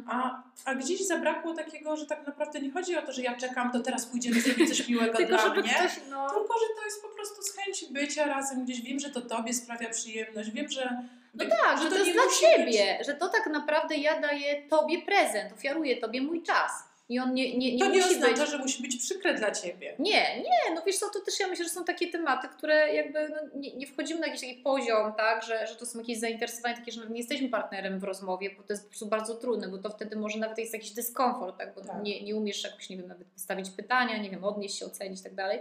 A, 0.08 0.44
a 0.66 0.76
gdzieś 0.76 1.08
zabrakło 1.08 1.54
takiego, 1.54 1.98
że 1.98 2.06
tak 2.06 2.28
naprawdę 2.28 2.60
nie 2.60 2.72
chodzi 2.72 2.98
o 2.98 3.02
to, 3.02 3.12
że 3.14 3.22
ja 3.22 3.36
czekam, 3.38 3.72
to 3.72 3.80
teraz 3.80 4.06
pójdziemy 4.06 4.42
zrobić 4.42 4.70
coś 4.70 4.88
miłego 4.90 5.18
Tylko 5.18 5.38
dla 5.38 5.50
mnie. 5.54 5.74
ktoś, 5.74 6.00
no... 6.10 6.30
Tylko, 6.30 6.54
że 6.60 6.76
to 6.80 6.86
jest 6.86 7.02
po 7.02 7.10
prostu 7.10 7.42
z 7.42 7.56
chęci 7.56 7.94
bycia 7.94 8.26
razem 8.26 8.66
gdzieś. 8.66 8.82
Wiem, 8.82 9.00
że 9.00 9.10
to 9.10 9.22
Tobie 9.22 9.54
sprawia 9.54 9.90
przyjemność. 9.90 10.52
Wiem, 10.52 10.70
że. 10.70 11.04
No 11.38 11.46
tak, 11.64 11.84
że 11.84 11.90
to, 11.90 11.96
jest 11.96 12.08
nie 12.08 12.14
dla 12.14 12.24
Ciebie, 12.42 12.98
że 13.06 13.14
to 13.14 13.30
tak 13.30 13.48
naprawdę 13.48 13.96
ja 13.96 14.22
daję 14.22 14.64
Tobie 14.70 15.02
prezent, 15.02 15.54
ofiaruję 15.54 15.98
Tobie 15.98 16.22
mój 16.22 16.44
czas. 16.44 16.72
I 17.10 17.20
on 17.20 17.34
nie, 17.34 17.58
nie, 17.58 17.72
Być, 17.72 17.74
nie 17.74 17.80
to 17.80 17.92
nie 17.92 18.02
musi 18.02 18.16
oznacza, 18.16 18.42
być... 18.42 18.52
że 18.52 18.58
musi 18.58 18.82
być 18.82 18.98
przykre 18.98 19.34
dla 19.34 19.52
Ciebie. 19.52 19.96
Nie, 20.00 20.38
nie, 20.38 20.76
no 20.76 20.82
wiesz 20.86 20.98
co, 20.98 21.10
to 21.10 21.20
też 21.20 21.40
ja 21.40 21.48
myślę, 21.48 21.66
że 21.66 21.72
są 21.72 21.84
takie 21.84 22.08
tematy, 22.08 22.48
które 22.48 22.94
jakby 22.94 23.30
no, 23.30 23.38
nie, 23.56 23.76
nie 23.76 23.88
wchodzimy 23.88 24.20
na 24.20 24.28
jakiś 24.28 24.42
taki 24.42 24.56
poziom, 24.56 25.14
tak, 25.14 25.44
że, 25.44 25.68
że 25.68 25.76
to 25.76 25.86
są 25.86 26.00
jakieś 26.00 26.20
zainteresowania 26.20 26.76
takie, 26.76 26.92
że 26.92 27.10
nie 27.10 27.18
jesteśmy 27.18 27.50
partnerem 27.50 28.00
w 28.00 28.04
rozmowie, 28.04 28.50
bo 28.58 28.64
to 28.64 28.74
jest 28.74 28.84
po 28.84 28.90
prostu 28.90 29.06
bardzo 29.06 29.36
trudne, 29.36 29.68
bo 29.68 29.78
to 29.78 29.90
wtedy 29.90 30.16
może 30.16 30.40
nawet 30.40 30.58
jest 30.58 30.74
jakiś 30.74 30.92
dyskomfort, 30.92 31.58
tak, 31.58 31.76
bo 31.76 31.82
Tak. 31.82 32.04
Nie, 32.04 32.24
nie 32.24 32.36
umiesz 32.36 32.64
jakoś, 32.64 32.90
nie 32.90 32.98
wiem, 32.98 33.08
nawet 33.08 33.28
postawić 33.28 33.70
pytania, 33.70 34.18
nie 34.18 34.30
wiem, 34.30 34.44
odnieść 34.44 34.80
się, 34.80 34.86
ocenić 34.86 35.20
i 35.20 35.24
tak 35.24 35.36
dalej. 35.36 35.60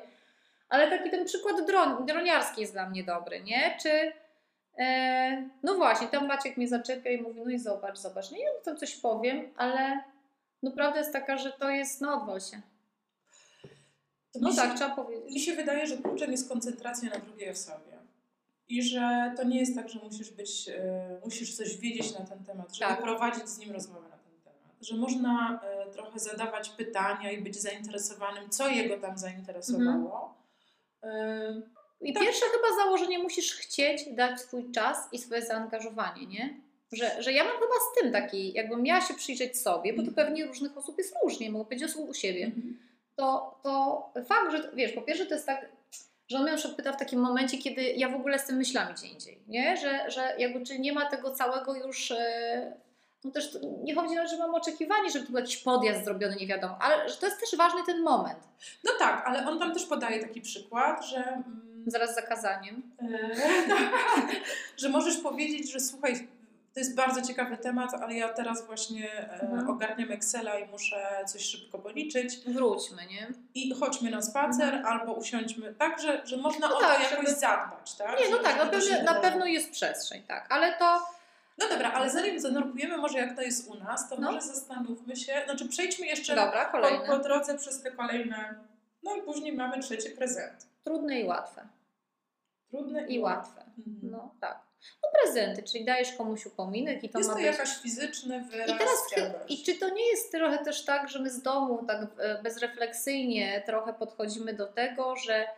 Ale 0.68 0.90
taki 0.90 1.10
ten 1.10 1.24
przykład 1.24 1.66
dron, 1.66 2.06
droniarski 2.06 2.60
jest 2.60 2.72
dla 2.72 2.88
mnie 2.88 3.04
dobry, 3.04 3.40
nie? 3.40 3.76
Czy 3.82 4.12
no 5.62 5.74
właśnie, 5.74 6.08
tam 6.08 6.26
Maciek 6.26 6.56
mnie 6.56 6.68
zaczepia 6.68 7.10
i 7.10 7.22
mówi, 7.22 7.40
no 7.44 7.50
i 7.50 7.58
zobacz, 7.58 7.98
zobacz, 7.98 8.30
nie, 8.30 8.40
ja 8.44 8.50
mu 8.58 8.64
tam 8.64 8.76
coś 8.76 8.96
powiem, 8.96 9.48
ale 9.56 10.00
no 10.62 10.70
prawda 10.70 10.98
jest 10.98 11.12
taka, 11.12 11.36
że 11.38 11.52
to 11.52 11.70
jest, 11.70 12.00
no 12.00 12.14
odwal 12.22 12.40
się. 12.40 12.60
To 14.32 14.38
No 14.42 14.50
mi 14.50 14.56
tak, 14.56 14.70
się, 14.70 14.76
trzeba 14.76 14.96
powiedzieć. 14.96 15.34
mi 15.34 15.40
się 15.40 15.54
wydaje, 15.56 15.86
że 15.86 15.96
kluczem 15.96 16.30
jest 16.30 16.48
koncentracja 16.48 17.10
na 17.10 17.18
drugiej 17.18 17.50
osobie. 17.50 17.96
I 18.68 18.82
że 18.82 19.32
to 19.36 19.44
nie 19.44 19.58
jest 19.60 19.74
tak, 19.76 19.88
że 19.88 19.98
musisz 19.98 20.30
być, 20.30 20.68
e, 20.68 21.20
musisz 21.24 21.56
coś 21.56 21.76
wiedzieć 21.76 22.18
na 22.18 22.24
ten 22.26 22.44
temat, 22.44 22.74
żeby 22.74 22.90
Tak. 22.90 23.02
prowadzić 23.02 23.48
z 23.48 23.58
nim 23.58 23.72
rozmowę 23.72 24.08
na 24.08 24.16
ten 24.16 24.40
temat. 24.44 24.76
Że 24.80 24.96
można 24.96 25.60
e, 25.64 25.90
trochę 25.90 26.18
zadawać 26.18 26.68
pytania 26.68 27.30
i 27.32 27.42
być 27.42 27.60
zainteresowanym, 27.62 28.50
co 28.50 28.68
jego 28.68 28.96
tam 28.98 29.18
zainteresowało. 29.18 30.34
E, 31.02 31.60
I 32.00 32.12
Tak. 32.12 32.22
pierwsze 32.22 32.46
chyba 32.46 32.84
założenie 32.84 33.18
musisz 33.18 33.54
chcieć 33.54 34.04
dać 34.14 34.40
swój 34.40 34.72
czas 34.72 35.08
i 35.12 35.18
swoje 35.18 35.42
zaangażowanie, 35.42 36.26
nie? 36.26 36.60
Że, 36.92 37.22
że 37.22 37.32
ja 37.32 37.44
mam 37.44 37.52
chyba 37.52 37.74
z 37.74 38.00
tym 38.00 38.12
taki, 38.12 38.52
jakbym 38.52 38.82
miała 38.82 39.00
się 39.00 39.14
przyjrzeć 39.14 39.60
sobie, 39.60 39.92
bo 39.92 40.02
to 40.02 40.08
Mhm. 40.08 40.26
pewnie 40.26 40.46
różnych 40.46 40.78
osób 40.78 40.98
jest 40.98 41.14
różnie, 41.22 41.50
mogę 41.50 41.64
powiedzieć 41.64 41.96
o 41.96 42.00
u 42.00 42.14
siebie, 42.14 42.44
mhm. 42.44 42.78
to, 43.16 43.58
to 43.62 44.02
fakt, 44.28 44.52
że 44.52 44.70
wiesz, 44.74 44.92
po 44.92 45.02
pierwsze 45.02 45.26
to 45.26 45.34
jest 45.34 45.46
tak, 45.46 45.68
że 46.28 46.36
on 46.36 46.42
mnie 46.42 46.52
na 46.52 46.74
pyta 46.76 46.92
w 46.92 46.96
takim 46.96 47.20
momencie, 47.20 47.58
kiedy 47.58 47.82
ja 47.82 48.08
w 48.08 48.14
ogóle 48.14 48.38
z 48.38 48.46
tym 48.46 48.56
myślami 48.56 48.94
gdzie 48.94 49.06
indziej, 49.06 49.42
nie? 49.48 49.76
Że, 49.76 50.10
że 50.10 50.34
jakby 50.38 50.66
czy 50.66 50.78
nie 50.78 50.92
ma 50.92 51.10
tego 51.10 51.30
całego 51.30 51.74
już... 51.74 52.10
E, 52.10 52.76
no 53.24 53.30
też 53.30 53.58
nie 53.84 53.94
chodzi 53.94 54.18
o 54.18 54.22
to, 54.22 54.28
że 54.28 54.38
mam 54.38 54.54
oczekiwanie, 54.54 55.10
żeby 55.10 55.26
tu 55.26 55.32
był 55.32 55.40
jakiś 55.40 55.56
podjazd 55.56 56.04
zrobiony, 56.04 56.36
nie 56.36 56.46
wiadomo, 56.46 56.78
ale 56.80 57.08
że 57.08 57.16
to 57.16 57.26
jest 57.26 57.40
też 57.40 57.58
ważny 57.58 57.80
ten 57.86 58.02
moment, 58.02 58.38
No 58.84 58.90
tak, 58.98 59.22
ale 59.26 59.46
on 59.48 59.58
tam 59.58 59.74
też 59.74 59.86
podaje 59.86 60.20
taki 60.20 60.40
przykład, 60.40 61.04
że, 61.04 61.16
mm, 61.18 61.66
zaraz 61.86 62.12
z 62.12 62.14
zakazaniem. 62.14 62.82
e, 63.02 63.30
że 64.80 64.88
możesz 64.88 65.16
powiedzieć, 65.16 65.72
że 65.72 65.80
słuchaj, 65.80 66.28
to 66.74 66.80
jest 66.80 66.94
bardzo 66.96 67.22
ciekawy 67.22 67.56
temat, 67.56 67.94
ale 67.94 68.14
ja 68.14 68.28
teraz 68.28 68.66
właśnie 68.66 69.12
e, 69.12 69.40
Mhm. 69.40 69.70
ogarniam 69.70 70.12
Excela 70.12 70.58
i 70.58 70.68
muszę 70.68 71.24
coś 71.26 71.42
szybko 71.42 71.78
policzyć 71.78 72.38
Wróćmy, 72.46 73.06
nie? 73.06 73.28
i 73.54 73.74
chodźmy 73.74 74.10
na 74.10 74.22
spacer 74.22 74.82
albo 74.86 75.12
usiądźmy, 75.12 75.74
tak, 75.74 76.00
że, 76.02 76.20
że 76.26 76.36
można 76.36 76.68
No 76.68 76.76
o 76.76 76.80
tak, 76.80 76.96
to 76.96 77.02
jakoś 77.02 77.18
żeby- 77.28 77.40
zadbać, 77.40 77.94
tak? 77.94 78.20
Nie, 78.20 78.30
no 78.30 78.36
Że- 78.36 78.42
tak, 78.42 78.56
na 78.58 78.66
to 78.66 78.80
się 78.80 78.90
pewno, 78.94 79.12
na 79.14 79.20
pewno 79.20 79.46
jest 79.46 79.70
przestrzeń, 79.70 80.22
tak, 80.22 80.46
ale 80.52 80.74
to 80.78 81.06
No 81.58 81.68
dobra, 81.68 81.92
ale 81.92 82.10
zanim 82.10 82.40
zanurkujemy 82.40 82.96
może 82.96 83.18
jak 83.18 83.36
to 83.36 83.42
jest 83.42 83.68
u 83.70 83.74
nas, 83.74 84.08
to 84.08 84.16
No. 84.20 84.32
może 84.32 84.46
zastanówmy 84.46 85.16
się, 85.16 85.42
znaczy 85.44 85.68
przejdźmy 85.68 86.06
jeszcze 86.06 86.34
dobra, 86.36 86.64
po, 86.64 87.06
po 87.06 87.18
drodze 87.18 87.58
przez 87.58 87.82
te 87.82 87.90
kolejne, 87.92 88.54
no 89.02 89.16
i 89.16 89.22
później 89.22 89.52
mamy 89.56 89.80
trzeci 89.82 90.10
prezent. 90.10 90.66
Trudne 90.86 91.20
i 91.20 91.26
łatwe. 91.26 91.68
Trudne 92.70 93.06
I 93.06 93.18
łatwe. 93.20 93.60
Mhm. 93.78 93.98
No 94.02 94.34
tak. 94.40 94.66
No 95.02 95.08
prezenty, 95.22 95.62
czyli 95.62 95.84
dajesz 95.84 96.12
komuś 96.12 96.46
upominek 96.46 97.04
i 97.04 97.08
to 97.08 97.18
jest 97.18 97.30
ma 97.30 97.36
to 97.36 97.40
być... 97.40 97.46
jakaś 97.46 97.76
fizyczny 97.76 98.44
wyraz 98.44 98.70
I 98.70 98.78
teraz, 98.78 99.10
czegoś. 99.14 99.50
i 99.50 99.64
czy 99.64 99.74
to 99.74 99.90
nie 99.90 100.08
jest 100.08 100.32
trochę 100.32 100.64
też 100.64 100.84
tak, 100.84 101.08
że 101.08 101.18
my 101.18 101.30
z 101.30 101.42
domu 101.42 101.84
tak 101.86 102.00
e, 102.18 102.42
bezrefleksyjnie 102.42 103.62
trochę 103.66 103.94
podchodzimy 103.94 104.54
do 104.54 104.66
tego, 104.66 105.16
że 105.16 105.48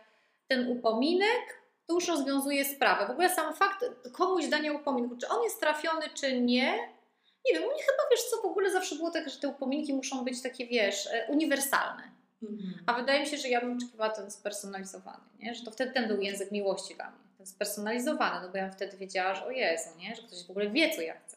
ten 0.47 0.71
upominek 0.71 1.61
to 1.87 1.93
już 1.93 2.07
rozwiązuje 2.07 2.65
sprawę. 2.65 3.07
W 3.07 3.11
ogóle 3.11 3.29
sam 3.29 3.53
fakt 3.53 3.85
komuś 4.13 4.47
dania 4.47 4.73
upominku, 4.73 5.17
czy 5.17 5.27
on 5.27 5.43
jest 5.43 5.59
trafiony, 5.59 6.09
czy 6.13 6.41
nie, 6.41 6.71
nie 7.45 7.53
wiem, 7.53 7.63
u 7.63 7.67
mnie 7.67 7.83
chyba, 7.83 8.03
wiesz 8.11 8.23
co, 8.23 8.41
w 8.41 8.45
ogóle 8.45 8.71
zawsze 8.71 8.95
było 8.95 9.11
tak, 9.11 9.29
że 9.29 9.39
te 9.39 9.47
upominki 9.47 9.93
muszą 9.93 10.25
być 10.25 10.41
takie, 10.41 10.67
wiesz, 10.67 11.07
e, 11.07 11.27
uniwersalne. 11.27 12.18
Mhm. 12.43 12.83
A 12.85 12.93
wydaje 12.93 13.19
mi 13.19 13.27
się, 13.27 13.37
że 13.37 13.49
ja 13.49 13.61
bym 13.61 13.77
oczekiwała 13.77 14.09
ten 14.09 14.31
spersonalizowany, 14.31 15.23
nie? 15.39 15.55
że 15.55 15.65
to 15.65 15.71
wtedy 15.71 15.91
ten 15.91 16.07
był 16.07 16.21
język 16.21 16.51
miłości 16.51 16.95
dla 16.95 17.11
mnie. 17.11 17.19
Ten 17.37 17.45
spersonalizowany, 17.45 18.45
no 18.45 18.51
bo 18.51 18.57
ja 18.57 18.71
wtedy 18.71 18.97
wiedziała, 18.97 19.35
że 19.35 19.45
o 19.45 19.51
Jezu, 19.51 19.89
nie? 19.97 20.15
że 20.15 20.21
ktoś 20.21 20.45
w 20.45 20.49
ogóle 20.49 20.69
wie, 20.69 20.95
co 20.95 21.01
ja 21.01 21.13
chcę. 21.13 21.28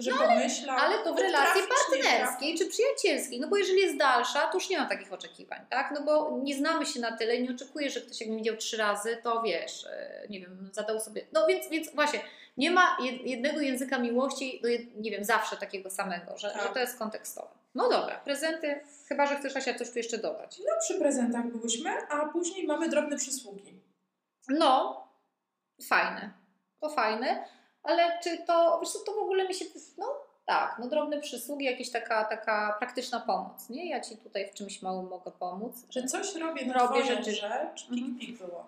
Że 0.00 0.10
No, 0.10 0.72
Ale 0.72 1.04
to 1.04 1.14
w 1.14 1.18
relacji 1.18 1.62
partnerskiej 1.90 2.58
czy 2.58 2.66
przyjacielskiej, 2.66 3.40
no 3.40 3.48
bo 3.48 3.56
jeżeli 3.56 3.80
jest 3.80 3.96
dalsza, 3.96 4.46
to 4.46 4.54
już 4.54 4.70
nie 4.70 4.78
mam 4.78 4.88
takich 4.88 5.12
oczekiwań, 5.12 5.66
tak? 5.70 5.90
No 5.94 6.02
bo 6.02 6.38
nie 6.42 6.56
znamy 6.56 6.86
się 6.86 7.00
na 7.00 7.16
tyle 7.16 7.38
nie 7.38 7.50
oczekuję, 7.50 7.90
że 7.90 8.00
ktoś 8.00 8.20
jak 8.20 8.28
mnie 8.28 8.38
widział 8.38 8.56
trzy 8.56 8.76
razy, 8.76 9.18
to 9.22 9.42
wiesz, 9.42 9.86
e, 9.86 10.26
nie 10.30 10.40
wiem, 10.40 10.68
zadał 10.72 11.00
sobie, 11.00 11.26
no 11.32 11.46
więc, 11.46 11.68
więc 11.68 11.94
właśnie, 11.94 12.20
nie 12.56 12.70
ma 12.70 12.96
jed- 13.00 13.26
jednego 13.26 13.60
języka 13.60 13.98
miłości, 13.98 14.62
nie 14.96 15.10
wiem, 15.10 15.24
zawsze 15.24 15.56
takiego 15.56 15.90
samego, 15.90 16.38
że, 16.38 16.50
Tak. 16.50 16.62
że 16.62 16.68
to 16.68 16.78
jest 16.78 16.98
kontekstowe. 16.98 17.48
No 17.74 17.88
dobra, 17.88 18.16
prezenty, 18.24 18.80
chyba, 19.08 19.26
że 19.26 19.36
chcesz 19.36 19.56
Asia 19.56 19.74
coś 19.74 19.90
tu 19.90 19.98
jeszcze 19.98 20.18
dodać. 20.18 20.58
No 20.58 20.72
przy 20.80 20.94
prezentach 20.98 21.46
byłyśmy, 21.46 21.90
a 22.10 22.26
później 22.26 22.66
mamy 22.66 22.88
drobne 22.88 23.16
przysługi. 23.16 23.80
No, 24.48 25.04
fajne. 25.88 26.30
To 26.80 26.88
fajne, 26.90 27.44
ale 27.82 28.18
czy 28.22 28.38
to, 28.38 28.78
wiesz 28.80 28.90
co, 28.92 28.98
to 28.98 29.12
w 29.12 29.18
ogóle 29.18 29.48
mi 29.48 29.54
się, 29.54 29.64
no 29.98 30.06
tak, 30.46 30.76
no 30.78 30.88
drobne 30.88 31.20
przysługi, 31.20 31.64
jakaś 31.64 31.90
taka, 31.90 32.24
taka 32.24 32.76
praktyczna 32.78 33.20
pomoc, 33.20 33.68
nie? 33.68 33.88
Ja 33.88 34.00
Ci 34.00 34.16
tutaj 34.16 34.50
w 34.50 34.54
czymś 34.54 34.82
małym 34.82 35.06
mogę 35.08 35.30
pomóc. 35.30 35.74
Że 35.90 36.02
coś 36.06 36.34
robię 36.34 36.66
na 36.66 36.74
Robię 36.74 37.04
rzeczy. 37.04 37.32
rzecz, 37.32 37.86
pik 37.90 37.98
Mhm. 38.04 38.18
pik 38.18 38.38
było. 38.38 38.66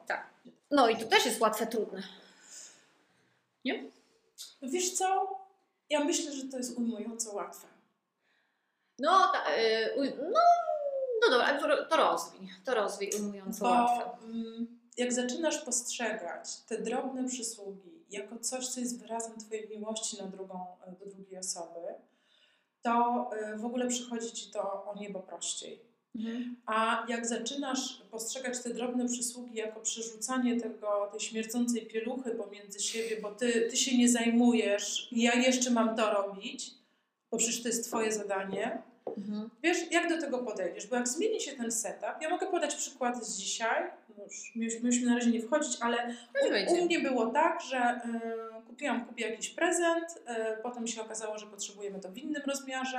No 0.71 0.89
i 0.89 0.97
to 0.97 1.05
też 1.05 1.27
jest 1.27 1.41
łatwe, 1.41 1.67
trudne. 1.67 2.03
Wiesz 4.63 4.91
co? 4.95 5.39
Ja 5.91 6.05
myślę, 6.05 6.33
że 6.33 6.45
to 6.45 6.57
jest 6.57 6.79
ujmująco 6.79 7.33
łatwe. 7.35 7.67
No, 8.99 9.33
ta, 9.33 9.39
y, 9.57 9.95
uj- 10.01 10.17
no, 10.33 10.41
no 11.23 11.31
dobra, 11.31 11.59
to, 11.61 11.85
to 11.85 11.97
rozwij, 11.97 12.49
to 12.65 12.75
rozwij, 12.75 13.11
ujmując 13.17 13.61
łatwo. 13.61 14.17
Bo 14.21 14.25
mm, 14.27 14.79
jak 14.97 15.13
zaczynasz 15.13 15.59
postrzegać 15.59 16.57
te 16.69 16.79
drobne 16.79 17.29
przysługi 17.29 18.00
jako 18.11 18.39
coś, 18.39 18.69
co 18.69 18.81
jest 18.81 19.01
wyrazem 19.01 19.39
Twojej 19.39 19.69
miłości 19.69 20.23
na 20.23 20.27
drugą, 20.27 20.67
do 21.01 21.07
drugiej 21.07 21.39
osoby, 21.39 21.81
to 22.83 23.31
y, 23.55 23.59
w 23.59 23.65
ogóle 23.65 23.89
przychodzi 23.89 24.33
Ci 24.33 24.51
to 24.51 24.85
o 24.85 24.95
niebo 25.01 25.21
prościej. 25.21 25.81
Mhm. 26.17 26.57
A 26.67 27.07
jak 27.09 27.27
zaczynasz 27.27 28.03
postrzegać 28.11 28.63
te 28.63 28.75
drobne 28.75 29.09
przysługi 29.09 29.55
jako 29.55 29.81
przerzucanie 29.81 30.61
tego, 30.61 31.09
tej 31.11 31.21
śmierdzącej 31.21 31.87
pieluchy 31.87 32.31
pomiędzy 32.31 32.81
siebie, 32.81 33.21
bo 33.21 33.31
ty, 33.31 33.69
ty 33.71 33.77
się 33.77 33.99
nie 33.99 34.09
zajmujesz, 34.09 35.09
ja 35.13 35.35
jeszcze 35.35 35.71
mam 35.71 35.97
to 35.97 36.11
robić, 36.11 36.75
bo 37.31 37.39
przecież 37.39 37.63
to 37.63 37.69
jest 37.69 37.85
Twoje 37.85 38.13
zadanie, 38.13 38.83
Mhm. 39.19 39.51
Wiesz, 39.63 39.79
jak 39.91 40.09
do 40.09 40.21
tego 40.21 40.39
podejdziesz? 40.39 40.87
Bo 40.87 40.97
jak 40.97 41.09
zmieni 41.09 41.41
się 41.41 41.53
ten 41.53 41.73
setup, 41.73 42.23
ja 42.23 42.31
mogę 42.31 42.47
podać 42.47 42.75
przykład 42.75 43.27
z 43.27 43.39
dzisiaj, 43.39 43.91
już 44.55 44.83
myśmy 44.83 45.07
na 45.09 45.15
razie 45.15 45.31
nie 45.31 45.41
wchodzić, 45.43 45.79
ale 45.81 46.15
u, 46.71 46.75
u 46.75 46.85
mnie 46.85 47.01
było 47.01 47.27
tak, 47.27 47.61
że 47.63 48.01
y, 48.61 48.67
kupiłam 48.67 49.05
Kubie 49.07 49.29
jakiś 49.31 49.51
prezent, 49.51 50.05
y, 50.17 50.63
potem 50.63 50.87
się 50.87 51.03
okazało, 51.03 51.39
że 51.39 51.47
potrzebujemy 51.47 52.01
to 52.01 52.09
w 52.09 52.19
innym 52.19 52.43
rozmiarze 52.47 52.99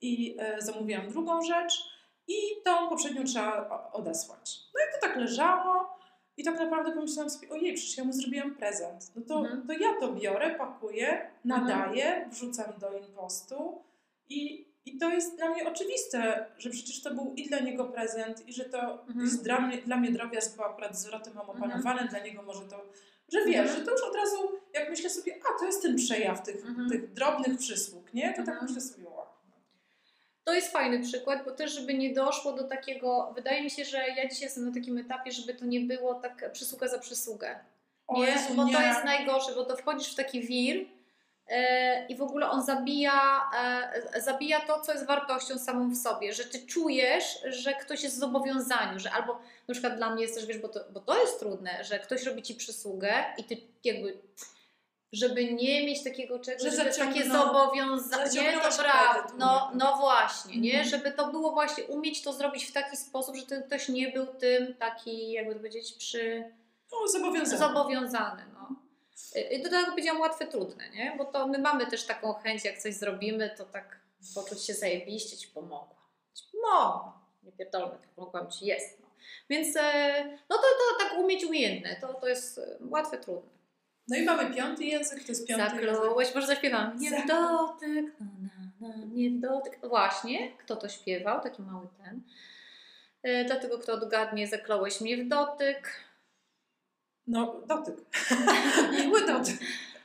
i 0.00 0.36
y, 0.58 0.62
zamówiłam 0.62 1.08
drugą 1.08 1.42
rzecz 1.42 1.72
i 2.28 2.34
tą 2.64 2.88
poprzednią 2.88 3.24
trzeba 3.24 3.90
odesłać. 3.92 4.58
No 4.74 4.80
i 4.80 4.92
to 5.00 5.06
tak 5.08 5.16
leżało 5.16 6.00
i 6.36 6.44
tak 6.44 6.58
naprawdę 6.58 6.92
pomyślałam 6.92 7.30
sobie, 7.30 7.48
ojej, 7.50 7.74
przecież 7.74 7.96
ja 7.98 8.04
mu 8.04 8.12
zrobiłam 8.12 8.54
prezent. 8.54 9.12
No 9.16 9.22
to, 9.28 9.38
Mhm. 9.40 9.66
to 9.66 9.72
ja 9.72 10.00
to 10.00 10.12
biorę, 10.12 10.54
pakuję, 10.54 11.30
nadaję, 11.44 12.28
wrzucam 12.30 12.72
do 12.78 12.98
impostu 12.98 13.84
i, 14.28 14.69
i 14.86 14.98
to 14.98 15.08
jest 15.10 15.36
dla 15.36 15.48
mnie 15.50 15.68
oczywiste, 15.68 16.46
że 16.58 16.70
przecież 16.70 17.02
to 17.02 17.14
był 17.14 17.34
i 17.36 17.48
dla 17.48 17.58
niego 17.58 17.84
prezent, 17.84 18.48
i 18.48 18.52
że 18.52 18.64
to 18.64 18.78
Mhm. 19.06 19.20
jest 19.20 19.44
dla 19.44 19.60
mnie, 19.60 19.78
dla 19.78 19.96
mnie 19.96 20.10
drobiazg, 20.10 20.56
bo 20.56 20.64
akurat 20.66 20.96
z 20.98 21.00
zwrotem 21.02 21.34
mam 21.34 21.50
Mhm. 21.50 21.70
opanowane, 21.70 22.08
dla 22.08 22.18
niego 22.18 22.42
może 22.42 22.60
to, 22.60 22.82
że 23.32 23.44
wiesz, 23.44 23.56
Mhm. 23.58 23.78
że 23.78 23.84
to 23.84 23.90
już 23.90 24.02
od 24.02 24.16
razu, 24.16 24.36
jak 24.74 24.90
myślę 24.90 25.10
sobie, 25.10 25.34
a 25.56 25.58
to 25.60 25.66
jest 25.66 25.82
ten 25.82 25.96
przejaw 25.96 26.42
tych, 26.42 26.56
Mhm. 26.66 26.88
tych 26.90 27.12
drobnych 27.12 27.58
przysług, 27.58 28.14
nie? 28.14 28.28
To 28.30 28.36
tak 28.36 28.48
Mhm. 28.48 28.64
myślę 28.64 28.80
sobie, 28.80 29.08
wow. 29.08 29.26
To 30.44 30.54
jest 30.54 30.72
fajny 30.72 31.00
przykład, 31.02 31.44
bo 31.44 31.50
też, 31.50 31.72
żeby 31.72 31.94
nie 31.94 32.14
doszło 32.14 32.52
do 32.52 32.64
takiego. 32.64 33.32
Wydaje 33.34 33.62
mi 33.62 33.70
się, 33.70 33.84
że 33.84 33.98
ja 33.98 34.28
dzisiaj 34.28 34.42
jestem 34.42 34.64
na 34.68 34.74
takim 34.74 34.98
etapie, 34.98 35.32
żeby 35.32 35.54
to 35.54 35.64
nie 35.64 35.80
było 35.80 36.14
tak 36.14 36.52
przysługa 36.52 36.88
za 36.88 36.98
przysługę. 36.98 37.58
O 38.06 38.20
Nie, 38.20 38.26
Jezu, 38.30 38.54
bo 38.54 38.62
to 38.62 38.80
nie. 38.80 38.86
jest 38.86 39.04
najgorsze, 39.04 39.54
bo 39.54 39.64
to 39.64 39.76
wchodzisz 39.76 40.12
w 40.12 40.14
taki 40.16 40.40
wir 40.42 40.84
i 42.08 42.16
w 42.16 42.22
ogóle 42.22 42.50
on 42.50 42.62
zabija, 42.64 43.50
e, 44.14 44.20
zabija 44.20 44.60
to, 44.60 44.80
co 44.80 44.92
jest 44.92 45.06
wartością 45.06 45.58
samą 45.58 45.90
w 45.90 45.96
sobie, 45.96 46.32
że 46.32 46.44
ty 46.44 46.66
czujesz, 46.66 47.24
że 47.44 47.72
ktoś 47.74 48.02
jest 48.02 48.16
w 48.16 48.18
zobowiązaniu, 48.18 48.98
że 48.98 49.10
albo 49.12 49.38
na 49.68 49.72
przykład 49.74 49.96
dla 49.96 50.10
mnie 50.10 50.22
jest 50.22 50.34
też, 50.34 50.46
wiesz, 50.46 50.58
bo 50.58 50.68
to, 50.68 50.80
bo 50.90 51.00
to 51.00 51.20
jest 51.20 51.38
trudne, 51.40 51.84
że 51.84 51.98
ktoś 51.98 52.22
robi 52.22 52.42
ci 52.42 52.54
przysługę 52.54 53.12
i 53.38 53.44
ty 53.44 53.56
jakby 53.84 54.18
żeby 55.12 55.52
nie 55.54 55.86
mieć 55.86 56.04
takiego 56.04 56.38
czegoś, 56.38 56.62
Że 56.62 56.70
że, 56.70 56.76
to 56.76 56.84
jest 56.84 56.98
takie 56.98 57.30
zobowiązanie, 57.30 58.52
to 58.52 58.82
prawda, 58.82 59.32
no, 59.38 59.70
no 59.74 59.96
właśnie, 59.96 60.60
nie, 60.60 60.72
Mhm. 60.80 60.88
żeby 60.88 61.12
to 61.12 61.26
było 61.30 61.52
właśnie, 61.52 61.84
umieć 61.84 62.22
to 62.22 62.32
zrobić 62.32 62.64
w 62.64 62.72
taki 62.72 62.96
sposób, 62.96 63.36
że 63.36 63.46
ten 63.46 63.62
ktoś 63.62 63.88
nie 63.88 64.08
był 64.12 64.26
tym 64.26 64.74
taki, 64.74 65.32
jakby 65.32 65.52
to 65.54 65.58
powiedzieć, 65.58 65.92
przy, 65.92 66.44
No, 66.92 67.08
zobowiązany. 67.08 67.58
zobowiązany, 67.58 68.42
no. 68.54 68.59
I 69.50 69.62
do 69.62 69.70
tego 69.70 69.90
powiedziałam 69.90 70.20
łatwe, 70.20 70.46
trudne, 70.46 70.90
nie? 70.90 71.14
Bo 71.18 71.24
to 71.24 71.46
my 71.46 71.58
mamy 71.58 71.86
też 71.86 72.06
taką 72.06 72.32
chęć, 72.32 72.64
jak 72.64 72.78
coś 72.78 72.94
zrobimy, 72.94 73.54
to 73.56 73.64
tak 73.64 74.00
poczuć 74.34 74.64
się 74.64 74.74
zajebiście, 74.74 75.36
ci 75.36 75.48
pomogła. 75.48 75.96
Ci 76.34 76.44
pomogła. 76.52 77.20
Nie 77.42 77.52
pierdolę, 77.52 77.90
tak 78.00 78.08
pomogłam 78.08 78.50
ci, 78.50 78.66
jest. 78.66 79.00
No. 79.00 79.06
Więc 79.50 79.76
e, 79.76 80.24
no 80.48 80.56
to, 80.56 80.62
to 80.62 81.04
tak 81.04 81.18
umieć 81.18 81.44
umiejętne, 81.44 81.96
to, 82.00 82.14
to 82.14 82.28
jest 82.28 82.58
e, 82.58 82.78
łatwe, 82.80 83.18
trudne. 83.18 83.50
No 84.08 84.16
i 84.16 84.24
mamy 84.24 84.54
piąty 84.54 84.84
język, 84.84 85.24
to 85.24 85.32
jest 85.32 85.46
piąty 85.46 85.76
język. 85.76 85.94
Zaklułeś, 85.94 86.34
może 86.34 86.46
zaśpiewam. 86.46 86.98
Nie 86.98 87.10
w 87.10 87.26
dotyk, 87.26 88.20
na, 88.20 88.26
na, 88.80 88.88
na, 88.88 89.04
nie 89.04 89.30
w 89.30 89.40
dotyk. 89.40 89.78
Właśnie, 89.88 90.52
kto 90.58 90.76
to 90.76 90.88
śpiewał, 90.88 91.40
taki 91.40 91.62
mały 91.62 91.86
ten. 92.04 92.22
E, 93.22 93.44
dlatego 93.44 93.78
kto 93.78 93.92
odgadnie, 93.92 94.46
zakląłeś 94.46 95.00
mnie 95.00 95.24
w 95.24 95.28
dotyk. 95.28 96.09
No, 97.30 97.60
dotyk. 97.66 97.94
Miły 99.04 99.26
dotyk. 99.26 99.58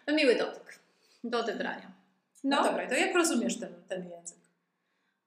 No, 0.07 0.13
miły 0.13 0.35
dotyk. 0.35 0.79
Do 1.23 1.39
odebrania. 1.39 1.91
No. 2.43 2.57
No, 2.57 2.63
dobra, 2.63 2.87
to 2.87 2.95
jak 2.95 3.15
rozumiesz 3.15 3.59
ten, 3.59 3.73
ten 3.87 4.09
język? 4.09 4.37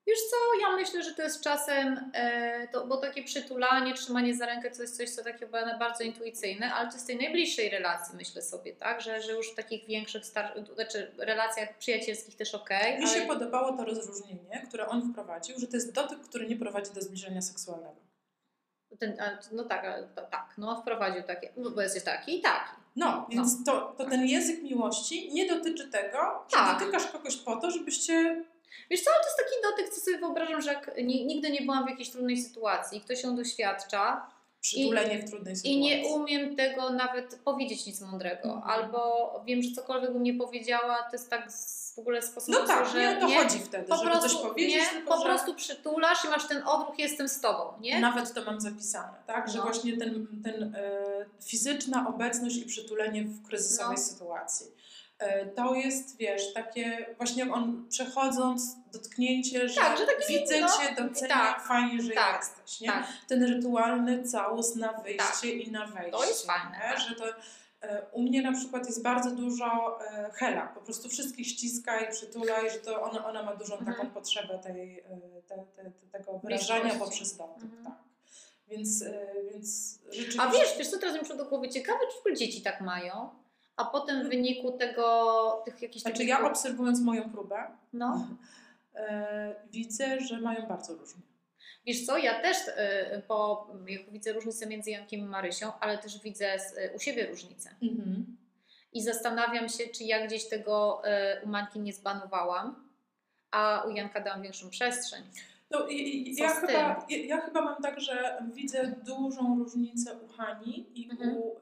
wiesz 0.06 0.18
co, 0.30 0.36
ja 0.60 0.76
myślę, 0.76 1.02
że 1.02 1.14
to 1.14 1.22
jest 1.22 1.40
czasem, 1.40 2.10
e, 2.14 2.68
to, 2.68 2.86
bo 2.86 2.96
takie 2.96 3.22
przytulanie, 3.24 3.94
trzymanie 3.94 4.34
za 4.36 4.46
rękę 4.46 4.70
to 4.70 4.82
jest 4.82 4.96
coś, 4.96 5.10
co 5.10 5.24
takie 5.24 5.46
ba- 5.46 5.78
bardzo 5.78 6.04
intuicyjne, 6.04 6.74
ale 6.74 6.88
to 6.88 6.94
jest 6.94 7.06
tej 7.06 7.16
najbliższej 7.16 7.70
relacji, 7.70 8.16
myślę 8.16 8.42
sobie, 8.42 8.72
tak, 8.72 9.00
że, 9.00 9.22
że 9.22 9.32
już 9.32 9.52
w 9.52 9.54
takich 9.54 9.86
większych, 9.86 10.24
star- 10.24 10.64
znaczy 10.74 11.12
relacjach 11.18 11.78
przyjacielskich 11.78 12.36
też 12.36 12.54
okej, 12.54 12.98
Mi 12.98 13.08
się 13.08 13.16
ale 13.16 13.26
podobało 13.26 13.76
to 13.76 13.84
rozróżnienie, 13.84 14.66
które 14.68 14.86
on 14.86 15.12
wprowadził, 15.12 15.58
że 15.58 15.66
to 15.66 15.76
jest 15.76 15.92
dotyk, 15.92 16.18
który 16.20 16.46
nie 16.46 16.56
prowadzi 16.56 16.90
do 16.94 17.02
zbliżenia 17.02 17.42
seksualnego. 17.42 18.07
Ten, 18.98 19.16
no 19.52 19.64
tak, 19.64 19.82
tak, 20.30 20.54
no 20.58 20.80
wprowadził 20.80 21.22
takie, 21.22 21.52
no 21.56 21.70
bo 21.70 21.80
jesteś 21.82 22.02
taki 22.04 22.38
i 22.38 22.42
taki. 22.42 22.70
No, 22.96 23.26
więc 23.30 23.64
To, 23.64 23.94
to 23.98 24.04
ten 24.04 24.26
język 24.26 24.62
miłości 24.62 25.32
nie 25.34 25.48
dotyczy 25.48 25.88
tego, 25.88 26.18
że 26.48 26.56
Tak. 26.56 26.78
dotykasz 26.78 27.06
kogoś 27.06 27.36
po 27.36 27.56
to, 27.56 27.70
żebyście... 27.70 28.44
Wiesz 28.90 29.02
co, 29.02 29.10
ale 29.10 29.20
to 29.20 29.26
jest 29.28 29.38
taki 29.38 29.62
dotyk, 29.62 29.94
co 29.94 30.00
sobie 30.00 30.18
wyobrażam, 30.18 30.62
że 30.62 30.72
jak 30.72 30.90
ni- 31.04 31.26
nigdy 31.26 31.50
nie 31.50 31.60
byłam 31.62 31.84
w 31.86 31.90
jakiejś 31.90 32.10
trudnej 32.10 32.36
sytuacji, 32.36 33.00
ktoś 33.00 33.22
ją 33.22 33.36
doświadcza, 33.36 34.26
Przytulenie 34.60 35.18
w 35.18 35.30
trudnej 35.30 35.56
sytuacji. 35.56 35.76
I 35.76 35.80
nie 35.80 36.08
umiem 36.08 36.56
tego 36.56 36.90
nawet 36.90 37.38
powiedzieć 37.44 37.86
nic 37.86 38.00
mądrego. 38.00 38.48
Mhm. 38.54 38.62
Albo 38.70 39.30
wiem, 39.46 39.62
że 39.62 39.70
cokolwiek 39.74 40.12
bym 40.12 40.22
nie 40.22 40.34
powiedziała, 40.34 41.02
to 41.02 41.12
jest 41.12 41.30
tak 41.30 41.52
z, 41.52 41.94
w 41.94 41.98
ogóle 41.98 42.22
sposób, 42.22 42.54
No 42.54 42.66
tak, 42.66 42.88
że 42.88 42.98
nie 43.14 43.20
to 43.20 43.28
chodzi 43.28 43.58
wtedy, 43.58 43.84
po 43.88 43.96
żeby 43.96 44.10
prostu, 44.10 44.28
coś 44.28 44.38
powiedzieć, 44.50 44.74
nie, 44.74 44.86
tylko 44.90 45.14
po 45.14 45.18
że... 45.18 45.24
prostu 45.24 45.54
przytulasz 45.54 46.24
i 46.24 46.28
masz 46.28 46.48
ten 46.48 46.62
odruch, 46.66 46.98
jestem 46.98 47.28
z 47.28 47.40
tobą, 47.40 47.72
nie? 47.80 48.00
Nawet 48.00 48.34
to 48.34 48.44
mam 48.44 48.60
zapisane, 48.60 49.14
tak? 49.26 49.48
Że 49.48 49.58
No. 49.58 49.64
właśnie 49.64 49.96
ten, 49.96 50.26
ten 50.44 50.74
e, 50.76 50.80
fizyczna 51.46 52.08
obecność 52.08 52.56
i 52.56 52.66
przytulenie 52.66 53.24
w 53.24 53.46
kryzysowej 53.46 53.96
No. 53.96 54.02
sytuacji. 54.02 54.66
E, 55.18 55.46
to 55.46 55.74
jest, 55.74 56.16
wiesz, 56.16 56.52
takie 56.52 57.14
właśnie 57.16 57.52
on 57.52 57.86
przechodząc, 57.88 58.76
dotknięcie, 58.92 59.68
że, 59.68 59.80
Tak, 59.80 59.98
że 59.98 60.06
takie, 60.06 60.26
widzę 60.28 60.60
no, 60.60 60.68
Cię, 60.68 60.94
doceniam, 61.04 61.38
tak, 61.38 61.66
fajnie, 61.66 62.02
że 62.02 62.10
tak, 62.12 62.36
jesteś, 62.40 62.80
nie? 62.80 62.88
tak. 62.88 63.06
Ten 63.28 63.44
rytualny 63.44 64.22
całus 64.22 64.76
na 64.76 64.92
wyjście 64.92 65.24
Tak. 65.24 65.44
i 65.44 65.70
na 65.70 65.86
wejście. 65.86 66.10
To 66.12 66.24
jest 66.24 66.46
fajne, 66.46 66.78
tak. 66.80 67.00
Że 67.00 67.14
to, 67.14 67.24
e, 67.82 68.06
u 68.12 68.22
mnie 68.22 68.42
na 68.42 68.52
przykład 68.52 68.86
jest 68.86 69.02
bardzo 69.02 69.30
dużo 69.30 69.98
e, 70.06 70.30
hela, 70.34 70.66
po 70.66 70.80
prostu 70.80 71.08
wszystkich 71.08 71.46
ściska 71.46 72.00
i 72.00 72.12
przytula 72.12 72.60
i 72.60 72.70
że 72.70 72.78
to 72.78 73.02
ona, 73.02 73.26
ona 73.26 73.42
ma 73.42 73.56
dużą 73.56 73.74
Mhm. 73.78 73.96
taką 73.96 74.10
potrzebę 74.10 74.58
tej, 74.58 75.04
te, 75.48 75.64
te, 75.76 75.90
te, 75.90 76.18
tego 76.18 76.38
wyrażania 76.38 76.94
poprzez 76.94 77.36
dotyk. 77.36 77.62
Mhm. 77.62 77.84
Tak. 77.84 77.94
Więc, 78.68 79.04
więc 79.52 79.98
rzeczywiście... 80.10 80.42
A 80.42 80.50
wiesz, 80.50 80.78
wiesz 80.78 80.88
co 80.90 80.98
teraz 80.98 81.14
mi 81.14 81.20
przyszło 81.20 81.36
do 81.44 81.48
głowy, 81.50 81.68
ciekawe 81.68 81.98
czy 82.10 82.16
w 82.16 82.20
ogóle 82.20 82.34
dzieci 82.36 82.62
tak 82.62 82.80
mają, 82.80 83.30
a 83.78 83.84
potem 83.84 84.26
w 84.26 84.28
wyniku 84.28 84.72
tego, 84.72 85.62
tych 85.64 85.82
jakichś 85.82 86.02
Znaczy 86.02 86.14
takich... 86.16 86.28
ja 86.28 86.46
obserwując 86.46 87.00
moją 87.00 87.30
próbę 87.30 87.56
No, 87.92 88.26
e, 88.94 89.54
widzę, 89.72 90.20
że 90.20 90.40
mają 90.40 90.66
bardzo 90.66 90.94
różnie. 90.94 91.22
wiesz 91.86 92.06
co, 92.06 92.18
ja 92.18 92.42
też 92.42 92.56
y, 92.68 92.72
po, 93.28 93.66
jak 93.88 94.10
widzę 94.10 94.32
różnicę 94.32 94.66
między 94.66 94.90
Jankiem 94.90 95.20
i 95.20 95.24
Marysią, 95.24 95.72
ale 95.80 95.98
też 95.98 96.22
widzę 96.22 96.58
z, 96.58 96.78
y, 96.78 96.92
u 96.96 96.98
siebie 96.98 97.26
różnicę. 97.26 97.70
I 98.92 99.02
zastanawiam 99.02 99.68
się, 99.68 99.84
czy 99.86 100.04
ja 100.04 100.26
gdzieś 100.26 100.48
tego 100.48 101.02
u 101.44 101.48
Manki 101.48 101.80
nie 101.80 101.92
zbanowałam, 101.92 102.88
a 103.50 103.84
u 103.88 103.90
Janka 103.90 104.20
dałam 104.20 104.42
większą 104.42 104.70
przestrzeń. 104.70 105.22
No, 105.70 105.86
i, 105.88 106.34
ja, 106.36 106.48
chyba, 106.48 106.72
ja, 106.72 107.06
ja 107.26 107.40
chyba 107.40 107.60
mam 107.60 107.82
tak, 107.82 108.00
że 108.00 108.42
widzę 108.54 108.94
dużą 109.06 109.58
różnicę 109.58 110.16
u 110.24 110.28
Hani 110.28 110.86
i 110.94 111.10
Mhm. 111.10 111.36
u... 111.36 111.56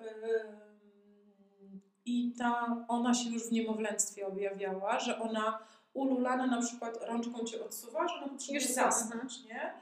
I 2.06 2.32
ta, 2.38 2.84
ona 2.88 3.14
się 3.14 3.30
już 3.30 3.42
w 3.42 3.52
niemowlęctwie 3.52 4.26
objawiała, 4.26 5.00
że 5.00 5.18
ona 5.20 5.58
ululana 5.94 6.46
na 6.46 6.62
przykład 6.62 6.98
rączką 7.02 7.44
cię 7.44 7.64
odsuwa, 7.64 8.08
że 8.08 8.14
ona 8.14 8.28
potrzebuje 8.28 8.68
zasnąć, 8.68 9.44
nie? 9.44 9.72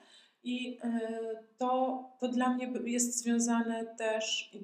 I 0.44 0.78
y, 0.84 0.88
to, 1.58 2.04
to 2.20 2.28
dla 2.28 2.48
mnie 2.48 2.72
jest 2.84 3.18
związane 3.18 3.86
też, 3.86 4.50
i 4.52 4.60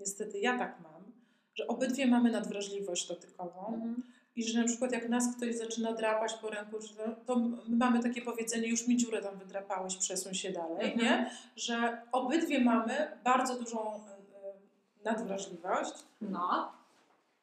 niestety 0.00 0.38
ja 0.38 0.58
tak 0.58 0.80
mam, 0.80 1.12
że 1.54 1.66
obydwie 1.66 2.06
mamy 2.06 2.30
nadwrażliwość 2.30 3.08
dotykową. 3.08 3.74
Mhm. 3.74 4.02
I 4.36 4.44
że 4.44 4.60
na 4.60 4.66
przykład 4.66 4.92
jak 4.92 5.08
nas 5.08 5.36
ktoś 5.36 5.56
zaczyna 5.56 5.92
drapać 5.92 6.34
po 6.34 6.50
ręku, 6.50 6.76
to, 6.78 7.16
to 7.26 7.36
my 7.68 7.76
mamy 7.76 8.02
takie 8.02 8.22
powiedzenie, 8.22 8.68
już 8.68 8.88
mi 8.88 8.96
dziurę 8.96 9.22
tam 9.22 9.38
wydrapałeś, 9.38 9.96
przesuń 9.96 10.34
się 10.34 10.52
dalej, 10.52 10.92
Mhm. 10.92 10.98
nie? 10.98 11.30
Że 11.56 12.02
obydwie 12.12 12.60
mamy 12.60 13.18
bardzo 13.24 13.58
dużą 13.58 13.94
y, 13.94 13.98
y, 13.98 15.04
nadwrażliwość. 15.04 15.92
No. 16.20 16.75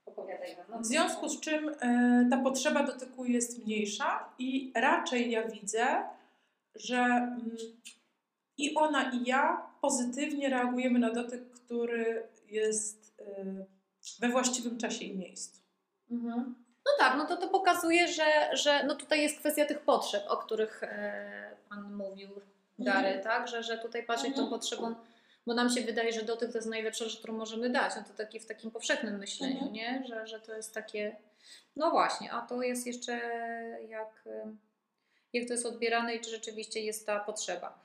Opowiadaj 0.05 0.57
nam. 0.57 0.65
No, 0.69 0.79
W 0.79 0.85
związku 0.85 1.29
z 1.29 1.39
czym 1.39 1.69
e, 1.69 2.27
ta 2.31 2.37
potrzeba 2.37 2.83
dotyku 2.83 3.25
jest 3.25 3.65
mniejsza 3.65 4.29
i 4.39 4.71
raczej 4.75 5.31
ja 5.31 5.47
widzę, 5.47 5.87
że 6.75 6.97
mm, 6.97 7.55
i 8.57 8.75
ona 8.75 9.11
i 9.11 9.23
ja 9.25 9.67
pozytywnie 9.81 10.49
reagujemy 10.49 10.99
na 10.99 11.11
dotyk, 11.11 11.49
który 11.51 12.27
jest 12.47 13.15
e, 13.19 13.65
we 14.19 14.29
właściwym 14.29 14.77
czasie 14.77 15.05
i 15.05 15.17
miejscu. 15.17 15.61
Mhm. 16.11 16.55
No 16.85 16.91
tak, 16.99 17.17
no 17.17 17.25
to 17.25 17.37
to 17.37 17.47
pokazuje, 17.47 18.07
że, 18.07 18.49
że 18.57 18.83
no 18.87 18.95
tutaj 18.95 19.21
jest 19.21 19.39
kwestia 19.39 19.65
tych 19.65 19.79
potrzeb, 19.79 20.23
o 20.27 20.37
których 20.37 20.83
e, 20.83 21.55
Pan 21.69 21.93
mówił, 21.93 22.29
Gary, 22.79 23.07
Mhm. 23.07 23.23
tak? 23.23 23.47
Że, 23.47 23.63
że 23.63 23.77
tutaj 23.77 24.03
patrzeć 24.05 24.27
Mhm. 24.29 24.45
tą 24.45 24.49
potrzebą, 24.51 24.95
bo 25.47 25.53
nam 25.53 25.69
się 25.69 25.81
wydaje, 25.81 26.13
że 26.13 26.21
dotyk 26.23 26.51
to 26.51 26.57
jest 26.57 26.69
najlepsza 26.69 27.05
rzecz, 27.05 27.17
którą 27.19 27.33
możemy 27.33 27.69
dać. 27.69 27.93
No 27.95 28.03
to 28.03 28.13
taki 28.13 28.39
w 28.39 28.45
takim 28.45 28.71
powszechnym 28.71 29.17
myśleniu, 29.17 29.53
Mhm. 29.53 29.73
nie? 29.73 30.03
Że, 30.07 30.27
że 30.27 30.39
to 30.39 30.55
jest 30.55 30.73
takie. 30.73 31.15
No 31.75 31.91
właśnie, 31.91 32.31
a 32.31 32.41
to 32.41 32.61
jest 32.61 32.87
jeszcze 32.87 33.11
jak, 33.89 34.23
e, 34.25 34.55
jak 35.33 35.47
to 35.47 35.53
jest 35.53 35.65
odbierane 35.65 36.15
i 36.15 36.21
czy 36.21 36.29
rzeczywiście 36.29 36.79
jest 36.81 37.05
ta 37.05 37.19
potrzeba. 37.19 37.79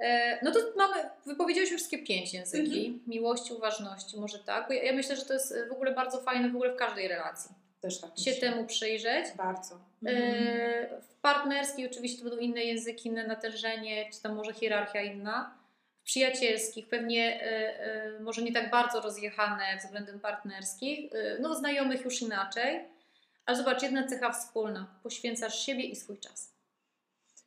E, 0.00 0.38
No 0.44 0.52
to 0.52 0.58
mamy, 0.76 0.94
wypowiedziałeś 1.26 1.70
już 1.70 1.78
wszystkie 1.80 1.98
pięć 1.98 2.34
języki. 2.34 2.86
Mhm. 2.86 3.00
Miłości, 3.06 3.52
uważności, 3.54 4.20
może 4.20 4.38
tak. 4.38 4.70
Ja, 4.84 4.92
myślę, 4.92 5.16
że 5.16 5.24
to 5.24 5.32
jest 5.32 5.54
w 5.68 5.72
ogóle 5.72 5.92
bardzo 5.92 6.20
fajne 6.20 6.48
w 6.50 6.54
ogóle 6.54 6.72
w 6.72 6.76
każdej 6.76 7.08
relacji 7.08 7.50
Też 7.80 8.00
tak 8.00 8.10
się 8.18 8.32
temu 8.34 8.66
przyjrzeć. 8.66 9.26
Bardzo. 9.36 9.74
E, 10.06 11.00
W 11.00 11.14
partnerskiej 11.22 11.86
oczywiście 11.90 12.18
to 12.18 12.24
będą 12.28 12.38
inne 12.42 12.64
języki, 12.64 13.08
inne 13.08 13.26
natężenie, 13.26 14.10
czy 14.12 14.22
tam 14.22 14.34
może 14.34 14.52
hierarchia 14.54 15.00
inna. 15.02 15.54
Przyjacielskich 16.04 16.88
pewnie 16.88 17.42
e, 17.42 17.80
e, 18.16 18.20
może 18.20 18.42
nie 18.42 18.52
tak 18.52 18.70
bardzo 18.70 19.00
rozjechane 19.00 19.64
względem 19.84 20.20
partnerskich, 20.20 21.12
e, 21.14 21.38
no 21.40 21.54
znajomych 21.54 22.04
już 22.04 22.22
inaczej. 22.22 22.88
Ale 23.46 23.56
zobacz, 23.56 23.82
jedna 23.82 24.06
cecha 24.06 24.32
wspólna. 24.32 24.86
Poświęcasz 25.02 25.66
siebie 25.66 25.84
i 25.84 25.96
swój 25.96 26.18
czas. 26.18 26.54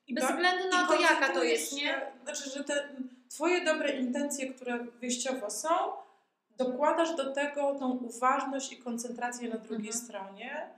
I 0.07 0.13
Bez 0.13 0.23
ba- 0.23 0.31
względu 0.33 0.69
na 0.69 0.87
to, 0.87 1.01
jaka 1.01 1.33
to 1.33 1.43
jest, 1.43 1.73
nie? 1.73 2.01
Znaczy, 2.23 2.49
że 2.49 2.63
te 2.63 2.89
Twoje 3.29 3.65
dobre 3.65 3.91
intencje, 3.91 4.53
które 4.53 4.79
wyjściowo 4.79 5.49
są, 5.51 5.69
dokładasz 6.57 7.15
do 7.15 7.33
tego 7.33 7.75
tą 7.75 7.91
uważność 7.91 8.71
i 8.73 8.77
koncentrację 8.77 9.49
na 9.49 9.57
drugiej 9.57 9.87
Mhm. 9.87 10.05
stronie, 10.05 10.69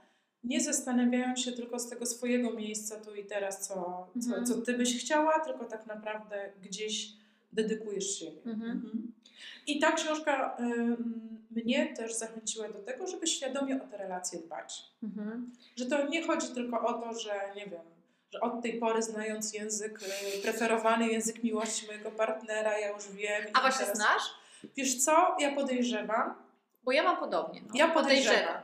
nie 0.44 0.60
zastanawiając 0.60 1.40
się 1.40 1.52
tylko 1.52 1.78
z 1.78 1.88
tego 1.90 2.06
swojego 2.06 2.50
miejsca 2.50 2.96
tu 2.96 3.14
i 3.14 3.24
teraz, 3.24 3.68
co, 3.68 4.06
Mhm. 4.16 4.46
co, 4.46 4.54
co 4.54 4.62
Ty 4.62 4.72
byś 4.74 5.00
chciała, 5.04 5.40
tylko 5.40 5.64
tak 5.64 5.86
naprawdę 5.86 6.52
gdzieś 6.62 7.08
dedykujesz 7.52 8.18
siebie. 8.18 8.40
Mhm. 8.46 9.12
I 9.66 9.80
ta 9.80 9.92
książka 9.92 10.56
ym, 10.60 11.40
mnie 11.50 11.94
też 11.96 12.14
zachęciła 12.14 12.68
do 12.68 12.78
tego, 12.78 13.06
żeby 13.06 13.26
świadomie 13.26 13.82
o 13.82 13.86
te 13.86 13.96
relacje 13.96 14.38
dbać. 14.38 14.82
Mhm. 15.02 15.52
Że 15.76 15.86
to 15.86 16.08
nie 16.08 16.26
chodzi 16.26 16.48
tylko 16.48 16.86
o 16.86 16.92
to, 16.92 17.18
że 17.18 17.32
nie 17.56 17.66
wiem, 17.66 17.82
że 18.32 18.40
od 18.40 18.62
tej 18.62 18.78
pory 18.78 19.02
znając 19.02 19.54
język, 19.54 20.00
y, 20.38 20.42
preferowany 20.42 21.08
język 21.08 21.42
miłości 21.42 21.86
mojego 21.86 22.10
partnera, 22.10 22.78
ja 22.78 22.88
już 22.92 23.08
wiem. 23.08 23.44
A 23.52 23.60
właśnie 23.60 23.86
teraz- 23.86 23.98
znasz? 23.98 24.22
Wiesz 24.76 25.04
co, 25.04 25.36
ja 25.40 25.54
podejrzewam, 25.54 26.34
Bo 26.82 26.92
ja 26.92 27.02
mam 27.02 27.16
podobnie. 27.16 27.60
No. 27.60 27.68
ja 27.74 27.88
podejrzewam. 27.88 28.62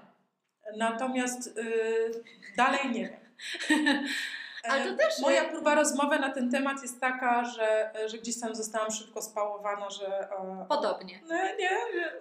Natomiast 0.77 1.47
y, 1.47 2.23
dalej 2.57 2.91
nie 2.91 3.01
wiem. 3.09 3.21
Ale 4.69 4.85
to 4.85 4.91
E, 4.91 4.97
też- 4.97 5.19
Moja 5.19 5.45
próba 5.45 5.75
rozmowy 5.75 6.19
na 6.19 6.31
ten 6.31 6.51
temat 6.51 6.83
jest 6.83 7.01
taka, 7.01 7.45
że, 7.45 7.91
że 8.07 8.19
gdzieś 8.19 8.41
tam 8.41 8.55
zostałam 8.55 8.91
szybko 8.91 9.23
spałowana, 9.23 9.91
że. 9.91 10.07
e, 10.31 10.67
Podobnie. 10.69 11.21
No 11.29 11.35
nie, 11.35 11.53
nie, 11.59 11.71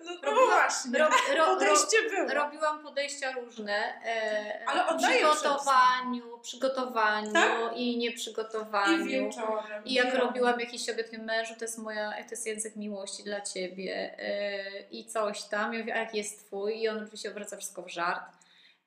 no, 0.05 0.11
no 0.23 0.31
Robiła- 0.31 0.45
właśnie. 0.53 0.99
Ro, 0.99 1.05
ro, 1.07 1.15
ro, 1.37 1.45
Podejście 1.45 1.97
było. 2.09 2.33
robiłam 2.43 2.79
podejścia 2.83 3.31
różne. 3.31 4.01
E, 4.05 4.59
Ale 4.67 4.97
przygotowaniu, 4.97 6.37
przygotowaniu 6.41 7.33
Tak? 7.33 7.51
i 7.75 7.93
I 7.93 7.97
nieprzygotowaniu. 7.97 9.05
wieczorem. 9.05 9.85
I 9.85 9.93
jak 9.93 10.13
robiłam 10.13 10.59
jakiś 10.59 10.89
obiekt 10.89 11.13
mężu, 11.17 11.53
to 11.59 11.65
jest 11.65 11.77
moja, 11.77 12.11
to 12.11 12.31
jest 12.31 12.47
język 12.47 12.75
miłości 12.75 13.23
dla 13.23 13.41
ciebie 13.41 14.15
e, 14.19 14.79
i 14.91 15.05
coś 15.05 15.43
tam. 15.43 15.73
Ja 15.73 15.79
mówię, 15.79 15.93
a 15.95 15.97
jaki 15.97 16.17
jest 16.17 16.45
twój? 16.47 16.81
I 16.81 16.89
on 16.89 17.03
oczywiście 17.03 17.31
obraca 17.31 17.57
wszystko 17.57 17.81
w 17.81 17.89
żart. 17.89 18.21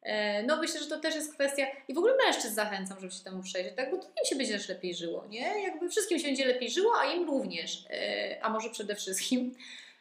E, 0.09 0.43
no 0.43 0.57
myślę, 0.57 0.81
że 0.81 0.87
to 0.87 1.01
też 1.01 1.15
jest 1.15 1.35
kwestia 1.35 1.67
i 1.89 1.95
w 1.95 1.99
ogóle 1.99 2.15
mężczyzn 2.27 2.55
zachęcam, 2.55 3.01
żeby 3.01 3.13
się 3.13 3.25
temu 3.25 3.43
przejrzeć, 3.43 3.75
tak? 3.77 3.91
Bo 3.91 3.97
to 3.97 4.07
im 4.09 4.25
się 4.27 4.37
będzie 4.37 4.53
też 4.59 4.69
lepiej 4.69 4.95
żyło, 4.95 5.25
nie? 5.29 5.63
Jakby 5.63 5.89
wszystkim 5.89 6.19
się 6.19 6.27
będzie 6.27 6.47
lepiej 6.47 6.71
żyło, 6.71 6.93
a 7.01 7.05
im 7.13 7.27
również, 7.27 7.85
e, 7.91 8.39
a 8.45 8.49
może 8.49 8.71
przede 8.71 8.95
wszystkim. 8.95 9.55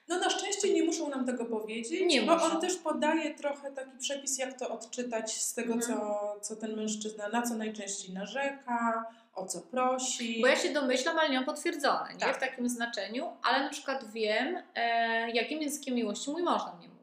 No 0.09 0.19
na 0.19 0.29
szczęście 0.29 0.73
nie 0.73 0.83
muszą 0.83 1.09
nam 1.09 1.25
tego 1.25 1.45
powiedzieć, 1.45 2.01
Nie 2.13 2.21
bo 2.21 2.33
muszą. 2.33 2.45
on 2.45 2.61
też 2.61 2.75
podaje 2.75 3.35
trochę 3.35 3.71
taki 3.71 3.97
przepis, 3.99 4.37
jak 4.37 4.59
to 4.59 4.69
odczytać 4.69 5.31
z 5.33 5.53
tego, 5.53 5.73
Mhm. 5.73 5.99
co, 5.99 6.39
co 6.41 6.55
ten 6.55 6.75
mężczyzna, 6.75 7.29
na 7.29 7.41
co 7.41 7.53
najczęściej 7.55 8.13
narzeka, 8.13 9.05
o 9.35 9.45
co 9.45 9.61
prosi. 9.61 10.41
Bo 10.41 10.47
ja 10.47 10.55
się 10.55 10.69
domyślam, 10.69 11.19
ale 11.19 11.29
nie 11.29 11.35
mam 11.35 11.45
potwierdzone, 11.45 12.09
nie? 12.13 12.19
Tak. 12.19 12.37
W 12.37 12.39
takim 12.39 12.69
znaczeniu, 12.69 13.29
ale 13.43 13.63
na 13.63 13.69
przykład 13.69 14.11
wiem, 14.11 14.57
e, 14.75 15.31
jakim 15.31 15.61
językiem 15.61 15.95
miłości 15.95 16.31
mój 16.31 16.43
mąż 16.43 16.61
do 16.65 16.75
mnie 16.77 16.87
mówi. 16.87 16.96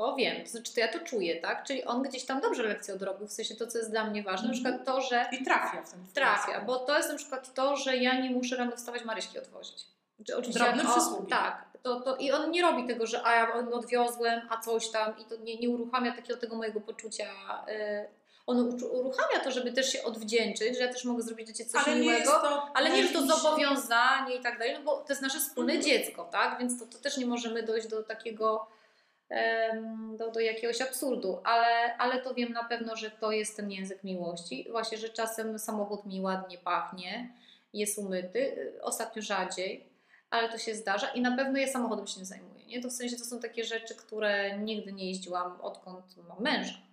To 0.00 0.14
wiem, 0.16 0.44
to 0.44 0.50
znaczy 0.50 0.74
to 0.74 0.80
ja 0.80 0.88
to 0.88 0.98
czuję, 1.00 1.40
tak? 1.40 1.64
Czyli 1.64 1.84
on 1.84 2.02
gdzieś 2.02 2.24
tam 2.24 2.40
dobrze 2.40 2.62
lekcję 2.62 2.94
odrobił, 2.94 3.26
w 3.26 3.32
sensie 3.32 3.54
to, 3.54 3.66
co 3.66 3.78
jest 3.78 3.90
dla 3.90 4.04
mnie 4.04 4.22
ważne, 4.22 4.48
na 4.48 4.54
Mhm. 4.54 4.74
przykład 4.74 4.94
to, 4.96 5.00
że 5.02 5.26
I 5.32 5.44
trafia 5.44 5.82
w 5.82 5.90
ten 5.90 6.06
trafia, 6.14 6.60
bo 6.60 6.76
to 6.78 6.96
jest 6.96 7.08
na 7.10 7.16
przykład 7.16 7.54
to, 7.54 7.76
że 7.76 7.96
ja 7.96 8.20
nie 8.20 8.30
muszę 8.30 8.56
rano 8.56 8.76
wstawać 8.76 9.04
Maryśki 9.04 9.38
odwozić. 9.38 9.86
Czy 10.26 10.36
oczywiście 10.36 10.64
Drobne 10.64 10.82
jak-. 10.82 11.30
Tak, 11.30 11.64
to, 11.82 12.00
to, 12.00 12.16
i 12.16 12.32
on 12.32 12.50
nie 12.50 12.62
robi 12.62 12.86
tego, 12.86 13.06
że 13.06 13.26
a 13.26 13.34
ja 13.34 13.54
odwiozłem, 13.72 14.40
a 14.50 14.60
coś 14.60 14.88
tam 14.90 15.18
i 15.18 15.24
to 15.24 15.36
nie, 15.36 15.56
nie 15.58 15.68
uruchamia 15.70 16.12
takiego 16.16 16.40
tego 16.40 16.56
mojego 16.56 16.80
poczucia. 16.80 17.24
y, 17.68 18.08
on 18.46 18.78
uruchamia 18.92 19.40
to, 19.44 19.50
żeby 19.50 19.72
też 19.72 19.92
się 19.92 20.02
odwdzięczyć, 20.04 20.76
że 20.78 20.84
ja 20.84 20.92
też 20.92 21.04
mogę 21.04 21.22
zrobić 21.22 21.46
dla 21.46 21.54
Ciebie 21.54 21.70
coś 21.70 21.82
Ale 21.86 21.94
nie 21.96 22.00
miłego. 22.02 22.18
jest 22.18 22.32
to 22.32 22.68
Ale 22.74 22.90
nie, 22.90 23.02
że 23.06 23.12
to 23.12 23.26
zobowiązanie 23.26 24.36
i 24.36 24.40
tak 24.40 24.58
dalej, 24.58 24.74
no 24.74 24.80
bo 24.84 24.96
to 24.96 25.06
jest 25.08 25.22
nasze 25.22 25.38
wspólne 25.38 25.72
Mhm. 25.72 25.90
dziecko, 25.90 26.24
tak? 26.32 26.58
Więc 26.58 26.78
to, 26.80 26.86
to 26.86 26.98
też 26.98 27.16
nie 27.16 27.26
możemy 27.26 27.62
dojść 27.62 27.86
do 27.88 28.02
takiego, 28.02 28.66
do, 30.16 30.30
do 30.30 30.40
jakiegoś 30.40 30.80
absurdu, 30.80 31.40
ale, 31.44 31.96
ale 31.96 32.22
to 32.22 32.34
wiem 32.34 32.52
na 32.52 32.64
pewno, 32.64 32.96
że 32.96 33.10
to 33.10 33.32
jest 33.32 33.56
ten 33.56 33.70
język 33.70 34.04
miłości. 34.04 34.66
Właśnie, 34.70 34.98
że 34.98 35.08
czasem 35.08 35.58
samochód 35.58 36.06
mi 36.06 36.20
ładnie 36.20 36.58
pachnie, 36.58 37.34
jest 37.72 37.98
umyty, 37.98 38.38
y, 38.38 38.82
ostatnio 38.82 39.22
rzadziej, 39.22 39.90
ale 40.30 40.48
to 40.48 40.58
się 40.58 40.74
zdarza 40.74 41.08
i 41.08 41.20
na 41.20 41.36
pewno 41.36 41.58
ja 41.58 41.68
samochodem 41.68 42.06
się 42.06 42.20
nie 42.20 42.26
zajmuję. 42.26 42.66
Nie? 42.66 42.82
To 42.82 42.88
w 42.88 42.92
sensie 42.92 43.16
to 43.16 43.24
są 43.24 43.40
takie 43.40 43.64
rzeczy, 43.64 43.94
które 43.94 44.58
nigdy 44.58 44.92
nie 44.92 45.08
jeździłam, 45.08 45.60
odkąd 45.60 46.16
mam 46.28 46.42
męża 46.42 46.89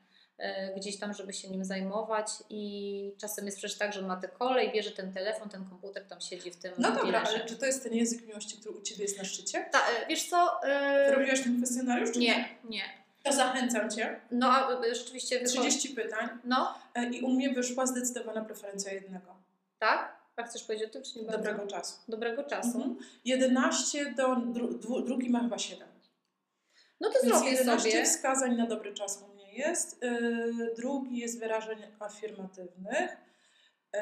gdzieś 0.78 1.00
tam, 1.00 1.14
żeby 1.14 1.34
się 1.34 1.50
nim 1.50 1.66
zajmować 1.66 2.28
i 2.50 3.14
czasem 3.18 3.46
jest 3.46 3.58
przecież 3.58 3.78
tak, 3.78 3.94
że 3.94 4.02
ma 4.02 4.16
tę 4.18 4.28
kolej, 4.28 4.72
bierze 4.72 4.92
ten 4.92 5.14
telefon, 5.14 5.50
ten 5.50 5.66
komputer 5.66 6.08
tam 6.08 6.22
siedzi 6.22 6.52
w 6.52 6.56
tym 6.56 6.74
No 6.78 6.90
dobra, 6.92 7.04
dealerze. 7.12 7.30
ale 7.36 7.46
czy 7.46 7.56
to 7.56 7.66
jest 7.66 7.84
ten 7.84 7.94
język 7.94 8.28
miłości, 8.28 8.58
który 8.58 8.76
u 8.80 8.82
Ciebie 8.82 9.02
jest 9.04 9.18
na 9.18 9.24
szczycie? 9.24 9.66
Ta, 9.72 9.80
e, 9.80 10.08
wiesz 10.10 10.30
co? 10.30 10.64
e, 10.64 11.12
Robiłaś 11.12 11.42
ten 11.44 11.58
kwestionariusz? 11.58 12.16
Nie, 12.18 12.50
nie. 12.64 12.82
To 13.24 13.34
zachęcam 13.34 13.92
Cię. 13.92 14.20
No 14.32 14.52
a 14.52 14.86
e, 14.86 14.96
rzeczywiście 14.96 15.36
wychodzi. 15.40 15.58
30 15.60 15.90
pytań 15.90 16.30
No, 16.44 16.74
e, 16.96 17.10
i 17.10 17.22
u 17.22 17.30
mnie 17.30 17.50
wyszła 17.50 17.86
zdecydowana 17.86 18.42
preferencja 18.46 18.94
jednego. 18.94 19.36
tak? 19.80 20.18
A 20.36 20.44
chcesz 20.44 20.64
powiedzieć 20.64 20.90
o 20.90 20.94
tym, 20.94 21.04
czy 21.04 21.20
nie 21.20 21.26
bardzo? 21.26 21.38
Dobrego 21.44 21.68
czasu. 21.68 21.96
Dobrego 22.08 22.44
czasu. 22.44 22.78
Mhm. 22.78 22.98
11 23.26 24.14
do 24.14 24.36
dru, 24.36 25.02
drugi 25.02 25.30
ma 25.30 25.40
chyba 25.40 25.58
7. 25.58 25.88
No 27.02 27.10
to 27.10 27.14
Więc 27.24 27.36
zrobię 27.36 27.52
11 27.52 27.92
sobie. 27.92 28.06
wskazań 28.06 28.56
na 28.56 28.68
dobry 28.68 28.94
czas 28.94 29.24
u 29.34 29.37
jest. 29.58 30.02
Yy, 30.04 30.74
drugi 30.78 31.18
jest 31.18 31.40
wyrażeń 31.40 31.80
afirmatywnych. 32.00 33.18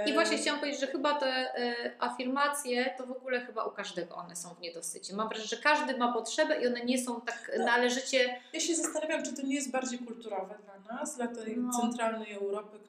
I 0.06 0.14
właśnie 0.14 0.38
chciałam 0.38 0.60
powiedzieć, 0.60 0.82
że 0.82 0.88
chyba 0.88 1.20
te 1.20 1.26
e, 1.28 1.76
afirmacje 2.00 2.94
to 2.98 3.06
w 3.06 3.12
ogóle 3.12 3.40
chyba 3.42 3.64
u 3.66 3.72
każdego 3.72 4.16
one 4.16 4.36
są 4.36 4.54
w 4.56 4.60
niedosycie. 4.60 5.16
Mam 5.16 5.28
wrażenie, 5.30 5.48
że 5.48 5.58
każdy 5.58 5.98
ma 5.98 6.14
potrzebę 6.14 6.62
i 6.62 6.68
one 6.68 6.86
nie 6.86 6.98
są 6.98 7.22
tak 7.22 7.52
No. 7.58 7.66
należycie. 7.66 8.42
Ja 8.54 8.60
się 8.60 8.76
zastanawiam, 8.76 9.24
czy 9.24 9.34
to 9.36 9.42
nie 9.42 9.56
jest 9.56 9.72
bardziej 9.72 10.00
kulturowe 10.00 10.56
dla 10.64 10.96
nas, 10.98 11.16
dla 11.16 11.28
tej 11.28 11.58
No. 11.58 11.82
centralnej 11.82 12.34
Europy, 12.34 12.80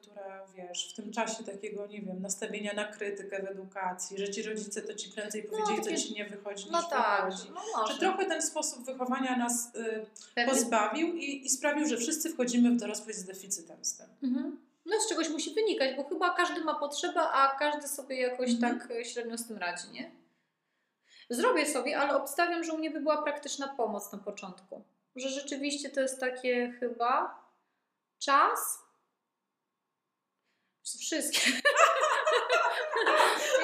wiesz, 0.55 0.89
w 0.93 0.95
tym 0.95 1.11
czasie 1.11 1.43
takiego, 1.43 1.87
nie 1.87 2.01
wiem, 2.01 2.21
nastawienia 2.21 2.73
na 2.73 2.85
krytykę 2.85 3.41
w 3.43 3.45
edukacji, 3.47 4.17
że 4.17 4.29
ci 4.31 4.43
rodzice 4.43 4.81
to 4.81 4.93
ci 4.93 5.09
prędzej 5.11 5.43
No, 5.43 5.49
powiedzieli, 5.51 5.83
takie- 5.83 5.97
co 5.97 6.03
ci 6.03 6.13
nie 6.13 6.25
wychodzi, 6.25 6.67
No 6.71 6.79
niż 6.81 6.89
tak, 6.89 7.25
wychodzi. 7.25 7.51
no 7.77 7.87
Że 7.87 7.99
trochę 7.99 8.25
ten 8.25 8.41
sposób 8.41 8.85
wychowania 8.85 9.37
nas 9.37 9.75
y, 9.75 10.45
pozbawił 10.45 11.13
i, 11.15 11.45
i 11.45 11.49
sprawił, 11.49 11.87
że 11.87 11.97
wszyscy 11.97 12.29
wchodzimy 12.33 12.71
w 12.71 12.77
dorosłość 12.77 13.17
z 13.17 13.23
deficytem 13.25 13.85
z 13.85 13.97
tym. 13.97 14.05
Mhm. 14.23 14.59
No 14.85 14.99
z 14.99 15.09
czegoś 15.09 15.29
musi 15.29 15.53
wynikać, 15.53 15.95
bo 15.97 16.03
chyba 16.03 16.29
każdy 16.33 16.61
ma 16.63 16.75
potrzebę, 16.75 17.21
a 17.21 17.55
każdy 17.59 17.87
sobie 17.87 18.21
jakoś 18.21 18.49
Mhm. 18.51 18.79
tak 18.79 18.91
e, 18.91 19.05
średnio 19.05 19.37
z 19.37 19.47
tym 19.47 19.57
radzi, 19.57 19.89
nie? 19.91 20.11
Zrobię 21.29 21.65
sobie, 21.65 21.97
ale 21.99 22.15
obstawiam, 22.15 22.63
że 22.63 22.73
u 22.73 22.77
mnie 22.77 22.91
by 22.91 22.99
była 23.01 23.21
praktyczna 23.21 23.67
pomoc 23.67 24.11
na 24.11 24.17
początku. 24.17 24.83
Że 25.15 25.29
rzeczywiście 25.29 25.89
to 25.89 26.01
jest 26.01 26.19
takie 26.19 26.73
chyba 26.79 27.41
czas. 28.19 28.79
Wszystkie. 30.95 31.51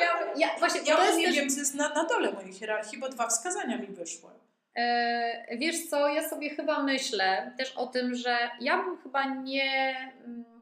ja, 0.02 0.34
ja, 0.36 0.60
właśnie, 0.60 0.82
Ja 0.82 0.96
to 0.96 1.18
nie 1.18 1.26
też... 1.28 1.36
wiem, 1.36 1.50
co 1.50 1.60
jest 1.60 1.76
na, 1.76 1.90
na 1.90 2.04
dole 2.04 2.32
mojej 2.32 2.54
hierarchii, 2.54 3.00
bo 3.00 3.10
dwa 3.10 3.28
wskazania 3.28 3.78
mi 3.78 3.88
wyszły. 3.88 4.30
E, 4.76 5.58
wiesz 5.58 5.90
co, 5.90 6.08
ja 6.08 6.30
sobie 6.30 6.50
chyba 6.50 6.84
myślę 6.84 7.54
też 7.58 7.72
o 7.76 7.88
tym, 7.88 8.16
że 8.16 8.38
ja 8.60 8.84
bym 8.84 8.98
chyba 8.98 9.26
nie, 9.26 9.96
mm, 10.26 10.53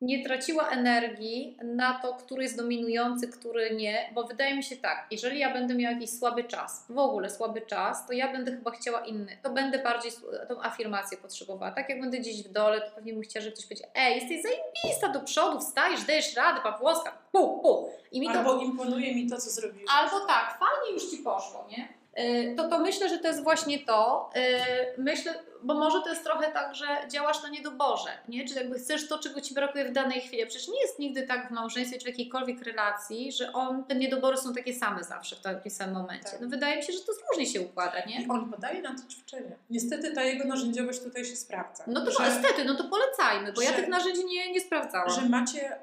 nie 0.00 0.24
traciła 0.24 0.68
energii 0.68 1.56
na 1.64 2.00
to, 2.00 2.14
który 2.14 2.42
jest 2.42 2.56
dominujący, 2.56 3.28
który 3.28 3.76
nie, 3.76 4.10
bo 4.14 4.24
wydaje 4.24 4.56
mi 4.56 4.64
się 4.64 4.76
tak, 4.76 5.06
jeżeli 5.10 5.38
ja 5.38 5.52
będę 5.52 5.74
miała 5.74 5.94
jakiś 5.94 6.18
słaby 6.18 6.44
czas, 6.44 6.86
w 6.90 6.98
ogóle 6.98 7.30
słaby 7.30 7.60
czas, 7.60 8.06
to 8.06 8.12
ja 8.12 8.32
będę 8.32 8.50
chyba 8.50 8.70
chciała 8.70 9.00
inny, 9.00 9.36
to 9.42 9.50
będę 9.50 9.78
bardziej 9.78 10.12
tą 10.48 10.62
afirmację 10.62 11.18
potrzebowała. 11.18 11.72
Tak 11.72 11.88
jak 11.88 12.00
będę 12.00 12.18
gdzieś 12.18 12.42
w 12.42 12.52
dole, 12.52 12.80
to 12.80 12.90
pewnie 12.94 13.12
bym 13.12 13.22
chciała, 13.22 13.44
żeby 13.44 13.52
ktoś 13.56 13.66
powiedział, 13.66 13.90
ej, 13.94 14.14
jesteś 14.14 14.42
zajebista 14.42 15.08
do 15.08 15.20
przodu, 15.20 15.60
wstajesz, 15.60 16.04
dajesz 16.04 16.36
radę, 16.36 16.60
Pawłowska, 16.60 17.18
pu, 17.32 17.58
pu. 17.58 17.90
I 18.12 18.20
mi 18.20 18.26
to... 18.26 18.32
Albo 18.32 18.60
imponuje 18.60 19.14
mi 19.14 19.30
to, 19.30 19.36
co 19.36 19.50
zrobiłeś. 19.50 19.90
Albo 19.98 20.20
tak, 20.26 20.58
fajnie 20.58 20.94
już 20.94 21.10
Ci 21.10 21.16
poszło, 21.16 21.66
nie? 21.70 21.97
Y, 22.18 22.54
to, 22.56 22.68
to 22.68 22.78
myślę, 22.78 23.08
że 23.08 23.18
to 23.18 23.28
jest 23.28 23.42
właśnie 23.42 23.78
to. 23.78 24.30
Y, 24.36 25.02
myślę, 25.02 25.34
bo 25.62 25.74
może 25.74 26.00
to 26.00 26.08
jest 26.08 26.24
trochę 26.24 26.52
tak, 26.52 26.74
że 26.74 26.86
działasz 27.08 27.42
na 27.42 27.48
niedoborze, 27.48 28.10
nie? 28.28 28.48
Czy 28.48 28.54
jakby 28.54 28.78
chcesz 28.78 29.08
to, 29.08 29.18
czego 29.18 29.40
ci 29.40 29.54
brakuje 29.54 29.84
w 29.84 29.92
danej 29.92 30.20
chwili. 30.20 30.46
Przecież 30.46 30.68
nie 30.68 30.80
jest 30.80 30.98
nigdy 30.98 31.22
tak 31.22 31.48
w 31.48 31.50
małżeństwie 31.50 31.98
czy 31.98 32.04
w 32.04 32.08
jakiejkolwiek 32.08 32.62
relacji, 32.62 33.32
że 33.32 33.52
on, 33.52 33.84
te 33.84 33.94
niedobory 33.94 34.36
są 34.36 34.54
takie 34.54 34.74
same 34.74 35.04
zawsze 35.04 35.36
w 35.36 35.40
takim 35.40 35.70
samym 35.70 35.94
momencie. 35.94 36.30
Tak. 36.30 36.40
No 36.40 36.48
wydaje 36.48 36.76
mi 36.76 36.82
się, 36.82 36.92
że 36.92 36.98
to 36.98 37.12
różnie 37.30 37.46
się 37.46 37.60
układa, 37.60 38.04
nie? 38.06 38.22
I 38.22 38.28
on 38.28 38.50
podaje 38.50 38.82
na 38.82 38.94
to 38.94 39.02
ćwiczenie. 39.08 39.56
Niestety 39.70 40.12
ta 40.12 40.22
jego 40.22 40.44
narzędziowość 40.44 41.00
tutaj 41.00 41.24
się 41.24 41.36
sprawdza. 41.36 41.84
No 41.86 42.04
to 42.04 42.10
że, 42.10 42.24
niestety, 42.24 42.64
no 42.64 42.74
to 42.74 42.84
polecajmy, 42.84 43.52
bo 43.52 43.60
że, 43.60 43.66
ja 43.66 43.72
tych 43.76 43.88
narzędzi 43.88 44.24
nie, 44.24 44.52
nie 44.52 44.60
sprawdzałam. 44.60 45.10
Że 45.10 45.28
macie 45.28 45.76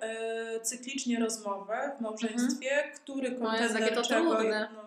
y, 0.55 0.59
cyklicznie 0.59 1.19
rozmowę 1.19 1.91
w 1.97 2.01
małżeństwie, 2.01 2.71
mhm. 2.71 2.95
który 2.95 3.31
kontener 3.31 3.91
no, 3.95 4.01
to 4.01 4.07
czego... 4.07 4.35
Trudne. 4.35 4.69
No, 4.75 4.84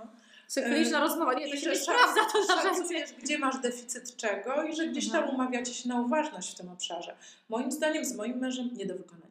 Cykliczna 0.48 1.00
rozmowa, 1.00 1.34
nie, 1.34 1.50
to 1.50 1.56
się 1.56 1.70
nie 1.70 1.76
sprawdza 1.76 2.20
to 2.32 2.54
narzędzie. 2.54 3.06
gdzie 3.22 3.38
masz 3.38 3.58
deficyt 3.58 4.16
czego 4.16 4.62
i 4.62 4.76
że 4.76 4.86
gdzieś 4.86 5.10
tam 5.10 5.22
mhm. 5.22 5.34
umawiacie 5.34 5.74
się 5.74 5.88
na 5.88 6.00
uważność 6.00 6.52
w 6.52 6.54
tym 6.54 6.68
obszarze. 6.68 7.16
Moim 7.48 7.72
zdaniem 7.72 8.04
z 8.04 8.16
moim 8.16 8.38
mężem 8.38 8.70
nie 8.76 8.86
do 8.86 8.94
wykonania. 8.94 9.28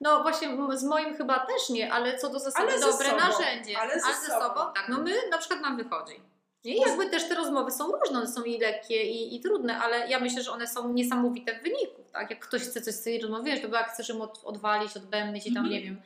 No 0.00 0.22
właśnie, 0.22 0.48
z 0.74 0.84
moim 0.84 1.16
chyba 1.16 1.46
też 1.46 1.70
nie, 1.70 1.92
ale 1.92 2.18
co 2.18 2.28
do 2.28 2.38
zasady 2.38 2.68
ale 2.68 2.80
dobre 2.80 3.10
sobą, 3.10 3.16
narzędzie. 3.16 3.78
Ale 3.78 4.00
ze, 4.00 4.06
ale 4.06 4.14
ze 4.14 4.26
sobą. 4.26 4.40
sobą. 4.40 4.60
Tak, 4.74 4.88
no 4.88 5.02
my 5.02 5.12
na 5.30 5.38
przykład 5.38 5.60
nam 5.60 5.76
wychodzi. 5.76 6.20
I 6.64 6.80
jakby 6.80 7.10
też 7.10 7.28
te 7.28 7.34
rozmowy 7.34 7.70
są 7.70 7.92
różne, 7.92 8.18
one 8.18 8.28
są 8.28 8.42
i 8.42 8.58
lekkie, 8.58 9.02
i, 9.02 9.36
i 9.36 9.40
trudne, 9.40 9.78
ale 9.78 10.08
ja 10.08 10.20
myślę, 10.20 10.42
że 10.42 10.50
one 10.50 10.66
są 10.66 10.92
niesamowite 10.92 11.58
w 11.58 11.62
wyniku. 11.62 12.02
Tak? 12.12 12.30
Jak 12.30 12.40
ktoś 12.40 12.62
chce 12.62 12.80
coś 12.80 12.94
z 12.94 13.02
tej 13.02 13.20
rozmowy, 13.20 13.44
wiesz, 13.44 13.62
to 13.62 13.68
jak 13.68 13.92
chcesz 13.92 14.08
im 14.08 14.20
od, 14.20 14.40
odwalić, 14.44 14.96
odbębnić 14.96 15.46
i 15.46 15.54
tam, 15.54 15.66
mm 15.66 15.70
-hmm. 15.70 15.74
nie 15.74 15.82
wiem, 15.82 16.02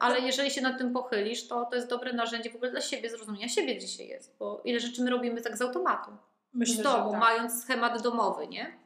ale 0.00 0.20
jeżeli 0.20 0.50
się 0.50 0.60
nad 0.60 0.78
tym 0.78 0.92
pochylisz, 0.92 1.48
to 1.48 1.64
to 1.64 1.76
jest 1.76 1.88
dobre 1.88 2.12
narzędzie 2.12 2.50
w 2.50 2.56
ogóle 2.56 2.70
dla 2.70 2.80
siebie, 2.80 3.10
zrozumienia 3.10 3.48
siebie, 3.48 3.76
gdzie 3.76 3.88
się 3.88 4.04
jest. 4.04 4.36
Bo 4.38 4.60
ile 4.64 4.80
rzeczy 4.80 5.02
my 5.02 5.10
robimy 5.10 5.42
tak 5.42 5.56
z 5.56 5.62
automatu. 5.62 6.10
Myślę, 6.52 6.74
z 6.74 6.82
domu, 6.82 7.10
tak. 7.10 7.20
mając 7.20 7.62
schemat 7.62 8.02
domowy, 8.02 8.48
nie? 8.48 8.80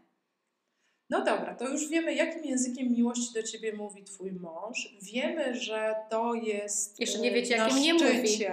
No 1.10 1.24
dobra, 1.24 1.54
to 1.54 1.68
już 1.68 1.88
wiemy, 1.88 2.14
jakim 2.14 2.44
językiem 2.44 2.92
miłości 2.92 3.34
do 3.34 3.42
ciebie 3.42 3.72
mówi 3.72 4.04
twój 4.04 4.32
mąż. 4.32 4.96
Wiemy, 5.02 5.54
że 5.54 5.94
to 6.10 6.34
jest. 6.34 7.00
Jeszcze 7.00 7.18
nie 7.18 7.30
wiecie, 7.30 7.56
jakim 7.56 7.78
nie 7.78 7.94
mówi. 7.94 8.38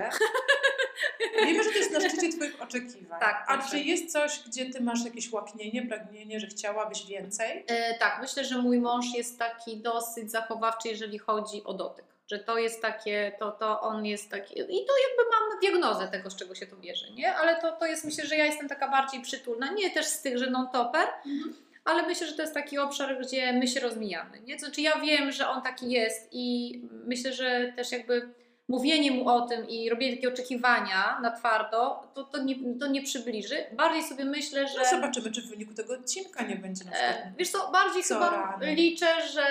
Wiemy, 1.45 1.63
że 1.63 1.69
to 1.69 1.77
jest 1.77 1.91
na 1.91 1.99
szczycie 1.99 2.29
Twoich 2.29 2.61
oczekiwań. 2.61 3.19
Tak, 3.19 3.45
A 3.47 3.57
czy 3.57 3.79
jest 3.79 4.11
coś, 4.11 4.39
gdzie 4.47 4.65
Ty 4.65 4.81
masz 4.81 5.05
jakieś 5.05 5.31
łaknienie, 5.31 5.87
pragnienie, 5.87 6.39
że 6.39 6.47
chciałabyś 6.47 7.05
więcej? 7.05 7.65
E, 7.67 7.97
tak, 7.97 8.17
myślę, 8.21 8.45
że 8.45 8.57
mój 8.57 8.79
mąż 8.79 9.05
jest 9.15 9.39
taki 9.39 9.77
dosyć 9.77 10.31
zachowawczy, 10.31 10.89
jeżeli 10.89 11.19
chodzi 11.19 11.63
o 11.63 11.73
dotyk. 11.73 12.05
Że 12.27 12.39
to 12.39 12.57
jest 12.57 12.81
takie, 12.81 13.31
to, 13.39 13.51
to 13.51 13.81
on 13.81 14.05
jest 14.05 14.31
taki. 14.31 14.53
I 14.53 14.65
to 14.65 14.93
jakby 15.07 15.23
mam 15.31 15.59
diagnozę 15.59 16.07
tego, 16.07 16.29
z 16.29 16.35
czego 16.35 16.55
się 16.55 16.67
to 16.67 16.75
bierze, 16.75 17.11
nie? 17.11 17.35
Ale 17.35 17.61
to, 17.61 17.71
to 17.71 17.85
jest, 17.85 18.05
myślę, 18.05 18.25
że 18.25 18.35
ja 18.35 18.45
jestem 18.45 18.69
taka 18.69 18.87
bardziej 18.87 19.21
przytulna. 19.21 19.71
Nie 19.71 19.91
też 19.91 20.05
z 20.05 20.21
tych, 20.21 20.37
że 20.37 20.49
non-topper. 20.49 21.07
Mhm 21.25 21.55
ale 21.85 22.07
myślę, 22.07 22.27
że 22.27 22.33
to 22.33 22.41
jest 22.41 22.53
taki 22.53 22.77
obszar, 22.77 23.21
gdzie 23.21 23.53
my 23.53 23.67
się 23.67 23.79
rozmijamy. 23.79 24.39
Nie? 24.39 24.53
To 24.53 24.59
znaczy 24.59 24.81
ja 24.81 24.99
wiem, 24.99 25.31
że 25.31 25.47
on 25.49 25.61
taki 25.61 25.91
jest 25.91 26.29
i 26.31 26.79
myślę, 27.05 27.33
że 27.33 27.73
też 27.75 27.91
jakby 27.91 28.29
mówienie 28.71 29.11
mu 29.11 29.29
o 29.29 29.41
tym 29.41 29.69
i 29.69 29.89
robienie 29.89 30.15
takie 30.15 30.27
oczekiwania 30.27 31.19
na 31.21 31.31
twardo, 31.31 31.99
to, 32.13 32.23
to, 32.23 32.43
nie, 32.43 32.55
to 32.79 32.87
nie 32.87 33.01
przybliży. 33.01 33.65
Bardziej 33.71 34.03
sobie 34.03 34.25
myślę, 34.25 34.67
że... 34.67 34.79
No 34.79 34.85
zobaczymy, 34.85 35.31
czy 35.31 35.41
w 35.41 35.49
wyniku 35.49 35.73
tego 35.73 35.93
odcinka 35.93 36.43
nie 36.43 36.55
będzie 36.55 36.85
na 36.85 36.91
przykład... 36.91 37.15
E, 37.15 37.33
wiesz 37.37 37.49
co, 37.49 37.71
bardziej 37.71 38.03
co 38.03 38.13
chyba 38.13 38.59
liczę, 38.61 39.05
że 39.33 39.43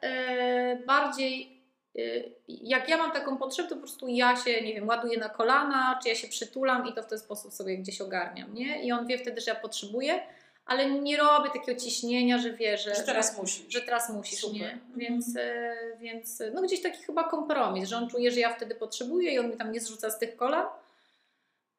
e, 0.00 0.76
bardziej 0.86 1.62
e, 1.98 2.00
jak 2.48 2.88
ja 2.88 2.96
mam 2.96 3.12
taką 3.12 3.36
potrzebę, 3.36 3.68
to 3.68 3.74
po 3.74 3.80
prostu 3.80 4.08
ja 4.08 4.36
się, 4.36 4.62
nie 4.62 4.74
wiem, 4.74 4.88
ładuję 4.88 5.18
na 5.18 5.28
kolana, 5.28 5.98
czy 6.02 6.08
ja 6.08 6.14
się 6.14 6.28
przytulam 6.28 6.86
i 6.86 6.92
to 6.92 7.02
w 7.02 7.06
ten 7.06 7.18
sposób 7.18 7.52
sobie 7.52 7.78
gdzieś 7.78 8.00
ogarniam, 8.00 8.54
nie? 8.54 8.82
I 8.82 8.92
on 8.92 9.06
wie 9.06 9.18
wtedy, 9.18 9.40
że 9.40 9.50
ja 9.50 9.60
potrzebuję, 9.60 10.20
ale 10.64 10.90
nie 10.90 11.16
robię 11.16 11.50
takiego 11.50 11.80
ciśnienia, 11.80 12.38
że 12.38 12.52
wie, 12.52 12.78
że, 12.78 12.94
że 12.94 13.02
teraz 13.02 13.38
musisz. 13.38 13.64
Że 13.68 13.80
teraz 13.80 14.10
musisz, 14.10 14.40
Super. 14.40 14.60
nie? 14.60 14.72
Mhm. 14.72 14.98
Więc, 14.98 15.36
e, 15.36 15.76
więc 16.00 16.42
no 16.54 16.62
gdzieś 16.62 16.82
taki 16.82 17.02
chyba 17.02 17.24
kompromis, 17.24 17.88
że 17.88 17.96
on 17.96 18.08
czuje, 18.08 18.30
że 18.30 18.40
ja 18.40 18.54
wtedy 18.54 18.74
potrzebuję 18.74 19.32
i 19.32 19.38
on 19.38 19.50
mi 19.50 19.56
tam 19.56 19.72
nie 19.72 19.80
zrzuca 19.80 20.10
z 20.10 20.18
tych 20.18 20.36
kolan, 20.36 20.66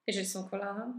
jeżeli 0.07 0.27
są 0.27 0.49
kolana. 0.49 0.93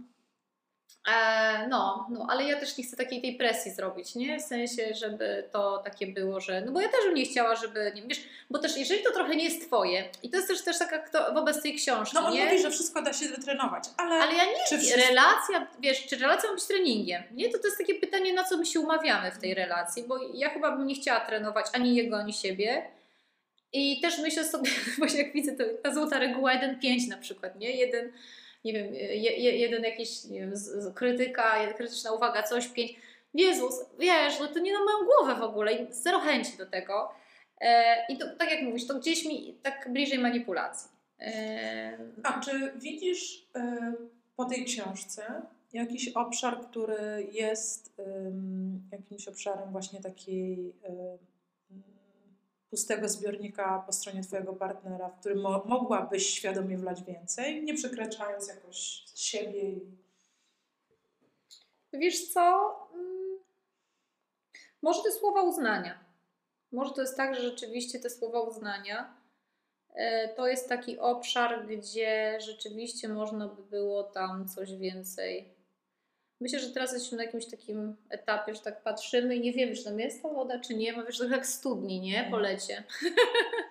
E, 1.13 1.69
no, 1.69 2.07
no, 2.11 2.27
ale 2.31 2.45
ja 2.45 2.61
też 2.61 2.79
nie 2.79 2.85
chcę 2.85 2.97
takiej 2.97 3.23
tej 3.23 3.37
presji 3.37 3.73
zrobić, 3.73 4.15
nie? 4.15 4.39
W 4.39 4.43
sensie, 4.43 4.95
żeby 4.95 5.49
to 5.53 5.79
takie 5.79 6.07
było, 6.07 6.41
że. 6.41 6.61
No 6.61 6.73
bo 6.73 6.81
ja 6.81 6.89
też 6.89 7.05
bym 7.05 7.15
nie 7.15 7.25
chciała, 7.25 7.57
żeby. 7.57 7.93
Nie 7.95 8.03
wiesz, 8.03 8.21
bo 8.51 8.59
też 8.59 8.77
jeżeli 8.77 9.03
to 9.03 9.13
trochę 9.13 9.37
nie 9.37 9.45
jest 9.45 9.67
twoje, 9.67 10.05
i 10.23 10.31
to 10.31 10.37
jest 10.37 10.49
też, 10.49 10.65
też 10.65 10.79
taka 10.79 10.99
kto, 10.99 11.35
wobec 11.35 11.63
tej 11.63 11.75
książki. 11.75 12.17
No 12.17 12.27
on 12.27 12.35
nie? 12.35 12.45
mówi, 12.45 12.63
że 12.63 12.71
wszystko 12.71 13.03
da 13.03 13.13
się 13.13 13.27
wytrenować, 13.29 13.85
ale. 13.97 14.15
Ale 14.15 14.35
ja 14.35 14.45
nie. 14.45 14.59
Czy 14.69 14.79
wszystko... 14.79 15.01
Relacja, 15.09 15.67
wiesz, 15.81 16.07
czy 16.07 16.17
relacja 16.17 16.49
ma 16.49 16.55
być 16.55 16.65
treningiem? 16.65 17.23
Nie, 17.33 17.49
to 17.49 17.59
to 17.59 17.67
jest 17.67 17.79
takie 17.79 17.95
pytanie, 17.95 18.33
na 18.33 18.45
co 18.45 18.57
my 18.57 18.67
się 18.67 18.81
umawiamy 18.81 19.33
w 19.33 19.39
tej 19.39 19.55
relacji, 19.55 20.03
bo 20.03 20.19
ja 20.35 20.51
chyba 20.51 20.77
bym 20.77 20.87
nie 20.87 20.95
chciała 20.95 21.21
trenować 21.21 21.67
ani 21.73 21.97
jego, 21.97 22.17
ani 22.17 22.33
siebie. 22.33 22.83
I 23.73 24.01
też 24.01 24.19
myślę 24.19 24.45
sobie, 24.45 24.71
właśnie 24.99 25.23
jak 25.23 25.33
widzę, 25.33 25.53
to 25.53 25.65
ta 25.83 25.95
złota 25.95 26.19
reguła 26.19 26.53
1-5 26.53 27.09
na 27.09 27.17
przykład, 27.17 27.57
nie? 27.57 27.71
Jeden 27.71 28.13
nie 28.65 28.73
wiem, 28.73 28.95
je, 28.95 29.59
jeden 29.59 29.85
jakiś 29.85 30.25
nie 30.25 30.41
wiem, 30.41 30.53
krytyka, 30.95 31.73
krytyczna 31.77 32.13
uwaga, 32.13 32.43
coś, 32.43 32.69
pięć. 32.69 32.97
Jezus, 33.35 33.75
wiesz, 33.99 34.41
no 34.41 34.49
to 34.49 34.59
nie 34.59 34.73
na 34.73 34.79
moją 34.79 34.97
głowę 35.05 35.41
w 35.41 35.43
ogóle 35.43 35.73
i 35.73 35.93
zero 35.93 36.19
chęci 36.19 36.57
do 36.57 36.67
tego. 36.67 37.13
E, 37.61 37.97
I 38.09 38.19
to, 38.19 38.27
tak 38.39 38.51
jak 38.51 38.63
mówisz, 38.63 38.87
to 38.87 38.95
gdzieś 38.95 39.25
mi 39.25 39.59
tak 39.63 39.89
bliżej 39.93 40.19
manipulacji. 40.19 40.91
E... 41.21 41.99
A 42.23 42.41
czy 42.41 42.73
widzisz 42.77 43.49
e, 43.57 43.93
po 44.37 44.45
tej 44.45 44.65
książce 44.65 45.43
jakiś 45.73 46.09
obszar, 46.09 46.61
który 46.61 47.29
jest 47.33 47.93
jakimś 48.93 49.29
obszarem 49.29 49.73
właśnie 49.73 50.01
takiej 50.01 50.75
pustego 52.75 53.09
zbiornika 53.09 53.83
po 53.87 53.93
stronie 53.93 54.23
Twojego 54.23 54.53
partnera, 54.53 55.09
w 55.09 55.21
którym 55.21 55.41
mo 55.41 55.65
mogłabyś 55.67 56.27
świadomie 56.27 56.79
wlać 56.79 57.03
więcej, 57.03 57.65
nie 57.65 57.75
przekraczając 57.75 58.49
jakoś 58.49 59.05
siebie. 59.15 59.63
Wiesz 61.93 62.29
co? 62.29 62.77
Mm, 62.95 63.39
może 64.83 65.03
te 65.03 65.13
słowa 65.13 65.43
uznania. 65.43 66.05
Może 66.73 66.95
to 66.95 67.01
jest 67.01 67.17
tak, 67.17 67.35
że 67.35 67.41
rzeczywiście 67.41 67.99
te 67.99 68.11
słowa 68.11 68.41
uznania 68.41 69.15
e, 69.95 70.29
to 70.29 70.49
jest 70.49 70.69
taki 70.69 70.99
obszar, 70.99 71.67
gdzie 71.67 72.39
rzeczywiście 72.41 73.09
można 73.09 73.49
by 73.49 73.63
było 73.63 74.03
tam 74.05 74.49
coś 74.49 74.77
więcej 74.77 75.54
Myślę, 76.41 76.59
że 76.59 76.71
teraz 76.71 76.93
jesteśmy 76.93 77.19
na 77.19 77.25
jakimś 77.25 77.47
takim 77.47 77.97
etapie, 78.11 78.55
że 78.55 78.61
tak 78.61 78.83
patrzymy 78.83 79.37
i 79.37 79.41
nie 79.41 79.53
wiemy, 79.53 79.75
czy 79.75 79.85
tam 79.85 80.01
jest 80.01 80.23
ta 80.23 80.29
woda, 80.29 80.61
czy 80.61 80.75
nie. 80.75 80.93
Mówisz, 80.93 81.19
że 81.19 81.29
jak 81.29 81.47
studni, 81.47 82.01
nie? 82.01 82.29
Po 82.31 82.39
lecie. 82.39 82.83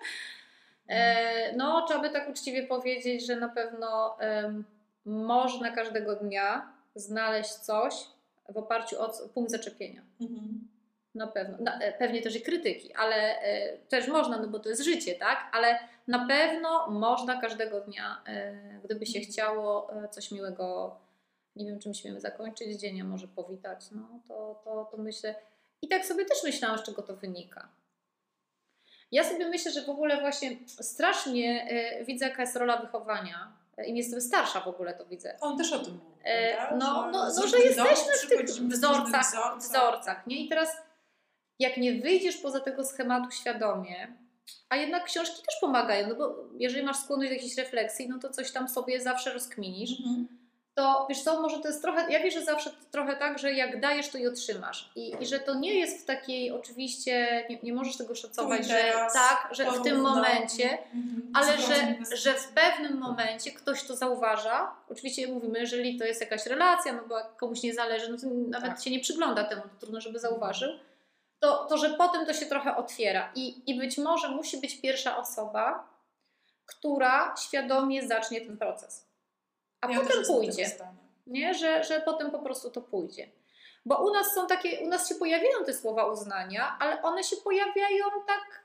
e, 0.88 1.56
no, 1.56 1.86
trzeba 1.86 2.00
by 2.00 2.10
tak 2.10 2.30
uczciwie 2.30 2.66
powiedzieć, 2.66 3.26
że 3.26 3.36
na 3.36 3.48
pewno 3.48 4.16
um, 4.20 4.64
można 5.04 5.70
każdego 5.70 6.16
dnia 6.16 6.72
znaleźć 6.94 7.50
coś 7.50 7.94
w 8.48 8.56
oparciu 8.56 9.02
o 9.02 9.28
punkt 9.34 9.50
zaczepienia. 9.50 10.02
Mhm. 10.20 10.68
Na 11.14 11.26
pewno. 11.26 11.58
Na, 11.60 11.78
e, 11.78 11.92
pewnie 11.92 12.22
też 12.22 12.36
i 12.36 12.40
krytyki, 12.40 12.94
ale 12.94 13.40
e, 13.40 13.78
też 13.78 14.08
można, 14.08 14.38
no 14.38 14.48
bo 14.48 14.58
to 14.58 14.68
jest 14.68 14.84
życie, 14.84 15.14
tak? 15.14 15.50
Ale 15.52 15.78
na 16.08 16.26
pewno 16.26 16.90
można 16.90 17.40
każdego 17.40 17.80
dnia, 17.80 18.22
e, 18.26 18.54
gdyby 18.84 19.06
się 19.06 19.20
chciało, 19.20 19.92
e, 20.04 20.08
coś 20.08 20.30
miłego 20.30 20.96
nie 21.56 21.66
wiem, 21.66 21.78
czym 21.78 21.94
śmiemy 21.94 22.20
zakończyć 22.20 22.80
dzień, 22.80 23.00
a 23.00 23.04
może 23.04 23.28
powitać, 23.28 23.90
no 23.90 24.20
to, 24.28 24.60
to, 24.64 24.88
to 24.90 24.96
myślę. 24.96 25.34
I 25.82 25.88
tak 25.88 26.06
sobie 26.06 26.24
też 26.24 26.38
myślałam, 26.44 26.78
z 26.78 26.82
czego 26.82 27.02
to 27.02 27.16
wynika. 27.16 27.68
Ja 29.12 29.24
sobie 29.24 29.48
myślę, 29.48 29.72
że 29.72 29.82
w 29.82 29.88
ogóle 29.88 30.20
właśnie 30.20 30.56
strasznie 30.66 31.66
e, 31.70 32.04
widzę, 32.04 32.28
jaka 32.28 32.42
jest 32.42 32.56
rola 32.56 32.76
wychowania. 32.76 33.56
E, 33.76 33.86
Im 33.86 33.96
jestem 33.96 34.20
starsza 34.20 34.60
w 34.60 34.68
ogóle, 34.68 34.94
to 34.94 35.06
widzę. 35.06 35.36
On 35.40 35.58
też 35.58 35.72
o 35.72 35.78
tym 35.78 35.94
mówi. 35.94 36.20
E, 36.24 36.76
no, 36.76 37.10
no, 37.10 37.28
no, 37.36 37.46
że 37.46 37.58
jesteśmy 37.58 38.12
w 38.22 38.28
tych 38.28 38.44
wzorcach, 38.44 39.30
wzorcach, 39.30 39.58
wzorcach. 39.58 40.26
Nie? 40.26 40.44
I 40.44 40.48
teraz, 40.48 40.76
jak 41.58 41.76
nie 41.76 42.00
wyjdziesz 42.00 42.36
poza 42.36 42.60
tego 42.60 42.84
schematu 42.84 43.30
świadomie, 43.30 44.16
a 44.68 44.76
jednak 44.76 45.04
książki 45.04 45.42
też 45.46 45.56
pomagają, 45.60 46.08
no 46.08 46.14
bo 46.14 46.36
jeżeli 46.58 46.84
masz 46.84 46.96
skłonność 46.96 47.30
do 47.30 47.34
jakiejś 47.34 47.56
refleksji, 47.56 48.08
no 48.08 48.18
to 48.18 48.30
coś 48.30 48.52
tam 48.52 48.68
sobie 48.68 49.00
zawsze 49.00 49.32
rozkminisz. 49.32 49.90
Mhm 50.00 50.43
to 50.74 51.06
wiesz 51.08 51.22
co, 51.22 51.40
może 51.40 51.58
to 51.58 51.68
jest 51.68 51.82
trochę, 51.82 52.12
ja 52.12 52.22
wierzę 52.22 52.44
zawsze 52.44 52.70
trochę 52.90 53.16
tak, 53.16 53.38
że 53.38 53.52
jak 53.52 53.80
dajesz, 53.80 54.08
to 54.08 54.18
i 54.18 54.26
otrzymasz. 54.26 54.90
I, 54.96 55.12
i 55.20 55.26
że 55.26 55.38
to 55.38 55.54
nie 55.54 55.74
jest 55.74 56.02
w 56.02 56.04
takiej, 56.04 56.50
oczywiście, 56.50 57.44
nie, 57.50 57.58
nie 57.62 57.72
możesz 57.72 57.96
tego 57.96 58.14
szacować, 58.14 58.66
że 58.66 58.92
tak, 59.12 59.48
że 59.50 59.70
w 59.70 59.82
tym 59.82 60.00
momencie, 60.00 60.78
mhm. 60.94 61.30
ale 61.34 61.58
że, 61.58 62.16
że 62.16 62.34
w 62.34 62.48
pewnym 62.48 62.98
momencie 62.98 63.52
ktoś 63.52 63.82
to 63.82 63.96
zauważa. 63.96 64.70
Oczywiście 64.88 65.28
mówimy, 65.28 65.58
jeżeli 65.58 65.98
to 65.98 66.04
jest 66.04 66.20
jakaś 66.20 66.46
relacja, 66.46 66.92
no 66.92 67.02
bo 67.08 67.18
jak 67.18 67.36
komuś 67.36 67.62
nie 67.62 67.74
zależy, 67.74 68.12
no 68.12 68.18
to 68.18 68.26
nawet 68.48 68.70
tak. 68.70 68.84
się 68.84 68.90
nie 68.90 69.00
przygląda 69.00 69.44
temu, 69.44 69.62
to 69.62 69.80
trudno, 69.80 70.00
żeby 70.00 70.18
zauważył. 70.18 70.70
To, 71.40 71.64
to, 71.64 71.78
że 71.78 71.90
potem 71.90 72.26
to 72.26 72.32
się 72.32 72.46
trochę 72.46 72.76
otwiera. 72.76 73.32
I, 73.34 73.70
I 73.70 73.78
być 73.78 73.98
może 73.98 74.28
musi 74.28 74.60
być 74.60 74.80
pierwsza 74.80 75.16
osoba, 75.16 75.88
która 76.66 77.34
świadomie 77.38 78.06
zacznie 78.06 78.40
ten 78.40 78.58
proces 78.58 79.13
a 79.84 79.92
ja 79.92 80.00
potem 80.00 80.24
pójdzie. 80.24 80.70
Nie, 81.26 81.54
że, 81.54 81.84
że 81.84 82.00
potem 82.00 82.30
po 82.30 82.38
prostu 82.38 82.70
to 82.70 82.80
pójdzie. 82.80 83.28
Bo 83.86 84.04
u 84.04 84.12
nas 84.12 84.34
są 84.34 84.46
takie, 84.46 84.80
u 84.80 84.88
nas 84.88 85.08
się 85.08 85.14
pojawiają 85.14 85.64
te 85.66 85.74
słowa 85.74 86.06
uznania, 86.06 86.76
ale 86.80 87.02
one 87.02 87.24
się 87.24 87.36
pojawiają 87.36 88.04
tak 88.26 88.64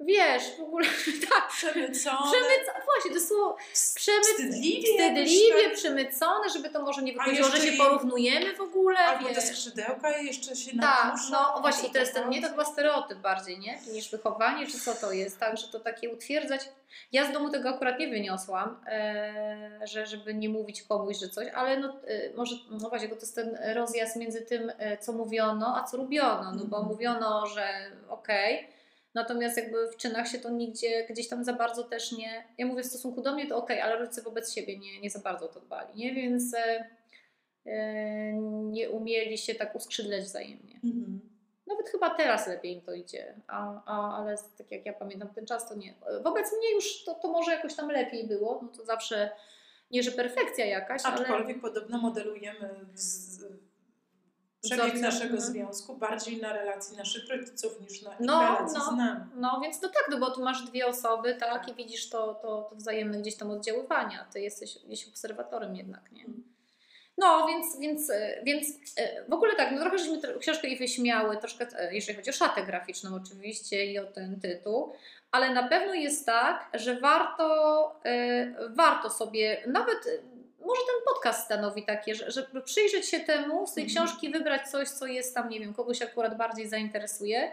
wiesz, 0.00 0.42
w 0.58 0.60
ogóle 0.60 0.86
tak. 1.30 1.48
Przemycone. 1.48 1.92
Przemycone, 2.32 2.84
właśnie, 2.84 3.14
to 3.14 3.20
słowo 3.20 3.56
przemy... 3.94 4.20
wstydliwie, 4.20 4.82
wstydliwie 4.82 5.70
przemycone, 5.74 6.50
żeby 6.50 6.70
to 6.70 6.82
może 6.82 7.02
nie 7.02 7.12
wychodziło, 7.12 7.48
że 7.48 7.60
się 7.60 7.72
porównujemy 7.72 8.54
w 8.54 8.60
ogóle. 8.60 8.98
Albo 8.98 9.28
wiesz. 9.28 9.36
te 9.36 9.42
skrzydełka 9.42 10.18
jeszcze 10.18 10.56
się 10.56 10.78
Tak, 10.78 11.14
no 11.30 11.58
właśnie, 11.60 11.90
to 11.90 11.98
jest 11.98 12.14
ten, 12.14 12.30
nie 12.30 12.42
to 12.42 12.48
chyba 12.48 12.64
stereotyp 12.64 13.18
bardziej, 13.18 13.58
nie? 13.58 13.78
Niż 13.92 14.10
wychowanie, 14.10 14.66
czy 14.66 14.80
co 14.80 14.94
to 14.94 15.12
jest, 15.12 15.38
tak, 15.38 15.56
że 15.56 15.68
to 15.68 15.80
takie 15.80 16.10
utwierdzać. 16.10 16.68
Ja 17.12 17.30
z 17.30 17.32
domu 17.32 17.50
tego 17.50 17.68
akurat 17.68 17.98
nie 17.98 18.08
wyniosłam, 18.08 18.80
e, 18.86 19.80
że 19.84 20.06
żeby 20.06 20.34
nie 20.34 20.48
mówić 20.48 20.82
komuś, 20.82 21.18
że 21.18 21.28
coś, 21.28 21.48
ale 21.54 21.76
no, 21.76 21.88
e, 21.88 22.36
może, 22.36 22.56
no 22.70 22.88
właśnie, 22.88 23.08
to 23.08 23.14
jest 23.14 23.34
ten 23.34 23.58
rozjazd 23.74 24.16
między 24.16 24.40
tym, 24.40 24.72
e, 24.78 24.98
co 24.98 25.12
mówiono, 25.12 25.76
a 25.76 25.84
co 25.84 25.96
robiono, 25.96 26.52
no 26.52 26.64
bo 26.64 26.76
mhm. 26.76 26.86
mówiono, 26.86 27.46
że 27.46 27.90
okej, 28.08 28.56
okay, 28.56 28.77
Natomiast 29.14 29.56
jakby 29.56 29.90
w 29.90 29.96
czynach 29.96 30.28
się 30.28 30.38
to 30.38 30.50
nigdzie 30.50 31.06
gdzieś 31.10 31.28
tam 31.28 31.44
za 31.44 31.52
bardzo 31.52 31.84
też 31.84 32.12
nie. 32.12 32.44
Ja 32.58 32.66
mówię 32.66 32.82
w 32.82 32.86
stosunku 32.86 33.22
do 33.22 33.34
mnie 33.34 33.48
to 33.48 33.56
ok, 33.56 33.70
ale 33.70 33.98
rodzice 33.98 34.22
wobec 34.22 34.54
siebie 34.54 34.78
nie, 34.78 35.00
nie 35.00 35.10
za 35.10 35.18
bardzo 35.18 35.48
to 35.48 35.60
dbali, 35.60 35.94
nie? 35.94 36.14
Więc 36.14 36.54
e, 36.54 36.90
e, 37.66 38.32
nie 38.62 38.90
umieli 38.90 39.38
się 39.38 39.54
tak 39.54 39.74
uskrzydleć 39.74 40.24
wzajemnie. 40.24 40.80
Mhm. 40.84 41.20
Nawet 41.66 41.88
chyba 41.88 42.10
teraz 42.10 42.46
lepiej 42.46 42.72
im 42.72 42.80
to 42.80 42.92
idzie, 42.92 43.34
a, 43.46 43.82
a, 43.86 44.18
ale 44.18 44.36
tak 44.58 44.70
jak 44.70 44.86
ja 44.86 44.92
pamiętam 44.92 45.28
ten 45.28 45.46
czas, 45.46 45.68
to 45.68 45.74
nie. 45.74 45.94
Wobec 46.24 46.52
mnie 46.58 46.74
już 46.74 47.04
to, 47.04 47.14
to 47.14 47.32
może 47.32 47.52
jakoś 47.52 47.74
tam 47.74 47.90
lepiej 47.90 48.28
było, 48.28 48.60
no 48.62 48.68
to 48.68 48.84
zawsze 48.84 49.30
nie, 49.90 50.02
że 50.02 50.12
perfekcja 50.12 50.66
jakaś, 50.66 51.04
Aczkolwiek 51.04 51.56
ale... 51.56 51.72
podobno 51.72 51.98
modelujemy 51.98 52.86
z, 52.94 53.42
przebieg 54.76 55.00
naszego 55.00 55.34
no. 55.34 55.40
związku 55.40 55.96
bardziej 55.96 56.40
na 56.40 56.52
relacji 56.52 56.96
naszych 56.96 57.28
rodziców 57.28 57.80
niż 57.80 58.02
na 58.02 58.10
no, 58.20 58.42
relacji 58.42 58.78
no, 58.78 58.84
z 58.84 58.96
nami. 58.96 59.20
No, 59.36 59.60
więc 59.62 59.80
to 59.80 59.88
tak, 59.88 60.06
no 60.10 60.18
bo 60.18 60.30
tu 60.30 60.44
masz 60.44 60.62
dwie 60.62 60.86
osoby, 60.86 61.34
tak, 61.34 61.52
tak. 61.52 61.68
i 61.68 61.74
widzisz 61.74 62.08
to, 62.10 62.34
to, 62.34 62.62
to 62.70 62.76
wzajemne 62.76 63.18
gdzieś 63.18 63.36
tam 63.36 63.50
oddziaływania. 63.50 64.26
Ty 64.32 64.40
jesteś 64.40 64.78
gdzieś 64.86 65.08
obserwatorem 65.08 65.76
jednak, 65.76 66.12
nie? 66.12 66.24
Mhm. 66.24 66.58
No, 67.18 67.46
więc, 67.46 67.78
więc, 67.78 68.10
e, 68.10 68.42
więc 68.42 68.66
e, 68.96 69.24
w 69.28 69.32
ogóle 69.32 69.56
tak, 69.56 69.72
no 69.72 69.80
trochę 69.80 69.98
żeśmy 69.98 70.38
książkę 70.38 70.68
i 70.68 70.76
wyśmiały, 70.78 71.36
troszkę, 71.36 71.66
e, 71.78 71.94
jeżeli 71.94 72.16
chodzi 72.16 72.30
o 72.30 72.32
szatę 72.32 72.62
graficzną 72.62 73.14
oczywiście 73.14 73.86
i 73.86 73.98
o 73.98 74.04
ten 74.04 74.40
tytuł, 74.40 74.92
ale 75.30 75.54
na 75.54 75.68
pewno 75.68 75.94
jest 75.94 76.26
tak, 76.26 76.70
że 76.74 77.00
warto, 77.00 78.00
warto 78.70 79.10
sobie 79.10 79.62
nawet 79.66 80.22
może 80.60 80.80
ten 80.80 81.14
podcast 81.14 81.44
stanowi 81.44 81.82
takie, 81.82 82.14
że, 82.14 82.30
żeby 82.30 82.62
przyjrzeć 82.62 83.08
się 83.08 83.20
temu, 83.20 83.66
z 83.66 83.74
tej 83.74 83.84
mhm. 83.84 84.06
książki 84.06 84.30
wybrać 84.30 84.68
coś, 84.68 84.88
co 84.88 85.06
jest 85.06 85.34
tam, 85.34 85.48
nie 85.48 85.60
wiem, 85.60 85.74
kogoś 85.74 86.02
akurat 86.02 86.36
bardziej 86.36 86.68
zainteresuje. 86.68 87.52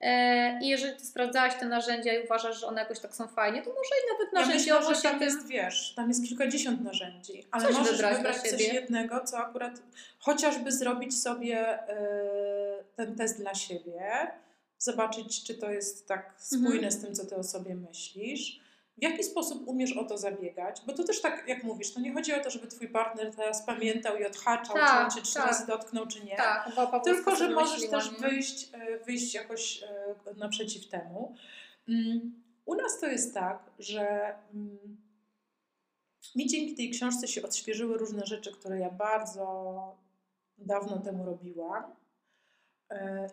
E, 0.00 0.58
I 0.62 0.68
jeżeli 0.68 0.96
ty 0.96 1.06
sprawdzałaś 1.06 1.54
te 1.54 1.66
narzędzia 1.66 2.12
i 2.12 2.24
uważasz, 2.24 2.60
że 2.60 2.66
one 2.66 2.80
jakoś 2.80 3.00
tak 3.00 3.14
są 3.14 3.28
fajnie, 3.28 3.62
to 3.62 3.70
może 3.70 3.80
i 3.80 4.12
nawet 4.12 4.32
narzędziowo 4.32 4.82
ja 4.82 4.88
myślę, 4.88 4.94
że 4.94 5.02
tam 5.02 5.18
tym... 5.18 5.28
jest, 5.28 5.48
wiesz, 5.48 5.94
tam 5.96 6.08
jest 6.08 6.28
kilkadziesiąt 6.28 6.84
narzędzi, 6.84 7.46
ale 7.50 7.64
coś 7.64 7.74
możesz 7.76 7.92
wybrać, 7.92 8.16
wybrać 8.16 8.36
coś 8.36 8.60
jednego, 8.60 9.20
co 9.24 9.38
akurat 9.38 9.82
chociażby 10.18 10.72
zrobić 10.72 11.22
sobie 11.22 11.78
y, 11.78 12.84
ten 12.96 13.16
test 13.16 13.40
dla 13.40 13.54
siebie, 13.54 14.30
zobaczyć, 14.78 15.44
czy 15.44 15.54
to 15.54 15.70
jest 15.70 16.08
tak 16.08 16.34
spójne 16.36 16.74
mhm. 16.74 16.92
z 16.92 17.00
tym, 17.00 17.14
co 17.14 17.26
ty 17.26 17.36
o 17.36 17.42
sobie 17.42 17.74
myślisz 17.74 18.59
w 19.00 19.02
jaki 19.02 19.24
sposób 19.24 19.68
umiesz 19.68 19.96
o 19.96 20.04
to 20.04 20.18
zabiegać? 20.18 20.82
Bo 20.86 20.92
to 20.92 21.04
też 21.04 21.20
tak, 21.20 21.48
jak 21.48 21.64
mówisz, 21.64 21.92
to 21.92 22.00
nie 22.00 22.14
chodzi 22.14 22.34
o 22.34 22.40
to, 22.40 22.50
żeby 22.50 22.66
twój 22.66 22.88
partner 22.88 23.34
teraz 23.34 23.66
pamiętał 23.66 24.16
i 24.16 24.24
odhaczał, 24.24 24.76
tak, 24.76 24.90
czy 24.90 25.04
on 25.04 25.10
cię 25.10 25.22
trzy 25.22 25.34
tak. 25.34 25.46
razy 25.46 25.66
dotknął, 25.66 26.06
czy 26.06 26.24
nie. 26.24 26.36
Tak, 26.36 26.72
Tylko, 27.04 27.36
że 27.36 27.50
możesz 27.50 27.90
też 27.90 28.10
wyjść, 28.10 28.68
e, 28.72 28.98
wyjść 28.98 29.34
jakoś 29.34 29.82
e, 29.82 30.14
naprzeciw 30.36 30.88
temu. 30.88 31.34
Mm, 31.88 32.42
u 32.64 32.74
nas 32.74 33.00
to 33.00 33.06
jest 33.06 33.34
tak, 33.34 33.70
że 33.78 34.34
mm, 34.54 34.96
mi 36.36 36.46
dzięki 36.46 36.74
tej 36.74 36.90
książce 36.90 37.28
się 37.28 37.42
odświeżyły 37.42 37.98
różne 37.98 38.26
rzeczy, 38.26 38.52
które 38.52 38.78
ja 38.78 38.90
bardzo 38.90 39.96
dawno 40.58 40.98
temu 40.98 41.24
robiłam. 41.24 41.84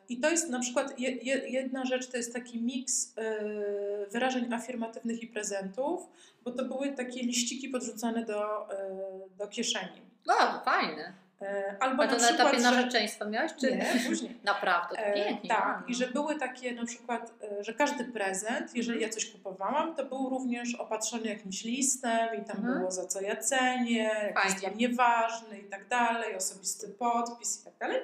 I 0.09 0.19
to 0.19 0.29
jest 0.29 0.49
na 0.49 0.59
przykład 0.59 0.99
jedna 1.47 1.85
rzecz, 1.85 2.07
to 2.07 2.17
jest 2.17 2.33
taki 2.33 2.61
miks 2.61 3.13
e, 3.17 4.11
wyrażeń 4.11 4.53
afirmatywnych 4.53 5.23
i 5.23 5.27
prezentów, 5.27 6.09
bo 6.43 6.51
to 6.51 6.65
były 6.65 6.91
takie 6.91 7.23
liściki 7.23 7.69
podrzucane 7.69 8.25
do, 8.25 8.71
e, 8.73 8.89
do 9.37 9.47
kieszeni. 9.47 10.01
O, 10.27 10.59
fajne. 10.65 11.13
E, 11.41 11.75
albo 11.79 12.03
A 12.03 12.07
to 12.07 12.15
na, 12.15 12.21
na 12.21 12.29
etapie 12.29 12.59
narzeczeństwa 12.59 13.25
miałeś? 13.25 13.51
Czy? 13.59 13.75
Nie, 13.75 14.01
później. 14.07 14.37
Naprawdę, 14.43 14.95
to 14.95 15.13
pięknie. 15.13 15.49
tak, 15.49 15.83
i 15.87 15.95
że 15.95 16.07
były 16.07 16.39
takie 16.39 16.75
na 16.75 16.85
przykład, 16.85 17.33
że 17.59 17.73
każdy 17.73 18.05
prezent, 18.05 18.75
jeżeli 18.75 19.01
ja 19.01 19.09
coś 19.09 19.25
kupowałam, 19.25 19.95
to 19.95 20.05
był 20.05 20.29
również 20.29 20.75
opatrzony 20.75 21.27
jakimś 21.27 21.63
listem 21.63 22.41
i 22.41 22.45
tam 22.45 22.57
mhm. 22.57 22.77
było 22.79 22.91
za 22.91 23.07
co 23.07 23.21
ja 23.21 23.35
cenię, 23.35 24.11
jak 24.35 24.45
jest 24.45 24.59
dla 24.59 24.69
mnie 24.69 24.89
ważny 24.89 25.59
i 25.59 25.69
tak 25.69 25.87
dalej, 25.87 26.35
osobisty 26.35 26.89
podpis 26.89 27.61
i 27.61 27.65
tak 27.65 27.73
dalej. 27.79 28.01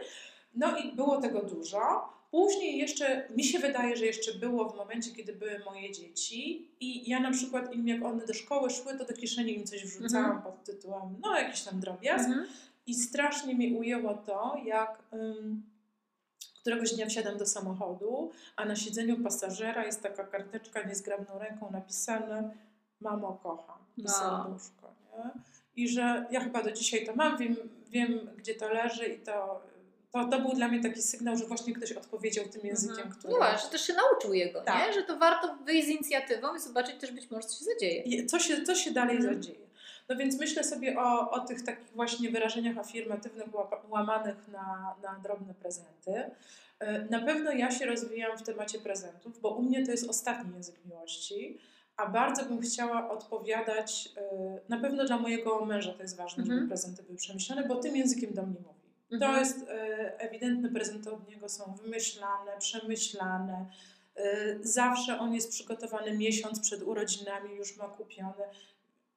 No 0.53 0.77
i 0.77 0.95
było 0.95 1.21
tego 1.21 1.41
dużo. 1.41 2.13
Później 2.31 2.77
jeszcze, 2.77 3.27
mi 3.35 3.43
się 3.43 3.59
wydaje, 3.59 3.95
że 3.97 4.05
jeszcze 4.05 4.33
było 4.33 4.69
w 4.69 4.75
momencie, 4.75 5.11
kiedy 5.11 5.33
były 5.33 5.61
moje 5.65 5.91
dzieci 5.91 6.71
i 6.79 7.09
ja 7.09 7.19
na 7.19 7.31
przykład 7.31 7.73
im 7.73 7.87
jak 7.87 8.03
one 8.03 8.25
do 8.25 8.33
szkoły 8.33 8.69
szły, 8.69 8.97
to 8.97 9.05
do 9.05 9.13
kieszeni 9.13 9.57
im 9.57 9.65
coś 9.65 9.85
wrzucałam 9.85 10.31
mhm. 10.31 10.43
pod 10.43 10.63
tytułem, 10.63 11.15
no 11.21 11.37
jakiś 11.37 11.61
tam 11.61 11.79
drobiazg 11.79 12.27
mhm. 12.27 12.47
i 12.85 12.95
strasznie 12.95 13.55
mi 13.55 13.75
ujęło 13.75 14.13
to, 14.13 14.55
jak 14.65 15.03
um, 15.11 15.63
któregoś 16.59 16.93
dnia 16.93 17.05
wsiadam 17.05 17.37
do 17.37 17.45
samochodu, 17.45 18.31
a 18.55 18.65
na 18.65 18.75
siedzeniu 18.75 19.23
pasażera 19.23 19.85
jest 19.85 20.01
taka 20.01 20.23
karteczka 20.23 20.83
niezgrabną 20.83 21.39
ręką 21.39 21.71
napisane 21.71 22.57
mamo 22.99 23.39
kocham, 23.43 23.79
no. 23.97 24.09
serduszko, 24.09 24.93
nie? 25.13 25.31
I 25.75 25.89
że 25.89 26.25
ja 26.31 26.39
chyba 26.39 26.63
do 26.63 26.71
dzisiaj 26.71 27.05
to 27.05 27.15
mam, 27.15 27.37
wiem, 27.37 27.55
wiem 27.89 28.29
gdzie 28.37 28.55
to 28.55 28.73
leży 28.73 29.05
i 29.05 29.19
to 29.19 29.61
to, 30.13 30.27
to 30.27 30.39
był 30.39 30.53
dla 30.53 30.67
mnie 30.67 30.83
taki 30.83 31.01
sygnał, 31.01 31.37
że 31.37 31.45
właśnie 31.45 31.73
ktoś 31.73 31.91
odpowiedział 31.91 32.45
tym 32.45 32.61
językiem, 32.65 32.97
mhm. 32.97 33.15
który... 33.15 33.33
No 33.33 33.57
że 33.63 33.67
też 33.71 33.87
się 33.87 33.93
nauczył 33.93 34.33
jego, 34.33 34.61
tak. 34.61 34.87
nie? 34.87 34.93
Że 34.93 35.03
to 35.03 35.17
warto 35.17 35.55
wyjść 35.65 35.87
z 35.87 35.89
inicjatywą 35.89 36.55
i 36.55 36.59
zobaczyć 36.59 36.95
też 36.95 37.11
być 37.11 37.31
może, 37.31 37.47
co 37.47 37.59
się 37.59 37.65
zadzieje. 37.65 38.25
Co 38.25 38.39
się, 38.39 38.63
co 38.63 38.75
się 38.75 38.91
dalej 38.91 39.15
mhm. 39.15 39.35
zadzieje. 39.35 39.63
No 40.09 40.15
więc 40.15 40.39
myślę 40.39 40.63
sobie 40.63 40.99
o, 40.99 41.31
o 41.31 41.39
tych 41.39 41.63
takich 41.63 41.91
właśnie 41.95 42.29
wyrażeniach 42.29 42.77
afirmatywnych 42.77 43.47
łamanych 43.89 44.47
na, 44.47 44.95
na 45.03 45.19
drobne 45.23 45.53
prezenty. 45.53 46.31
E, 46.79 47.05
na 47.05 47.21
pewno 47.21 47.51
ja 47.51 47.71
się 47.71 47.85
rozwijam 47.85 48.37
w 48.37 48.43
temacie 48.43 48.79
prezentów, 48.79 49.41
bo 49.41 49.49
u 49.49 49.61
mnie 49.61 49.85
to 49.85 49.91
jest 49.91 50.09
ostatni 50.09 50.53
język 50.53 50.75
miłości, 50.85 51.57
a 51.97 52.09
bardzo 52.09 52.45
bym 52.45 52.61
chciała 52.61 53.09
odpowiadać, 53.09 54.09
e, 54.17 54.59
na 54.69 54.77
pewno 54.77 55.05
dla 55.05 55.17
mojego 55.17 55.65
męża 55.65 55.93
to 55.93 56.01
jest 56.01 56.17
ważne, 56.17 56.43
żeby 56.43 56.53
mhm. 56.53 56.67
prezenty 56.67 57.03
były 57.03 57.17
przemyślane, 57.17 57.67
bo 57.67 57.75
tym 57.75 57.95
językiem 57.95 58.33
do 58.33 58.43
mnie 58.43 58.59
mówi. 58.59 58.82
To 59.19 59.25
mhm. 59.25 59.39
jest 59.39 59.63
e, 59.69 60.19
ewidentne, 60.19 60.69
prezenty 60.69 61.11
od 61.11 61.29
niego 61.29 61.49
są 61.49 61.75
wymyślane, 61.83 62.51
przemyślane. 62.59 63.65
E, 64.15 64.55
zawsze 64.61 65.19
on 65.19 65.33
jest 65.33 65.49
przygotowany 65.49 66.17
miesiąc 66.17 66.59
przed 66.59 66.83
urodzinami, 66.83 67.55
już 67.55 67.77
ma 67.77 67.87
kupione. 67.87 68.49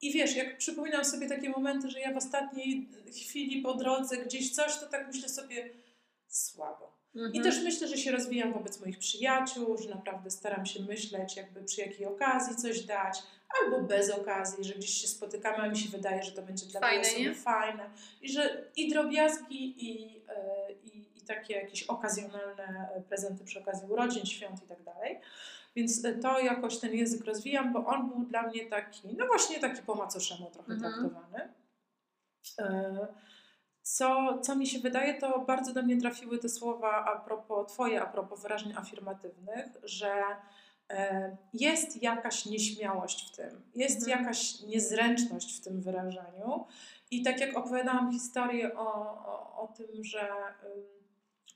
I 0.03 0.13
wiesz, 0.13 0.37
jak 0.37 0.59
przypominam 0.59 1.05
sobie 1.05 1.29
takie 1.29 1.51
momenty, 1.51 1.91
że 1.91 2.01
ja 2.01 2.13
w 2.13 2.17
ostatniej 2.17 2.89
chwili 3.27 3.63
po 3.63 3.75
drodze 3.75 4.17
gdzieś 4.17 4.55
coś, 4.55 4.79
to 4.79 4.87
tak 4.87 5.07
myślę 5.07 5.29
sobie 5.29 5.71
słabo. 6.29 6.97
Mhm. 7.15 7.35
I 7.35 7.41
też 7.41 7.63
myślę, 7.63 7.89
że 7.89 7.97
się 7.97 8.11
rozwijam 8.11 8.53
wobec 8.53 8.81
moich 8.81 8.99
przyjaciół, 8.99 9.79
że 9.79 9.89
naprawdę 9.89 10.31
staram 10.31 10.67
się 10.67 10.83
myśleć, 10.83 11.37
jakby 11.37 11.65
przy 11.65 11.81
jakiej 11.81 12.07
okazji 12.07 12.57
coś 12.57 12.81
dać, 12.81 13.23
albo 13.63 13.81
bez 13.81 14.11
okazji, 14.11 14.65
że 14.65 14.75
gdzieś 14.75 14.91
się 14.91 15.09
spotykamy, 15.09 15.57
a 15.59 15.69
mi 15.69 15.77
się 15.77 15.89
wydaje, 15.91 16.23
że 16.23 16.33
to 16.33 16.43
będzie 16.43 16.67
dla 16.67 16.81
fajne, 16.81 17.03
mnie 17.19 17.35
fajne. 17.35 17.91
I 18.23 18.33
że 18.33 18.65
i 18.77 18.91
drobiazgi, 18.91 19.91
i, 19.91 20.23
e, 20.29 20.73
i, 20.73 21.19
i 21.19 21.21
takie 21.27 21.55
jakieś 21.55 21.83
okazjonalne 21.83 22.89
prezenty 23.09 23.45
przy 23.45 23.59
okazji 23.61 23.89
urodzin, 23.89 24.27
świąt 24.27 24.63
i 24.65 24.67
tak 24.67 24.83
dalej. 24.83 25.21
Więc 25.77 26.05
e, 26.05 26.15
to 26.15 26.39
jakoś 26.41 26.79
ten 26.79 26.95
język 26.95 27.25
rozwijam, 27.25 27.73
bo 27.73 27.87
on 27.87 28.09
był 28.09 28.25
dla 28.25 28.43
mnie 28.43 28.67
taki, 28.67 29.17
no 29.17 29.27
właśnie 29.27 29.61
taki 29.61 29.83
po 29.83 29.95
macoszemu 29.95 30.51
trochę 30.51 30.73
Mhm. 30.73 30.93
traktowany. 30.93 31.55
E, 32.59 33.07
Co, 33.83 34.39
co 34.43 34.57
mi 34.57 34.67
się 34.67 34.79
wydaje, 34.79 35.21
to 35.21 35.39
bardzo 35.39 35.73
do 35.73 35.83
mnie 35.83 36.01
trafiły 36.01 36.39
te 36.39 36.49
słowa 36.49 37.05
a 37.05 37.19
propos, 37.21 37.73
twoje 37.73 38.03
a 38.03 38.07
propos 38.07 38.43
wyrażeń 38.43 38.73
afirmatywnych, 38.77 39.67
że 39.83 40.13
e, 40.13 40.37
jest 41.55 42.03
jakaś 42.03 42.47
nieśmiałość 42.47 43.29
w 43.33 43.37
tym, 43.37 43.63
jest 43.75 44.01
Mhm. 44.03 44.21
jakaś 44.21 44.61
niezręczność 44.61 45.57
w 45.57 45.65
tym 45.65 45.81
wyrażaniu. 45.81 46.65
I 47.11 47.23
tak 47.23 47.41
jak 47.41 47.57
opowiadałam 47.57 48.13
historię 48.13 48.75
o, 48.75 48.95
o, 49.27 49.63
o 49.63 49.73
tym, 49.77 50.05
że 50.05 50.29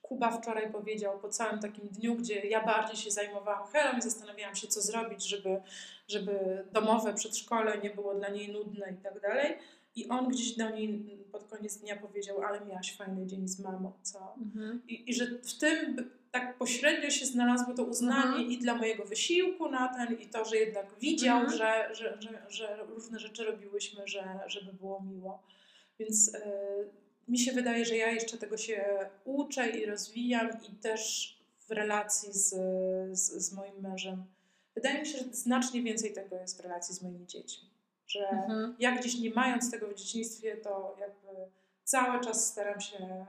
Kuba 0.03 0.31
wczoraj 0.31 0.72
powiedział 0.72 1.18
po 1.18 1.28
całym 1.28 1.61
takim 1.61 1.89
dniu, 1.89 2.14
gdzie 2.14 2.35
ja 2.35 2.64
bardziej 2.66 2.97
się 2.97 3.11
zajmowałam 3.11 3.68
Helą 3.68 3.99
i 3.99 4.03
zastanawiałam 4.03 4.55
się, 4.55 4.68
co 4.68 4.81
zrobić, 4.81 5.28
żeby, 5.28 5.61
żeby 6.09 6.64
domowe 6.72 7.14
przedszkole 7.14 7.78
nie 7.78 7.91
było 7.91 8.14
dla 8.14 8.28
niej 8.28 8.53
nudne 8.53 8.93
i 8.93 9.03
tak 9.03 9.20
dalej. 9.20 9.57
I 9.97 10.09
on 10.09 10.28
gdzieś 10.28 10.57
do 10.57 10.70
niej 10.70 11.18
pod 11.33 11.45
koniec 11.45 11.76
dnia 11.76 11.97
powiedział, 11.97 12.43
ale 12.43 12.61
miałaś 12.64 12.97
fajny 12.97 13.26
dzień 13.26 13.49
z 13.49 13.61
mamą, 13.61 13.93
co? 14.03 14.35
Mhm. 14.39 14.83
I, 14.89 15.11
I 15.11 15.14
że 15.14 15.26
w 15.26 15.59
tym 15.59 16.11
tak 16.31 16.59
pośrednio 16.59 17.11
się 17.11 17.26
znalazło 17.26 17.74
to 17.74 17.85
uznanie 17.85 18.22
Mhm. 18.26 18.51
i 18.51 18.59
dla 18.59 18.74
mojego 18.74 19.05
wysiłku 19.05 19.68
na 19.70 19.89
ten, 19.89 20.18
i 20.20 20.26
to, 20.26 20.45
że 20.45 20.57
jednak 20.57 20.87
widział, 21.01 21.41
Mhm. 21.41 21.59
że, 21.59 21.95
że, 21.95 22.18
że, 22.20 22.47
że 22.49 22.76
różne 22.76 23.18
rzeczy 23.18 23.45
robiłyśmy, 23.45 24.03
że, 24.07 24.41
żeby 24.47 24.72
było 24.72 25.03
miło. 25.03 25.43
Więc 25.99 26.35
e, 26.35 26.41
mi 27.28 27.39
się 27.39 27.53
wydaje, 27.53 27.85
że 27.85 27.97
ja 27.97 28.11
jeszcze 28.11 28.39
tego 28.39 28.57
się 28.57 28.85
uczę 29.24 29.70
i 29.70 29.87
rozwijam 29.87 30.49
i 30.72 30.74
też 30.74 31.37
w 31.68 31.70
relacji 31.70 32.33
z, 32.33 32.49
z, 33.12 33.31
z 33.47 33.53
moim 33.53 33.81
mężem. 33.81 34.24
Wydaje 34.74 35.01
mi 35.01 35.07
się, 35.07 35.18
że 35.18 35.24
znacznie 35.24 35.83
więcej 35.83 36.12
tego 36.12 36.37
jest 36.37 36.57
w 36.59 36.61
relacji 36.61 36.95
z 36.95 37.03
moimi 37.03 37.26
dziećmi. 37.26 37.70
Że 38.07 38.28
Mhm. 38.28 38.76
ja 38.78 38.97
gdzieś 38.97 39.18
nie 39.18 39.31
mając 39.31 39.70
tego 39.70 39.89
w 39.89 39.95
dzieciństwie, 39.95 40.57
to 40.57 40.97
jakby 41.01 41.51
cały 41.85 42.20
czas 42.24 42.47
staram 42.47 42.81
się 42.81 42.97
e, 42.97 43.26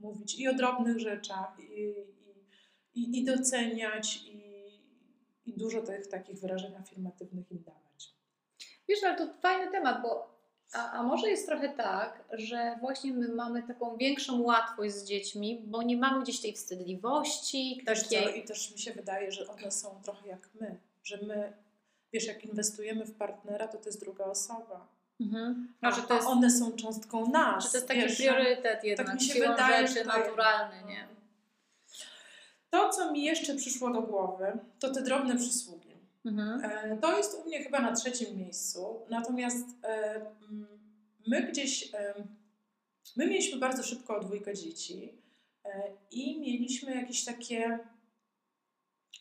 mówić 0.00 0.38
i 0.38 0.48
o 0.48 0.54
drobnych 0.54 0.98
rzeczach, 0.98 1.56
i, 1.60 1.94
i, 2.94 3.18
i, 3.18 3.24
doceniać, 3.24 4.16
i, 4.16 4.40
i 5.46 5.52
dużo 5.56 5.82
tych 5.82 6.06
takich 6.06 6.40
wyrażeń 6.40 6.76
afirmatywnych 6.76 7.52
im 7.52 7.62
dawać. 7.62 8.14
Wiesz, 8.88 9.04
ale 9.04 9.16
to 9.18 9.34
fajny 9.42 9.70
temat, 9.70 10.02
bo 10.02 10.40
a, 10.72 10.90
a 10.90 11.02
może 11.02 11.30
jest 11.30 11.46
trochę 11.46 11.68
tak, 11.68 12.24
że 12.32 12.76
właśnie 12.80 13.12
my 13.12 13.28
mamy 13.28 13.62
taką 13.62 13.96
większą 13.96 14.42
łatwość 14.42 14.94
z 14.94 15.04
dziećmi, 15.04 15.62
bo 15.66 15.82
nie 15.82 15.96
mamy 15.96 16.22
gdzieś 16.22 16.40
tej 16.40 16.52
wstydliwości, 16.52 17.82
co, 17.86 17.94
takiej... 17.94 18.38
I 18.38 18.44
też 18.44 18.72
mi 18.72 18.78
się 18.78 18.92
wydaje, 18.92 19.32
że 19.32 19.48
one 19.48 19.70
są 19.70 20.00
trochę 20.02 20.28
jak 20.28 20.48
my, 20.60 20.76
że 21.04 21.18
my, 21.22 21.52
wiesz, 22.12 22.26
jak 22.26 22.44
inwestujemy 22.44 23.04
w 23.04 23.14
partnera, 23.14 23.68
to 23.68 23.78
to 23.78 23.88
jest 23.88 24.00
druga 24.00 24.24
osoba. 24.24 24.88
Mhm. 25.20 25.74
A, 25.80 25.86
A, 25.86 25.90
że 25.90 26.02
to 26.02 26.14
jest, 26.14 26.28
one 26.28 26.50
są 26.50 26.72
cząstką 26.72 27.30
nas. 27.30 27.64
że 27.64 27.70
to 27.70 27.76
jest 27.76 27.88
taki 27.88 28.00
wiesz, 28.00 28.16
priorytet 28.16 28.84
jednak, 28.84 29.06
tak 29.06 29.16
mi 29.16 29.22
się 29.22 29.40
wydaje, 29.40 29.88
rzeczy 29.88 30.04
naturalny, 30.04 30.76
nie? 30.88 31.19
To, 32.70 32.88
co 32.88 33.12
mi 33.12 33.24
jeszcze 33.24 33.54
przyszło 33.54 33.90
do 33.90 34.02
głowy, 34.02 34.58
to 34.78 34.90
te 34.90 35.02
drobne 35.02 35.36
przysługi. 35.36 35.90
Mhm. 36.24 36.64
E, 36.64 36.96
To 36.96 37.16
jest 37.16 37.34
u 37.34 37.48
mnie 37.48 37.62
chyba 37.64 37.80
na 37.80 37.92
trzecim 37.92 38.36
miejscu. 38.38 39.00
Natomiast 39.10 39.66
e, 39.84 40.20
my 41.26 41.42
gdzieś, 41.42 41.94
e, 41.94 42.14
my 43.16 43.26
mieliśmy 43.26 43.58
bardzo 43.58 43.82
szybko 43.82 44.20
dwójkę 44.20 44.54
dzieci 44.54 45.12
e, 45.64 45.82
i 46.10 46.40
mieliśmy 46.40 46.94
jakieś 46.94 47.24
takie, 47.24 47.78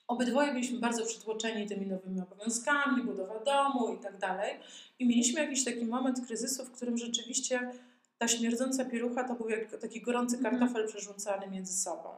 obydwoje 0.08 0.52
byliśmy 0.52 0.80
bardzo 0.80 1.06
przytłoczeni 1.06 1.68
tymi 1.68 1.86
nowymi 1.88 2.22
obowiązkami, 2.22 3.04
budowa 3.04 3.40
domu 3.40 3.94
i 3.94 3.98
tak 3.98 4.18
dalej. 4.18 4.56
I 5.00 5.08
mieliśmy 5.08 5.42
jakiś 5.42 5.66
taki 5.66 5.86
moment 5.86 6.26
kryzysu, 6.28 6.66
w 6.66 6.72
którym 6.72 6.98
rzeczywiście 6.98 7.72
ta 8.18 8.28
śmierdząca 8.28 8.86
pielucha 8.86 9.24
to 9.24 9.36
był 9.36 9.50
jak 9.50 9.78
taki 9.78 10.02
gorący 10.02 10.38
Mhm. 10.38 10.58
kartofel 10.60 10.88
przerzucany 10.88 11.48
między 11.48 11.74
sobą. 11.74 12.10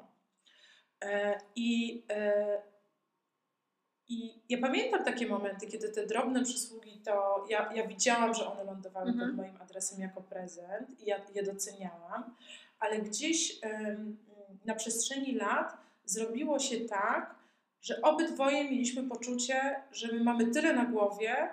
E, 1.02 1.40
I 1.56 2.04
e, 2.10 2.62
i 4.08 4.34
ja 4.50 4.58
pamiętam 4.62 5.04
takie 5.04 5.28
momenty, 5.28 5.68
kiedy 5.68 5.90
te 5.90 6.06
drobne 6.06 6.44
przysługi, 6.44 7.02
to 7.06 7.46
ja, 7.50 7.74
ja 7.74 7.88
widziałam, 7.88 8.34
że 8.34 8.48
one 8.52 8.64
lądowały 8.64 9.10
Mhm. 9.10 9.30
pod 9.30 9.38
moim 9.38 9.62
adresem 9.62 10.00
jako 10.02 10.22
prezent 10.22 11.00
i 11.02 11.06
ja 11.06 11.20
je 11.36 11.44
doceniałam, 11.44 12.36
ale 12.80 13.00
gdzieś 13.00 13.60
na 14.66 14.76
przestrzeni 14.76 15.36
lat 15.36 15.78
zrobiło 16.06 16.60
się 16.60 16.80
tak, 16.80 17.36
że 17.82 18.02
obydwoje 18.02 18.64
mieliśmy 18.64 19.04
poczucie, 19.04 19.76
że 19.92 20.08
my 20.08 20.24
mamy 20.24 20.48
tyle 20.52 20.74
na 20.74 20.86
głowie, 20.86 21.50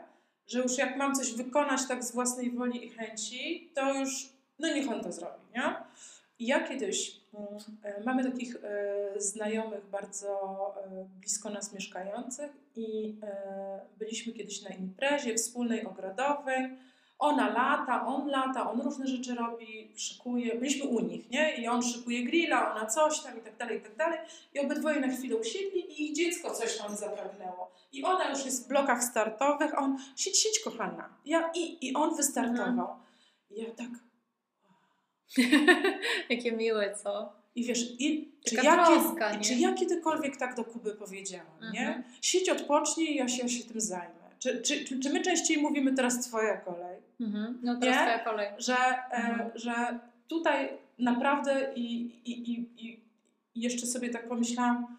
że 0.47 0.59
już 0.59 0.79
jak 0.79 0.97
mam 0.97 1.15
coś 1.15 1.33
wykonać 1.33 1.81
tak 1.89 2.05
z 2.05 2.13
własnej 2.13 2.51
woli 2.51 2.87
i 2.87 2.91
chęci, 2.91 3.71
to 3.75 3.95
już, 3.95 4.29
no 4.59 4.69
niech 4.69 4.89
on 4.89 5.01
to 5.01 5.13
zrobi, 5.13 5.45
nie? 5.55 5.75
Ja 6.41 6.69
kiedyś, 6.69 7.21
mm, 7.35 7.47
e, 7.83 8.05
mamy 8.05 8.31
takich 8.31 8.57
e, 8.57 9.21
znajomych 9.21 9.87
bardzo 9.87 10.29
e, 10.87 11.09
blisko 11.21 11.51
nas 11.51 11.73
mieszkających 11.73 12.51
i 12.77 13.17
byliśmy 13.99 14.33
kiedyś 14.33 14.63
na 14.63 14.71
imprezie 14.71 15.35
wspólnej 15.35 15.87
ogrodowej. 15.87 16.77
Ona 17.19 17.49
lata, 17.49 18.07
on 18.07 18.29
lata, 18.29 18.71
on 18.71 18.81
różne 18.81 19.07
rzeczy 19.07 19.35
robi, 19.35 19.93
szykuje. 19.97 20.55
Byliśmy 20.55 20.89
u 20.89 21.01
nich, 21.01 21.31
nie? 21.31 21.57
I 21.57 21.69
on 21.69 21.83
szykuje 21.83 22.25
grilla, 22.25 22.75
ona 22.75 22.87
coś 22.87 23.21
tam 23.21 23.39
i 23.39 23.41
tak 23.41 23.57
dalej, 23.57 23.79
i 23.79 23.81
tak 23.81 23.97
dalej. 23.97 24.19
I 24.55 24.59
obydwoje 24.59 25.01
na 25.01 25.09
chwilę 25.09 25.37
usiedli 25.37 25.81
i 25.81 26.05
ich 26.05 26.17
dziecko 26.17 26.51
coś 26.51 26.79
tam 26.79 26.97
zapragnęło. 26.97 27.73
I 27.93 28.05
ona 28.05 28.31
już 28.31 28.45
jest 28.45 28.65
w 28.65 28.69
blokach 28.69 29.05
startowych, 29.05 29.75
a 29.75 29.79
on, 29.79 29.99
siedź, 30.17 30.39
siedź 30.39 30.61
kochana. 30.61 31.09
Ja, 31.25 31.51
i, 31.55 31.89
I 31.89 31.95
on 31.95 32.17
wystartował. 32.17 32.97
I 33.51 33.63
ja 33.63 33.71
tak, 33.71 33.91
Jakie 36.31 36.53
miłe, 36.53 36.95
co? 37.03 37.33
I 37.55 37.65
wiesz, 37.65 38.01
i, 38.01 38.33
czy, 38.45 38.57
Taka 38.57 38.77
ja, 38.77 38.87
troska, 38.87 39.31
kiedy, 39.31 39.39
nie? 39.39 39.45
czy 39.45 39.55
ja 39.55 39.73
kiedykolwiek 39.73 40.37
tak 40.37 40.55
do 40.55 40.65
Kuby 40.65 40.95
powiedziałam, 40.95 41.73
nie? 41.73 41.87
Mhm. 41.89 42.03
Siedź, 42.23 42.49
odpocznij, 42.49 43.15
ja 43.15 43.29
się, 43.29 43.43
ja 43.43 43.49
się 43.49 43.65
tym 43.65 43.81
zajmę. 43.81 44.15
Czy, 44.39 44.63
czy, 44.63 44.85
czy, 44.85 45.01
czy 45.01 45.11
my 45.13 45.21
częściej 45.23 45.59
mówimy 45.63 45.95
teraz 45.95 46.27
twoja 46.29 46.57
kolej? 46.57 46.97
Mhm. 47.21 47.59
No 47.63 47.77
teraz 47.81 47.97
Nie? 47.97 48.03
twoja 48.03 48.19
kolej. 48.19 48.49
Że, 48.59 48.77
Mhm. 49.11 49.41
e, 49.41 49.51
że 49.55 49.99
tutaj 50.29 50.69
naprawdę 50.99 51.73
i, 51.77 52.03
i, 52.25 52.53
i 52.53 52.99
i 53.59 53.61
jeszcze 53.63 53.87
sobie 53.87 54.09
tak 54.11 54.29
pomyślałam, 54.29 54.99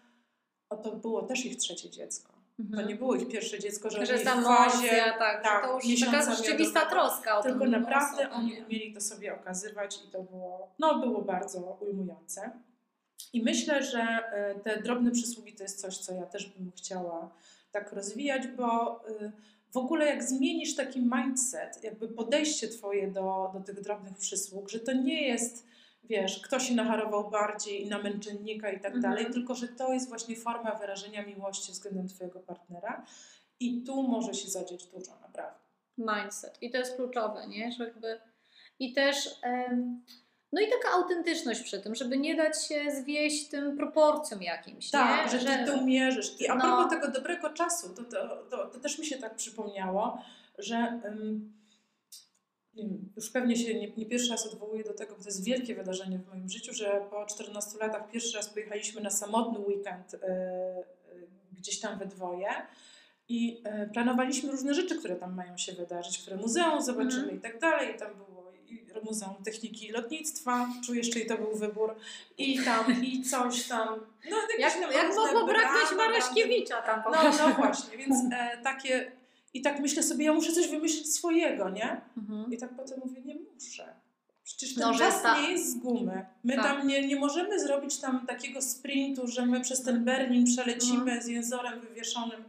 o 0.70 0.76
to 0.76 0.92
było 0.96 1.22
też 1.22 1.44
ich 1.46 1.56
trzecie 1.56 1.90
dziecko. 1.90 2.32
To 2.60 2.66
Mhm. 2.66 2.88
nie 2.88 2.94
było 2.94 3.14
ich 3.14 3.28
pierwsze 3.28 3.58
dziecko, 3.58 3.90
że, 3.90 4.06
Że 4.06 4.18
w 4.18 4.24
fazie, 4.24 4.88
tak, 5.18 5.42
tak, 5.42 5.64
że 5.64 5.68
to 5.68 5.88
już 5.88 6.00
taka 6.00 6.34
rzeczywista 6.34 6.86
troska 6.86 7.38
o 7.38 7.42
Tylko 7.42 7.66
naprawdę 7.66 8.22
osobę, 8.22 8.30
oni 8.30 8.62
umieli 8.66 8.94
to 8.94 9.00
sobie 9.00 9.34
okazywać 9.34 10.02
i 10.08 10.10
to 10.10 10.22
było, 10.22 10.74
no, 10.78 10.98
było 10.98 11.22
bardzo 11.22 11.78
ujmujące. 11.80 12.50
I 13.32 13.42
myślę, 13.42 13.82
że 13.82 14.00
e, 14.00 14.54
te 14.54 14.82
drobne 14.82 15.10
przysługi 15.10 15.52
to 15.52 15.62
jest 15.62 15.80
coś, 15.80 15.98
co 15.98 16.12
ja 16.14 16.26
też 16.26 16.46
bym 16.46 16.72
chciała 16.76 17.30
tak 17.72 17.92
rozwijać, 17.92 18.46
bo 18.46 19.00
y, 19.08 19.32
w 19.72 19.76
ogóle 19.76 20.06
jak 20.06 20.24
zmienisz 20.24 20.76
taki 20.76 21.00
mindset, 21.00 21.84
jakby 21.84 22.08
podejście 22.08 22.68
twoje 22.68 23.10
do, 23.10 23.50
do 23.54 23.60
tych 23.60 23.80
drobnych 23.80 24.16
przysług, 24.16 24.68
że 24.68 24.80
to 24.80 24.92
nie 24.92 25.28
jest, 25.28 25.66
wiesz, 26.10 26.40
kto 26.40 26.58
się 26.60 26.74
nacharował 26.74 27.30
bardziej 27.30 27.82
i 27.86 27.88
na 27.88 27.98
męczennika 28.02 28.70
i 28.70 28.80
tak 28.80 28.94
Mhm. 28.94 29.02
dalej, 29.02 29.32
tylko 29.32 29.54
że 29.54 29.68
to 29.68 29.92
jest 29.92 30.08
właśnie 30.08 30.36
forma 30.36 30.74
wyrażenia 30.74 31.26
miłości 31.26 31.72
względem 31.72 32.08
twojego 32.08 32.40
partnera 32.40 33.04
i 33.60 33.82
tu 33.82 34.02
może 34.02 34.34
się 34.34 34.48
zadzieć 34.50 34.86
dużo, 34.86 35.12
naprawdę. 35.22 35.60
mindset. 35.98 36.58
I 36.62 36.70
to 36.70 36.78
jest 36.78 36.96
kluczowe, 36.96 37.48
nie? 37.48 37.72
Że 37.72 37.84
jakby... 37.84 38.20
I 38.78 38.92
też 38.92 39.38
em, 39.42 40.04
no 40.52 40.60
i 40.60 40.64
taka 40.70 40.88
autentyczność 40.96 41.60
przy 41.62 41.80
tym, 41.80 41.94
żeby 41.94 42.18
nie 42.18 42.34
dać 42.36 42.66
się 42.66 42.90
zwieść 42.90 43.48
tym 43.48 43.76
proporcjom 43.76 44.42
jakimś, 44.42 44.90
Tak, 44.90 45.32
nie? 45.32 45.38
że 45.40 45.46
ty 45.46 45.64
to 45.66 45.82
mierzysz. 45.82 46.40
I 46.40 46.48
a 46.48 46.54
No. 46.54 46.60
propos 46.60 46.90
tego 46.90 47.08
dobrego 47.08 47.50
czasu, 47.50 47.94
to, 47.94 48.04
to, 48.04 48.36
to, 48.50 48.66
to 48.66 48.80
też 48.80 48.98
mi 48.98 49.06
się 49.06 49.18
tak 49.18 49.34
przypomniało, 49.36 50.22
że 50.58 51.00
już 53.16 53.30
pewnie 53.30 53.56
się 53.56 53.74
nie, 53.74 53.92
nie 53.96 54.06
pierwszy 54.06 54.30
raz 54.30 54.46
odwołuję 54.46 54.84
do 54.84 54.94
tego, 54.94 55.14
bo 55.16 55.22
to 55.22 55.28
jest 55.28 55.44
wielkie 55.44 55.74
wydarzenie 55.74 56.18
w 56.18 56.28
moim 56.28 56.48
życiu, 56.48 56.72
że 56.74 57.00
po 57.10 57.26
14 57.26 57.78
latach 57.78 58.10
pierwszy 58.10 58.36
raz 58.36 58.48
pojechaliśmy 58.48 59.00
na 59.00 59.10
samotny 59.10 59.58
weekend 59.58 60.14
y, 60.14 60.16
y, 60.16 61.28
gdzieś 61.52 61.80
tam 61.80 61.98
we 61.98 62.06
dwoje. 62.06 62.48
I 63.28 63.62
y, 63.84 63.90
planowaliśmy 63.92 64.50
różne 64.50 64.74
rzeczy, 64.74 64.98
które 64.98 65.16
tam 65.16 65.34
mają 65.34 65.56
się 65.56 65.72
wydarzyć, 65.72 66.18
które 66.18 66.36
muzeum 66.36 66.82
zobaczymy 66.82 67.22
Mhm. 67.22 67.38
i 67.38 67.40
tak 67.40 67.58
dalej. 67.60 67.94
I 67.94 67.98
tam 67.98 68.14
było 68.14 68.40
i 68.52 68.84
Muzeum 69.04 69.44
Techniki 69.44 69.86
i 69.86 69.90
Lotnictwa, 69.90 70.68
czujesz, 70.86 71.10
czyj 71.10 71.26
to 71.26 71.36
był 71.38 71.56
wybór. 71.56 71.94
I 72.38 72.58
tam, 72.64 73.02
i 73.02 73.22
coś 73.22 73.68
tam. 73.68 73.88
No, 74.30 74.36
Jak, 74.58 74.72
tam 74.72 74.92
jak 74.92 75.14
mogło 75.16 75.46
braknąć 75.46 75.96
Mareszkiewicza 75.96 76.82
tam 76.82 77.02
po 77.02 77.10
No, 77.10 77.22
no 77.38 77.54
właśnie, 77.54 77.98
więc 77.98 78.14
takie. 78.64 79.12
I 79.54 79.62
tak 79.62 79.80
myślę 79.80 80.02
sobie, 80.02 80.24
ja 80.24 80.32
muszę 80.32 80.52
coś 80.52 80.68
wymyślić 80.68 81.14
swojego, 81.14 81.70
nie? 81.70 82.00
Mhm. 82.16 82.52
I 82.52 82.58
tak 82.58 82.76
potem 82.76 83.00
mówię, 83.04 83.22
nie 83.24 83.36
muszę. 83.54 83.94
Przecież 84.44 84.74
ten 84.74 84.94
czas 84.98 85.22
nie 85.42 85.50
jest 85.50 85.70
z 85.70 85.74
gumy. 85.74 86.26
My 86.44 86.56
tak. 86.56 86.64
tam 86.64 86.86
nie, 86.86 87.06
nie 87.06 87.16
możemy 87.16 87.60
zrobić 87.60 87.98
tam 87.98 88.26
takiego 88.26 88.62
sprintu, 88.62 89.26
że 89.26 89.46
my 89.46 89.60
przez 89.60 89.82
ten 89.82 90.04
Berlin 90.04 90.44
przelecimy 90.44 91.16
no. 91.16 91.22
z 91.22 91.26
jęzorem 91.26 91.80
wywieszonym. 91.80 92.44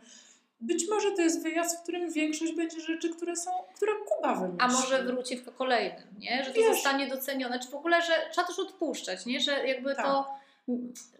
Być 0.62 0.90
może 0.90 1.12
to 1.12 1.22
jest 1.22 1.44
wyjazd, 1.44 1.78
w 1.78 1.82
którym 1.82 2.12
większość 2.12 2.54
będzie 2.54 2.82
rzeczy, 2.82 3.10
które 3.10 3.36
są, 3.36 3.52
które 3.76 3.92
Kuba 4.06 4.36
wymyśli. 4.36 4.62
A 4.62 4.68
może 4.68 5.04
wróci 5.04 5.38
w 5.38 5.56
kolejnym, 5.56 6.08
nie? 6.20 6.44
Że 6.44 6.52
to 6.52 6.60
Wiesz. 6.60 6.74
zostanie 6.76 7.08
docenione. 7.08 7.60
Czy 7.60 7.70
w 7.70 7.76
ogóle, 7.76 8.02
że 8.02 8.14
trzeba 8.32 8.48
też 8.48 8.60
odpuszczać, 8.60 9.26
nie? 9.26 9.40
Że 9.40 9.68
jakby 9.68 9.96
tak. 9.96 10.06
to 10.06 10.41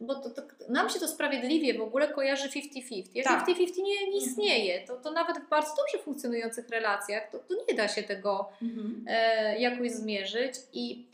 bo 0.02 0.16
to, 0.16 0.30
to, 0.30 0.42
nam 0.70 0.90
się 0.90 1.00
to 1.00 1.08
sprawiedliwie 1.08 1.74
w 1.74 1.82
ogóle 1.82 2.08
kojarzy 2.08 2.50
50-50. 2.50 3.10
Jak 3.16 3.26
tak. 3.26 3.48
50-50 3.48 3.78
nie, 3.78 4.12
nie 4.12 4.18
istnieje, 4.18 4.88
to, 4.88 4.98
to 4.98 5.12
nawet 5.12 5.38
w 5.38 5.50
bardzo 5.50 5.76
dobrze 5.76 6.04
funkcjonujących 6.04 6.70
relacjach 6.70 7.32
to, 7.32 7.40
to 7.40 7.56
nie 7.70 7.76
da 7.76 7.88
się 7.88 8.04
tego 8.04 8.50
mhm. 8.62 9.06
e, 9.08 9.60
jakoś 9.60 9.92
zmierzyć 9.92 10.54
i 10.74 11.06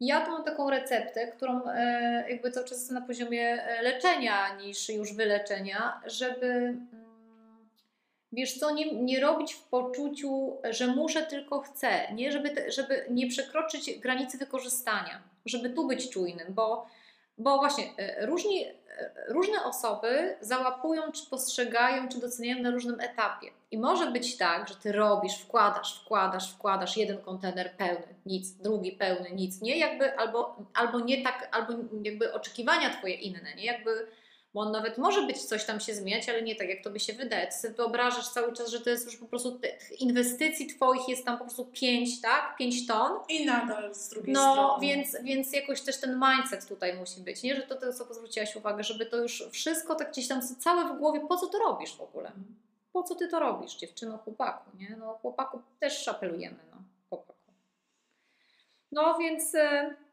ja 0.00 0.26
tu 0.26 0.30
mam 0.30 0.44
taką 0.44 0.70
receptę, 0.70 1.26
którą 1.26 1.68
e, 1.68 2.24
jakby 2.30 2.50
cały 2.50 2.66
czas 2.66 2.90
na 2.90 3.00
poziomie 3.00 3.62
e, 3.62 3.82
leczenia 3.82 4.56
niż 4.56 4.88
już 4.88 5.12
wyleczenia, 5.14 6.00
żeby 6.06 6.46
mm, 6.46 6.86
wiesz 8.32 8.58
co, 8.58 8.70
nie, 8.70 8.92
nie 8.92 9.20
robić 9.20 9.54
w 9.54 9.62
poczuciu, 9.62 10.56
że 10.70 10.86
muszę, 10.86 11.22
tylko 11.22 11.60
chcę, 11.60 12.12
nie? 12.14 12.32
Żeby, 12.32 12.50
te, 12.50 12.70
żeby 12.72 13.06
nie 13.10 13.26
przekroczyć 13.26 13.98
granicy 13.98 14.38
wykorzystania, 14.38 15.22
żeby 15.46 15.70
tu 15.70 15.86
być 15.86 16.10
czujnym, 16.10 16.54
bo 16.54 16.86
bo 17.38 17.56
właśnie 17.56 17.84
e, 17.98 18.26
różni, 18.26 18.66
e, 18.66 18.74
różne 19.28 19.64
osoby 19.64 20.36
załapują, 20.40 21.12
czy 21.12 21.26
postrzegają, 21.30 22.08
czy 22.08 22.20
doceniają 22.20 22.62
na 22.62 22.70
różnym 22.70 23.00
etapie. 23.00 23.50
I 23.70 23.78
może 23.78 24.10
być 24.10 24.36
tak, 24.36 24.68
że 24.68 24.74
ty 24.74 24.92
robisz, 24.92 25.38
wkładasz, 25.38 26.00
wkładasz, 26.00 26.52
wkładasz 26.52 26.96
jeden 26.96 27.18
kontener 27.18 27.76
pełny, 27.76 28.14
nic, 28.26 28.50
drugi 28.52 28.92
pełny, 28.92 29.30
nic, 29.30 29.60
nie? 29.60 29.78
Jakby 29.78 30.18
albo, 30.18 30.56
albo 30.74 31.00
nie 31.00 31.22
tak, 31.22 31.48
albo 31.52 31.72
jakby 32.02 32.32
oczekiwania 32.32 32.90
twoje 32.90 33.14
inne, 33.14 33.54
nie? 33.56 33.64
Jakby 33.64 34.06
bo 34.56 34.62
on 34.62 34.72
nawet 34.72 34.98
może 34.98 35.26
być 35.26 35.42
coś 35.44 35.64
tam 35.64 35.80
się 35.80 35.94
zmieniać, 35.94 36.28
ale 36.28 36.42
nie 36.42 36.56
tak, 36.56 36.68
jak 36.68 36.82
to 36.82 36.90
by 36.90 37.00
się 37.00 37.12
wydaje. 37.12 37.46
Ty 37.46 37.52
sobie 37.52 37.74
wyobrażasz 37.74 38.28
cały 38.28 38.52
czas, 38.52 38.68
że 38.68 38.80
to 38.80 38.90
jest 38.90 39.06
już 39.06 39.16
po 39.16 39.26
prostu 39.26 39.60
inwestycji 39.98 40.66
twoich 40.66 41.08
jest 41.08 41.24
tam 41.24 41.38
po 41.38 41.44
prostu 41.44 41.64
5, 41.64 42.20
tak? 42.20 42.56
5 42.56 42.86
ton. 42.86 43.12
I 43.28 43.46
nadal 43.46 43.94
z 43.94 44.08
drugiej 44.08 44.34
no, 44.34 44.52
strony. 44.52 44.68
No, 44.68 44.78
więc, 44.80 45.16
więc 45.22 45.52
jakoś 45.52 45.80
też 45.80 46.00
ten 46.00 46.20
mindset 46.20 46.68
tutaj 46.68 46.94
musi 46.94 47.20
być, 47.20 47.42
nie? 47.42 47.56
Że 47.56 47.62
to, 47.62 47.74
to 47.74 47.92
co 47.92 48.14
zwróciłaś 48.14 48.56
uwagę, 48.56 48.84
żeby 48.84 49.06
to 49.06 49.16
już 49.16 49.44
wszystko 49.50 49.94
tak 49.94 50.10
gdzieś 50.10 50.28
tam 50.28 50.42
całe 50.42 50.94
w 50.94 50.98
głowie, 50.98 51.20
po 51.28 51.36
co 51.36 51.46
to 51.46 51.58
robisz 51.58 51.96
w 51.96 52.00
ogóle? 52.00 52.32
Po 52.92 53.02
co 53.02 53.14
ty 53.14 53.28
to 53.28 53.40
robisz, 53.40 53.76
dziewczyno, 53.76 54.18
chłopaku, 54.18 54.70
nie? 54.78 54.96
No, 54.98 55.18
chłopaku 55.22 55.62
też 55.80 56.08
apelujemy, 56.08 56.58
no, 56.70 56.76
chłopaku. 57.08 57.52
No, 58.92 59.18
więc... 59.18 59.54
E, 59.54 60.05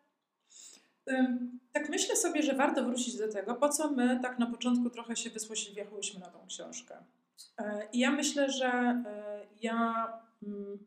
tak 1.74 1.90
myślę 1.90 2.16
sobie, 2.16 2.44
że 2.44 2.54
warto 2.54 2.84
wrócić 2.84 3.18
do 3.18 3.32
tego, 3.32 3.56
po 3.56 3.70
co 3.70 3.92
my 3.92 4.20
tak 4.22 4.40
na 4.40 4.46
początku 4.46 4.90
trochę 4.90 5.16
się 5.16 5.30
wysłośliwiałyśmy 5.30 6.20
na 6.20 6.28
tą 6.28 6.48
książkę. 6.48 6.96
E, 7.58 7.88
I 7.94 8.00
ja 8.00 8.12
myślę, 8.12 8.52
że 8.52 8.68
e, 8.68 9.46
ja, 9.62 10.08
mm, 10.44 10.78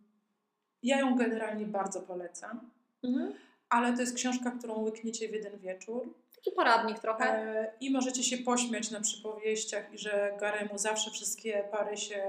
ja 0.82 1.00
ją 1.00 1.16
generalnie 1.16 1.66
bardzo 1.66 2.00
polecam, 2.00 2.70
mhm. 3.04 3.32
ale 3.68 3.92
to 3.92 4.00
jest 4.00 4.16
książka, 4.16 4.50
którą 4.50 4.78
łykniecie 4.78 5.28
w 5.28 5.32
jeden 5.32 5.58
wieczór. 5.58 6.14
Taki 6.36 6.52
poradnik 6.56 6.98
trochę. 6.98 7.24
E, 7.24 7.72
I 7.80 7.90
możecie 7.90 8.22
się 8.22 8.38
pośmiać 8.38 8.90
na 8.90 9.00
przypowieściach 9.00 9.94
i 9.94 9.98
że 9.98 10.36
Garemu 10.40 10.78
zawsze 10.78 11.10
wszystkie 11.10 11.64
pary 11.70 11.96
się 11.96 12.22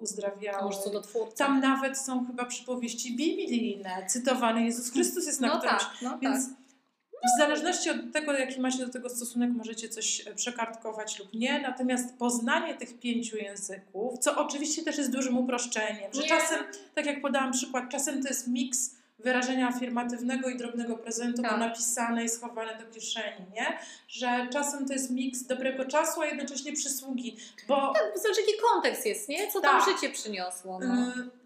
uzdrawiały. 0.00 0.64
Może 0.64 0.78
cudotwórca. 0.78 1.44
Tam 1.44 1.60
nawet 1.60 1.98
są 1.98 2.26
chyba 2.26 2.44
przypowieści 2.44 3.16
biblijne, 3.16 4.06
cytowane 4.08 4.64
Jezus 4.64 4.92
Chrystus 4.92 5.26
jest 5.26 5.40
na 5.40 5.48
no 5.48 5.58
którymś. 5.58 5.82
Tak, 5.82 6.02
no 6.02 6.18
więc 6.18 6.48
tak 6.48 6.63
w 7.24 7.38
zależności 7.38 7.90
od 7.90 8.12
tego, 8.12 8.32
jaki 8.32 8.60
macie 8.60 8.86
do 8.86 8.92
tego 8.92 9.08
stosunek, 9.08 9.50
możecie 9.50 9.88
coś 9.88 10.26
e, 10.26 10.34
przekartkować 10.34 11.18
lub 11.18 11.34
nie. 11.34 11.60
Natomiast 11.60 12.18
poznanie 12.18 12.74
tych 12.74 12.98
pięciu 12.98 13.36
języków, 13.36 14.18
co 14.18 14.36
oczywiście 14.36 14.82
też 14.82 14.98
jest 14.98 15.12
dużym 15.12 15.38
uproszczeniem, 15.38 16.12
że 16.12 16.22
nie. 16.22 16.28
czasem, 16.28 16.58
tak 16.94 17.06
jak 17.06 17.22
podałam 17.22 17.52
przykład, 17.52 17.88
czasem 17.90 18.22
to 18.22 18.28
jest 18.28 18.48
miks 18.48 18.94
wyrażenia 19.18 19.68
afirmatywnego 19.68 20.48
i 20.48 20.56
drobnego 20.56 20.96
prezentu, 20.96 21.42
tak. 21.42 21.58
napisane 21.58 22.24
i 22.24 22.28
schowane 22.28 22.78
do 22.78 22.94
kieszeni, 22.94 23.46
nie? 23.54 23.78
Że 24.08 24.48
czasem 24.52 24.86
to 24.86 24.92
jest 24.92 25.10
miks 25.10 25.46
dobrego 25.46 25.84
czasu, 25.84 26.20
a 26.20 26.26
jednocześnie 26.26 26.72
przysługi, 26.72 27.36
bo... 27.68 27.92
Tak, 27.92 28.12
to 28.14 28.20
znaczy 28.20 28.40
jaki 28.40 28.52
kontekst 28.72 29.06
jest, 29.06 29.28
nie? 29.28 29.52
Co 29.52 29.60
tam 29.60 29.80
tak. 29.80 29.94
życie 29.94 30.12
przyniosło. 30.12 30.80
No. 30.80 31.08
Y 31.08 31.43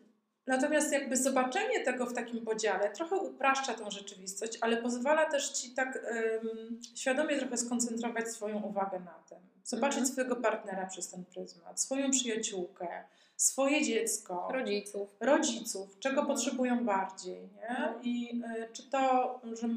Natomiast 0.48 0.92
jakby 0.92 1.16
zobaczenie 1.16 1.80
tego 1.80 2.06
w 2.06 2.14
takim 2.14 2.44
podziale 2.44 2.90
trochę 2.90 3.16
upraszcza 3.16 3.74
tą 3.74 3.90
rzeczywistość, 3.90 4.58
ale 4.60 4.76
pozwala 4.76 5.30
też 5.30 5.50
Ci 5.50 5.70
tak 5.70 5.98
um, 6.42 6.80
świadomie 6.94 7.38
trochę 7.38 7.56
skoncentrować 7.56 8.28
swoją 8.28 8.62
uwagę 8.62 9.00
na 9.00 9.14
tym. 9.28 9.38
Zobaczyć 9.64 9.98
mhm. 9.98 10.12
swojego 10.12 10.36
partnera 10.36 10.86
przez 10.86 11.10
ten 11.10 11.24
pryzmat, 11.24 11.80
swoją 11.80 12.10
przyjaciółkę, 12.10 13.04
swoje 13.36 13.84
dziecko, 13.84 14.48
rodziców, 14.52 15.08
rodziców 15.20 15.98
czego 15.98 16.26
potrzebują 16.26 16.84
bardziej. 16.84 17.48
Nie? 17.56 17.68
Mhm. 17.68 18.02
I 18.02 18.42
y, 18.62 18.72
czy 18.72 18.90
to, 18.90 19.40
że... 19.52 19.68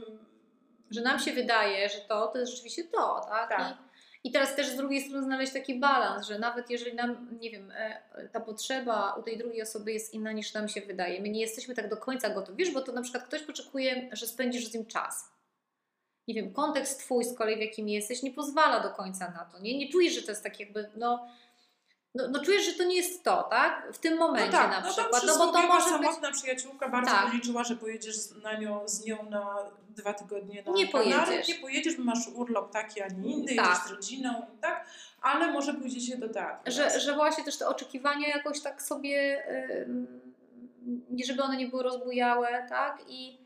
że 0.92 1.02
nam 1.02 1.20
się 1.20 1.34
wydaje, 1.34 1.90
że 1.90 1.98
to, 2.08 2.28
to 2.28 2.40
jest 2.40 2.52
rzeczywiście 2.52 2.84
to, 2.84 3.26
tak? 3.30 3.50
tak. 3.50 3.78
I 3.78 3.91
i 4.24 4.32
teraz 4.32 4.56
też 4.56 4.68
z 4.68 4.76
drugiej 4.76 5.02
strony 5.02 5.24
znaleźć 5.24 5.54
taki 5.54 5.80
balans, 5.80 6.28
że 6.28 6.40
nawet 6.40 6.70
jeżeli 6.70 6.96
nam, 6.96 7.28
nie 7.42 7.52
wiem, 7.52 7.72
e, 7.72 8.30
ta 8.32 8.40
potrzeba 8.40 9.14
u 9.14 9.24
tej 9.24 9.38
drugiej 9.38 9.62
osoby 9.62 9.94
jest 9.94 10.14
inna 10.14 10.32
niż 10.32 10.54
nam 10.54 10.68
się 10.68 10.82
wydaje, 10.82 11.22
my 11.22 11.30
nie 11.30 11.42
jesteśmy 11.42 11.76
tak 11.76 11.90
do 11.90 11.98
końca 11.98 12.30
gotowi, 12.30 12.58
wiesz, 12.58 12.74
bo 12.74 12.82
to 12.82 12.92
na 12.92 13.02
przykład 13.02 13.24
ktoś 13.24 13.44
oczekuje, 13.50 14.10
że 14.12 14.28
spędzisz 14.28 14.68
z 14.68 14.74
nim 14.74 14.86
czas. 14.86 15.32
Nie 16.28 16.34
wiem, 16.34 16.54
kontekst 16.54 17.00
twój 17.00 17.24
z 17.24 17.38
kolei, 17.38 17.56
w 17.56 17.62
jakim 17.62 17.90
jesteś, 17.90 18.24
nie 18.24 18.32
pozwala 18.32 18.80
do 18.80 18.90
końca 18.90 19.32
na 19.32 19.46
to, 19.46 19.60
nie? 19.60 19.78
Nie 19.78 19.90
czujesz, 19.90 20.14
że 20.14 20.22
to 20.22 20.32
jest 20.32 20.44
tak 20.44 20.60
jakby, 20.60 20.90
no 20.96 21.28
no, 22.16 22.28
no 22.28 22.44
czujesz, 22.44 22.66
że 22.66 22.74
to 22.74 22.84
nie 22.84 22.96
jest 22.96 23.24
to, 23.24 23.44
tak? 23.44 23.88
W 23.94 23.98
tym 23.98 24.18
momencie 24.18 24.52
no 24.52 24.58
tak, 24.58 24.72
na 24.72 24.80
no 24.82 24.94
przykład. 24.94 25.24
No 25.28 25.38
bo 25.38 25.52
to 25.52 25.68
może 25.68 25.90
samotna 25.90 26.30
być... 26.30 26.38
przyjaciółka 26.38 26.90
bardzo 26.90 27.12
tak. 27.12 27.34
liczyła, 27.34 27.64
że 27.64 27.76
pojedziesz 27.76 28.16
na 28.44 28.58
nią, 28.58 28.88
z 28.88 29.06
nią 29.06 29.30
na 29.30 29.58
dwa 29.90 30.14
tygodnie 30.14 30.64
na 30.64 30.72
Nie 30.72 30.88
pojedziesz. 30.88 31.48
Nie 31.48 31.56
pojedziesz, 31.56 31.96
bo 31.96 32.04
masz 32.04 32.28
urlop 32.28 32.72
taki, 32.72 33.02
a 33.02 33.08
nie 33.08 33.32
inny, 33.32 33.56
tak. 33.56 33.68
jedziesz 33.68 33.84
z 33.88 33.92
rodziną 33.92 34.46
i 34.56 34.58
tak, 34.58 34.86
ale 35.22 35.52
może 35.52 35.74
pójdziecie 35.74 36.18
do 36.18 36.30
teatru. 36.30 36.72
Że, 36.72 37.00
że 37.00 37.14
właśnie 37.14 37.44
też 37.44 37.58
te 37.58 37.68
oczekiwania 37.68 38.28
jakoś 38.28 38.62
tak 38.62 38.82
sobie, 38.82 39.44
yy, 41.12 41.26
żeby 41.26 41.44
one 41.44 41.58
nie 41.58 41.68
były 41.68 41.84
rozbujałe, 41.84 42.66
tak? 42.70 43.04
I 43.08 43.41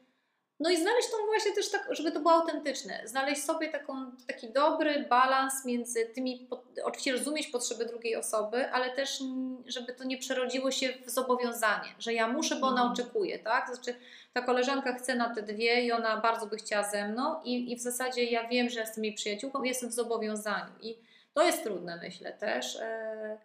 no 0.60 0.70
i 0.70 0.78
znaleźć 0.78 1.12
tą 1.12 1.18
właśnie 1.26 1.54
też 1.54 1.72
tak, 1.72 1.88
żeby 1.90 2.12
to 2.12 2.20
było 2.20 2.34
autentyczne. 2.34 3.02
Znaleźć 3.06 3.44
sobie 3.44 3.70
taką, 3.70 4.12
taki 4.28 4.50
dobry 4.50 5.06
balans 5.10 5.66
między 5.66 6.06
tymi, 6.06 6.48
oczywiście 6.84 7.12
rozumieć 7.12 7.48
potrzeby 7.48 7.86
drugiej 7.86 8.16
osoby, 8.16 8.72
ale 8.72 8.96
też 8.96 9.20
żeby 9.68 9.94
to 9.94 10.04
nie 10.04 10.18
przerodziło 10.18 10.72
się 10.72 10.94
w 11.06 11.10
zobowiązanie, 11.10 11.90
że 12.00 12.14
ja 12.14 12.28
muszę, 12.28 12.56
bo 12.56 12.68
ona 12.68 12.82
mhm. 12.82 12.92
oczekuje, 12.92 13.40
tak? 13.40 13.68
Znaczy 13.68 13.96
ta 14.34 14.42
koleżanka 14.42 14.94
chce 14.94 15.16
na 15.16 15.36
te 15.36 15.42
dwie 15.42 15.82
i 15.82 15.92
ona 15.92 16.18
bardzo 16.18 16.48
by 16.48 16.58
chciała 16.58 16.84
ze 16.84 17.08
mną 17.08 17.42
i, 17.44 17.72
i 17.72 17.76
w 17.76 17.82
zasadzie 17.82 18.24
ja 18.24 18.48
wiem, 18.48 18.70
że 18.70 18.80
jestem 18.80 19.04
jej 19.04 19.14
przyjaciółką 19.14 19.64
i 19.64 19.68
jestem 19.68 19.90
w 19.90 19.94
zobowiązaniu 19.94 20.74
i 20.82 20.98
to 21.34 21.44
jest 21.44 21.64
trudne 21.64 22.00
myślę 22.04 22.34
też, 22.34 22.76
e, 22.76 23.38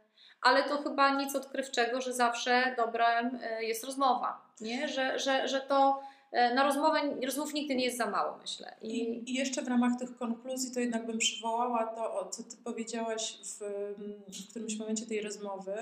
ale 0.42 0.62
to 0.62 0.82
chyba 0.82 1.10
nic 1.14 1.36
odkrywczego, 1.36 2.00
że 2.00 2.12
zawsze 2.12 2.74
dobrem 2.76 3.38
e, 3.42 3.64
jest 3.64 3.84
rozmowa, 3.84 4.42
nie? 4.60 4.88
Że, 4.88 5.18
że, 5.18 5.48
że 5.48 5.60
to 5.60 6.02
Na 6.32 6.62
rozmowę, 6.62 7.00
rozmów 7.24 7.54
nigdy 7.54 7.76
nie 7.76 7.84
jest 7.84 7.98
za 7.98 8.10
mało, 8.10 8.38
myślę. 8.38 8.76
I... 8.82 9.22
I, 9.30 9.34
jeszcze 9.34 9.62
w 9.62 9.68
ramach 9.68 9.98
tych 9.98 10.16
konkluzji 10.16 10.74
to 10.74 10.80
jednak 10.80 11.06
bym 11.06 11.18
przywołała 11.18 11.86
to, 11.86 12.28
co 12.32 12.42
Ty 12.42 12.56
powiedziałaś 12.56 13.38
w, 13.42 13.58
w 14.28 14.50
którymś 14.50 14.78
momencie 14.78 15.06
tej 15.06 15.20
rozmowy, 15.20 15.74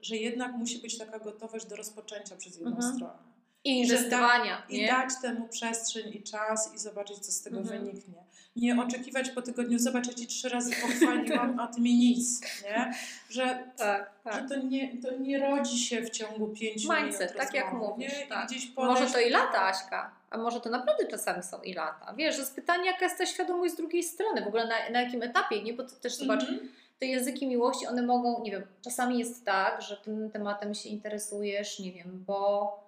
że 0.00 0.16
jednak 0.16 0.52
musi 0.56 0.78
być 0.78 0.98
taka 0.98 1.18
gotowość 1.18 1.66
do 1.66 1.76
rozpoczęcia 1.76 2.36
przez 2.36 2.56
jedną 2.56 2.76
mhm. 2.76 2.94
stronę. 2.94 3.18
I 3.64 3.78
inwestowania. 3.80 4.56
Da, 4.56 4.74
I 4.74 4.86
dać 4.86 5.10
temu 5.22 5.48
przestrzeń 5.48 6.14
i 6.14 6.22
czas 6.22 6.74
i 6.74 6.78
zobaczyć, 6.78 7.18
co 7.18 7.32
z 7.32 7.42
tego 7.42 7.58
mhm. 7.58 7.80
wyniknie. 7.80 8.23
Nie 8.56 8.80
oczekiwać 8.80 9.30
po 9.30 9.42
tygodniu, 9.42 9.78
zobacz, 9.78 10.06
ja 10.06 10.14
ci 10.14 10.26
trzy 10.26 10.48
razy 10.48 10.70
pochwaliłam, 10.82 11.60
a 11.60 11.66
ty 11.66 11.80
mi 11.80 11.94
nic. 11.94 12.40
Nie? 12.62 12.94
Że, 13.30 13.58
tak, 13.76 14.10
tak. 14.24 14.34
że 14.34 14.48
to, 14.48 14.66
nie, 14.66 15.02
to 15.02 15.16
nie 15.16 15.38
rodzi 15.38 15.78
się 15.78 16.02
w 16.02 16.10
ciągu 16.10 16.48
pięciu 16.48 16.92
Mindset, 16.94 17.30
minut 17.30 17.46
tak 17.46 17.54
jak 17.54 17.72
mówisz. 17.72 18.12
Tak. 18.28 18.48
Może 18.76 19.06
to 19.06 19.20
i 19.20 19.30
lata, 19.30 19.62
Aśka. 19.62 20.10
A 20.30 20.38
może 20.38 20.60
to 20.60 20.70
naprawdę 20.70 21.06
czasami 21.06 21.42
są 21.42 21.62
i 21.62 21.74
lata. 21.74 22.14
Wiesz, 22.16 22.34
że 22.34 22.40
jest 22.40 22.54
pytanie, 22.54 22.86
jaka 22.86 23.04
jest 23.04 23.18
ta 23.18 23.26
świadomość 23.26 23.72
z 23.74 23.76
drugiej 23.76 24.02
strony, 24.02 24.42
w 24.42 24.46
ogóle 24.46 24.66
na, 24.66 24.74
na 24.90 25.02
jakim 25.02 25.22
etapie, 25.22 25.62
nie? 25.62 25.74
Bo 25.74 25.84
to 25.84 25.96
też 25.96 26.14
zobacz, 26.14 26.42
mm 26.42 26.54
-hmm. 26.54 26.68
te 26.98 27.06
języki 27.06 27.46
miłości, 27.46 27.86
one 27.86 28.02
mogą, 28.02 28.42
nie 28.42 28.50
wiem, 28.50 28.62
czasami 28.82 29.18
jest 29.18 29.44
tak, 29.44 29.82
że 29.82 29.96
tym 29.96 30.30
tematem 30.30 30.74
się 30.74 30.88
interesujesz, 30.88 31.78
nie 31.78 31.92
wiem, 31.92 32.24
bo 32.26 32.83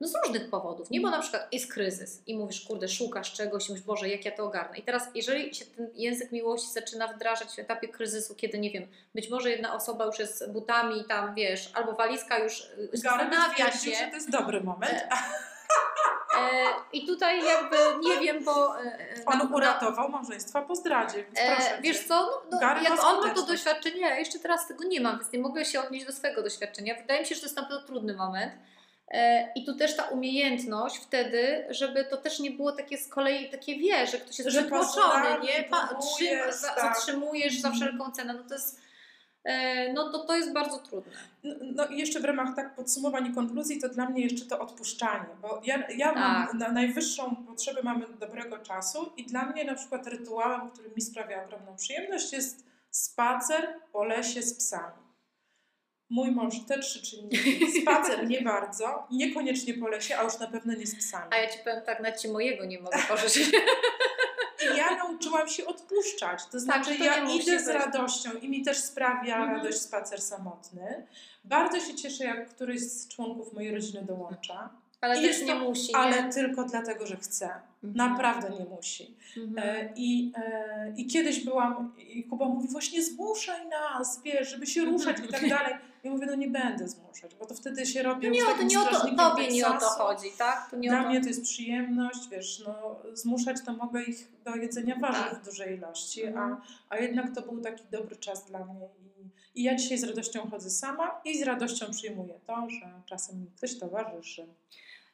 no 0.00 0.08
z 0.08 0.14
różnych 0.26 0.50
powodów, 0.50 0.90
nie? 0.90 1.00
Bo 1.00 1.10
na 1.10 1.20
przykład 1.20 1.48
jest 1.52 1.72
kryzys 1.72 2.22
i 2.26 2.38
mówisz, 2.38 2.60
kurde, 2.66 2.88
szukasz 2.88 3.32
czegoś, 3.32 3.68
mówisz, 3.68 3.84
Boże, 3.84 4.08
jak 4.08 4.24
ja 4.24 4.30
to 4.32 4.44
ogarnę. 4.44 4.78
I 4.78 4.82
teraz, 4.82 5.08
jeżeli 5.14 5.54
się 5.54 5.64
ten 5.64 5.90
język 5.94 6.32
miłości 6.32 6.72
zaczyna 6.72 7.08
wdrażać 7.08 7.48
w 7.48 7.58
etapie 7.58 7.88
kryzysu, 7.88 8.34
kiedy, 8.34 8.58
nie 8.58 8.70
wiem, 8.70 8.86
być 9.14 9.30
może 9.30 9.50
jedna 9.50 9.74
osoba 9.74 10.04
już 10.04 10.18
jest 10.18 10.38
z 10.38 10.48
butami 10.50 11.04
tam, 11.04 11.34
wiesz, 11.34 11.70
albo 11.74 11.92
walizka 11.92 12.38
już 12.38 12.60
y, 12.60 12.88
zastanawia 12.92 13.72
się. 13.72 13.90
że 13.90 14.06
to 14.08 14.14
jest 14.14 14.30
dobry 14.30 14.60
moment. 14.60 15.04
I 16.92 17.06
tutaj 17.06 17.44
jakby 17.44 17.76
nie 18.08 18.18
wiem, 18.20 18.44
bo... 18.44 18.80
e, 18.80 18.98
On 19.26 19.38
na- 19.38 19.56
uratował 19.56 20.08
małżeństwa 20.08 20.62
po 20.62 20.76
zdradzie, 20.76 21.24
E, 21.36 21.82
wiesz 21.82 22.06
co, 22.06 22.42
no, 22.50 22.58
no, 22.60 22.82
jak 22.82 23.04
on 23.04 23.26
ma 23.28 23.34
to 23.34 23.42
doświadczenie, 23.42 24.00
ja 24.00 24.18
jeszcze 24.18 24.38
teraz 24.38 24.68
tego 24.68 24.84
nie 24.84 25.00
mam, 25.00 25.18
więc 25.18 25.32
nie 25.32 25.38
mogę 25.38 25.64
się 25.64 25.80
odnieść 25.80 26.06
do 26.06 26.12
swojego 26.12 26.42
doświadczenia. 26.42 26.94
Wydaje 26.94 27.20
mi 27.20 27.26
się, 27.26 27.34
że 27.34 27.40
to 27.40 27.46
jest 27.46 27.56
na 27.56 27.62
pewno 27.62 27.82
trudny 27.82 28.14
moment. 28.14 28.52
E, 29.10 29.52
I 29.54 29.64
tu 29.64 29.74
też 29.74 29.96
ta 29.96 30.02
umiejętność 30.02 30.96
wtedy, 30.98 31.66
żeby 31.70 32.04
to 32.04 32.16
też 32.16 32.40
nie 32.40 32.50
było 32.50 32.72
takie 32.72 32.98
z 32.98 33.08
kolei 33.08 33.50
takie 33.50 33.76
wie, 33.78 34.06
że 34.06 34.18
ktoś 34.18 34.38
jest 34.38 34.70
pasywnie 34.70 35.38
nie? 35.58 35.64
Pa, 35.64 35.88
trzyma, 35.94 36.42
tak. 36.74 36.80
zatrzymujesz 36.96 37.60
za 37.60 37.68
Mhm. 37.68 37.74
wszelką 37.74 38.12
cenę. 38.12 38.34
No 38.34 38.42
to 38.48 38.54
jest, 38.54 38.80
e, 39.44 39.92
no 39.92 40.12
to, 40.12 40.18
to 40.18 40.36
jest 40.36 40.52
bardzo 40.52 40.78
trudne. 40.78 41.12
No, 41.44 41.54
no 41.62 41.86
i 41.86 41.98
jeszcze 41.98 42.20
w 42.20 42.24
ramach 42.24 42.56
tak 42.56 42.74
podsumowań 42.74 43.26
i 43.26 43.34
konkluzji, 43.34 43.80
to 43.80 43.88
dla 43.88 44.08
mnie 44.08 44.22
jeszcze 44.22 44.44
to 44.46 44.58
odpuszczanie, 44.60 45.26
bo 45.42 45.60
ja, 45.64 45.88
ja 45.96 46.12
mam 46.12 46.46
Tak. 46.46 46.54
na 46.54 46.68
najwyższą 46.72 47.36
potrzebę 47.36 47.82
mamy 47.82 48.06
dobrego 48.20 48.58
czasu 48.58 49.12
i 49.16 49.26
dla 49.26 49.42
mnie 49.46 49.64
na 49.64 49.74
przykład 49.74 50.06
rytuałem, 50.06 50.70
który 50.70 50.90
mi 50.96 51.02
sprawia 51.02 51.44
ogromną 51.44 51.76
przyjemność 51.76 52.32
jest 52.32 52.64
spacer 52.90 53.68
po 53.92 54.04
lesie 54.04 54.42
z 54.42 54.54
psami. 54.54 55.07
Mój 56.10 56.30
mąż 56.30 56.54
te 56.68 56.78
trzy 56.78 57.02
czynniki, 57.02 57.80
spacer 57.82 58.26
nie 58.28 58.42
bardzo, 58.42 59.06
niekoniecznie 59.10 59.74
po 59.74 59.88
lesie, 59.88 60.16
a 60.18 60.22
już 60.22 60.38
na 60.38 60.46
pewno 60.46 60.74
nie 60.74 60.86
z 60.86 60.94
psami. 60.96 61.26
A 61.30 61.36
ja 61.36 61.50
ci 61.50 61.58
powiem 61.58 61.82
tak, 61.86 62.00
na 62.00 62.12
ci 62.12 62.28
mojego 62.28 62.64
nie 62.64 62.80
mogę 62.80 62.98
pożyczyć. 63.08 63.48
I 64.74 64.76
ja 64.78 64.96
nauczyłam 64.96 65.48
się 65.48 65.66
odpuszczać. 65.66 66.46
To 66.46 66.60
znaczy, 66.60 66.92
że 66.92 66.98
to 66.98 67.04
ja 67.04 67.24
idę 67.30 67.60
z 67.60 67.68
radością 67.68 68.30
i 68.42 68.48
mi 68.48 68.62
też 68.62 68.78
sprawia 68.78 69.36
Mhm. 69.36 69.56
radość 69.56 69.78
spacer 69.80 70.20
samotny. 70.20 71.06
Bardzo 71.44 71.80
się 71.80 71.94
cieszę, 71.94 72.24
jak 72.24 72.48
któryś 72.48 72.80
z 72.80 73.08
członków 73.08 73.52
mojej 73.52 73.74
rodziny 73.74 74.02
dołącza, 74.02 74.70
Ale 75.00 75.20
I 75.22 75.22
też 75.28 75.40
nie 75.40 75.46
to- 75.46 75.58
musi. 75.58 75.94
ale 75.94 76.22
nie? 76.22 76.32
tylko 76.32 76.64
dlatego, 76.64 77.06
że 77.06 77.16
chce. 77.16 77.44
Mhm. 77.84 78.10
Naprawdę 78.10 78.50
nie 78.58 78.64
musi. 78.76 79.14
Mhm. 79.36 79.68
E, 79.68 79.92
I, 79.96 80.32
e, 80.36 80.92
I 80.96 81.06
kiedyś 81.06 81.44
byłam, 81.44 81.94
i 81.98 82.24
Kuba 82.24 82.44
mówi, 82.44 82.68
właśnie 82.68 83.02
zmuszaj 83.02 83.68
nas, 83.68 84.22
wiesz, 84.24 84.48
żeby 84.50 84.66
się 84.66 84.84
ruszać 84.84 85.16
i 85.28 85.28
tak 85.32 85.48
dalej. 85.48 85.74
Ja 86.08 86.14
mówię, 86.14 86.26
no 86.26 86.34
nie 86.34 86.48
będę 86.48 86.88
zmuszać, 86.88 87.34
bo 87.34 87.46
to 87.46 87.54
wtedy 87.54 87.86
się 87.86 88.02
robię 88.02 88.28
No 88.28 88.34
nie, 88.34 88.40
już 88.40 88.48
o 88.48 88.54
to, 88.54 88.62
nie 88.62 88.80
o 88.80 88.84
to, 88.84 89.16
tobie 89.16 89.48
nie 89.48 89.66
o 89.66 89.72
to 89.80 89.86
chodzi, 89.86 90.30
tak? 90.38 90.70
To 90.70 90.76
nie 90.76 90.88
Dla 90.88 91.02
to. 91.02 91.08
mnie 91.08 91.20
to 91.20 91.28
jest 91.28 91.42
przyjemność, 91.42 92.28
wiesz, 92.30 92.62
no 92.66 92.96
zmuszać 93.12 93.56
to 93.66 93.72
mogę 93.72 94.02
ich 94.02 94.28
do 94.44 94.56
jedzenia 94.56 94.96
warzyw 94.96 95.30
Tak. 95.30 95.40
w 95.42 95.44
dużej 95.44 95.76
ilości, 95.78 96.22
Mhm. 96.24 96.52
a, 96.52 96.60
a 96.88 96.96
jednak 96.98 97.34
to 97.34 97.42
był 97.42 97.60
taki 97.60 97.84
dobry 97.90 98.16
czas 98.16 98.44
dla 98.44 98.64
mnie 98.64 98.88
i, 99.54 99.60
i 99.60 99.62
ja 99.62 99.74
dzisiaj 99.74 99.98
z 99.98 100.04
radością 100.04 100.50
chodzę 100.50 100.70
sama 100.70 101.20
i 101.24 101.38
z 101.38 101.42
radością 101.42 101.86
przyjmuję 101.90 102.40
to, 102.46 102.66
że 102.70 102.90
czasem 103.06 103.40
mi 103.40 103.46
ktoś 103.56 103.78
towarzyszy. 103.78 104.46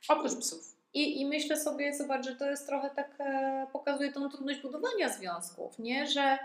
Oprócz 0.08 0.34
psów. 0.34 0.76
I, 0.94 1.20
I 1.20 1.26
myślę 1.26 1.56
sobie, 1.60 1.94
zobacz, 1.94 2.24
że 2.24 2.36
to 2.36 2.50
jest 2.50 2.66
trochę 2.66 2.90
tak, 2.90 3.14
e, 3.18 3.66
pokazuje 3.72 4.12
tą 4.12 4.28
trudność 4.30 4.60
budowania 4.62 5.08
związków, 5.08 5.78
nie? 5.78 6.06
Że, 6.06 6.38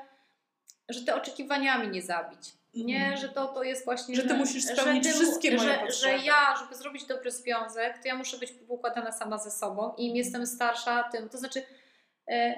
że 0.89 1.01
te 1.01 1.15
oczekiwaniami 1.15 1.87
nie 1.87 2.01
zabić. 2.01 2.58
Nie, 2.73 2.99
Mhm. 2.99 3.17
że 3.17 3.29
to, 3.29 3.47
to 3.47 3.63
jest 3.63 3.85
właśnie. 3.85 4.15
Że 4.15 4.23
ty 4.23 4.33
musisz 4.33 4.63
spełnić 4.63 5.03
ty 5.03 5.09
wszystkie 5.13 5.55
moje 5.57 5.69
że, 5.69 5.77
potrzeby. 5.79 6.17
że 6.19 6.25
ja, 6.25 6.55
żeby 6.59 6.75
zrobić 6.75 7.05
dobry 7.05 7.31
związek, 7.31 7.97
to 7.97 8.07
ja 8.07 8.15
muszę 8.15 8.37
być 8.37 8.53
układana 8.67 9.11
sama 9.11 9.37
ze 9.37 9.51
sobą 9.51 9.93
i 9.97 10.07
im 10.09 10.15
jestem 10.15 10.47
starsza, 10.47 11.03
tym. 11.11 11.29
To 11.29 11.37
znaczy, 11.37 11.63
e, 12.27 12.55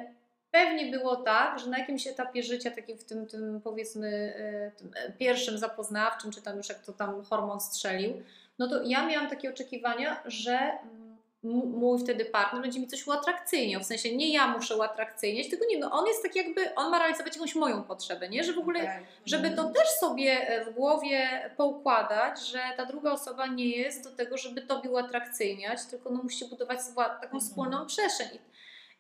pewnie 0.52 0.92
było 0.92 1.16
tak, 1.16 1.60
że 1.60 1.70
na 1.70 1.78
jakimś 1.78 2.08
etapie 2.08 2.44
życia, 2.44 2.72
takim 2.72 2.98
w 2.98 3.04
tym, 3.04 3.28
tym 3.28 3.62
powiedzmy 3.64 4.34
e, 4.38 4.72
tym 4.78 4.92
e, 4.96 5.12
pierwszym 5.12 5.58
zapoznawczym, 5.58 6.32
czy 6.32 6.42
tam 6.42 6.58
już 6.58 6.70
jak 6.70 6.80
to 6.80 6.94
tam 6.94 7.24
hormon 7.24 7.60
strzelił, 7.62 8.24
no 8.60 8.68
to 8.68 8.84
ja 8.84 9.06
miałam 9.08 9.30
takie 9.30 9.50
oczekiwania, 9.50 10.22
że 10.26 10.52
mm, 10.60 11.11
mój 11.44 12.00
wtedy 12.00 12.26
partner 12.26 12.62
będzie 12.62 12.80
mi 12.80 12.88
coś 12.88 13.08
uatrakcyjniał. 13.08 13.82
W 13.82 13.86
sensie 13.86 14.16
nie 14.16 14.34
ja 14.34 14.48
muszę 14.48 14.78
uatrakcyjniać, 14.78 15.50
tylko 15.50 15.66
nie, 15.70 15.78
no 15.80 15.92
on 15.92 16.08
jest 16.08 16.24
tak 16.24 16.36
jakby, 16.36 16.76
on 16.76 16.92
ma 16.92 17.00
realizować 17.00 17.36
jakąś 17.36 17.56
moją 17.56 17.84
potrzebę, 17.84 18.30
nie? 18.30 18.44
Że 18.44 18.54
w 18.54 18.60
ogóle 18.60 18.80
żeby 19.26 19.50
to 19.56 19.64
też 19.70 19.88
sobie 19.90 20.48
e, 20.48 20.66
w 20.66 20.70
głowie 20.74 21.50
poukładać, 21.58 22.42
że 22.48 22.60
ta 22.78 22.86
druga 22.86 23.12
osoba 23.12 23.48
nie 23.48 23.70
jest 23.78 24.04
do 24.04 24.12
tego, 24.16 24.38
żeby 24.38 24.62
tobie 24.62 24.90
uatrakcyjniać, 24.90 25.80
tylko 25.90 26.10
no 26.10 26.24
musi 26.24 26.46
budować 26.46 26.80
taką 26.96 27.24
Mhm. 27.24 27.42
wspólną 27.42 27.86
przestrzeń. 27.86 28.28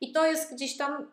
I- 0.01 0.11
to 0.11 0.25
jest 0.25 0.53
gdzieś 0.53 0.77
tam, 0.77 1.11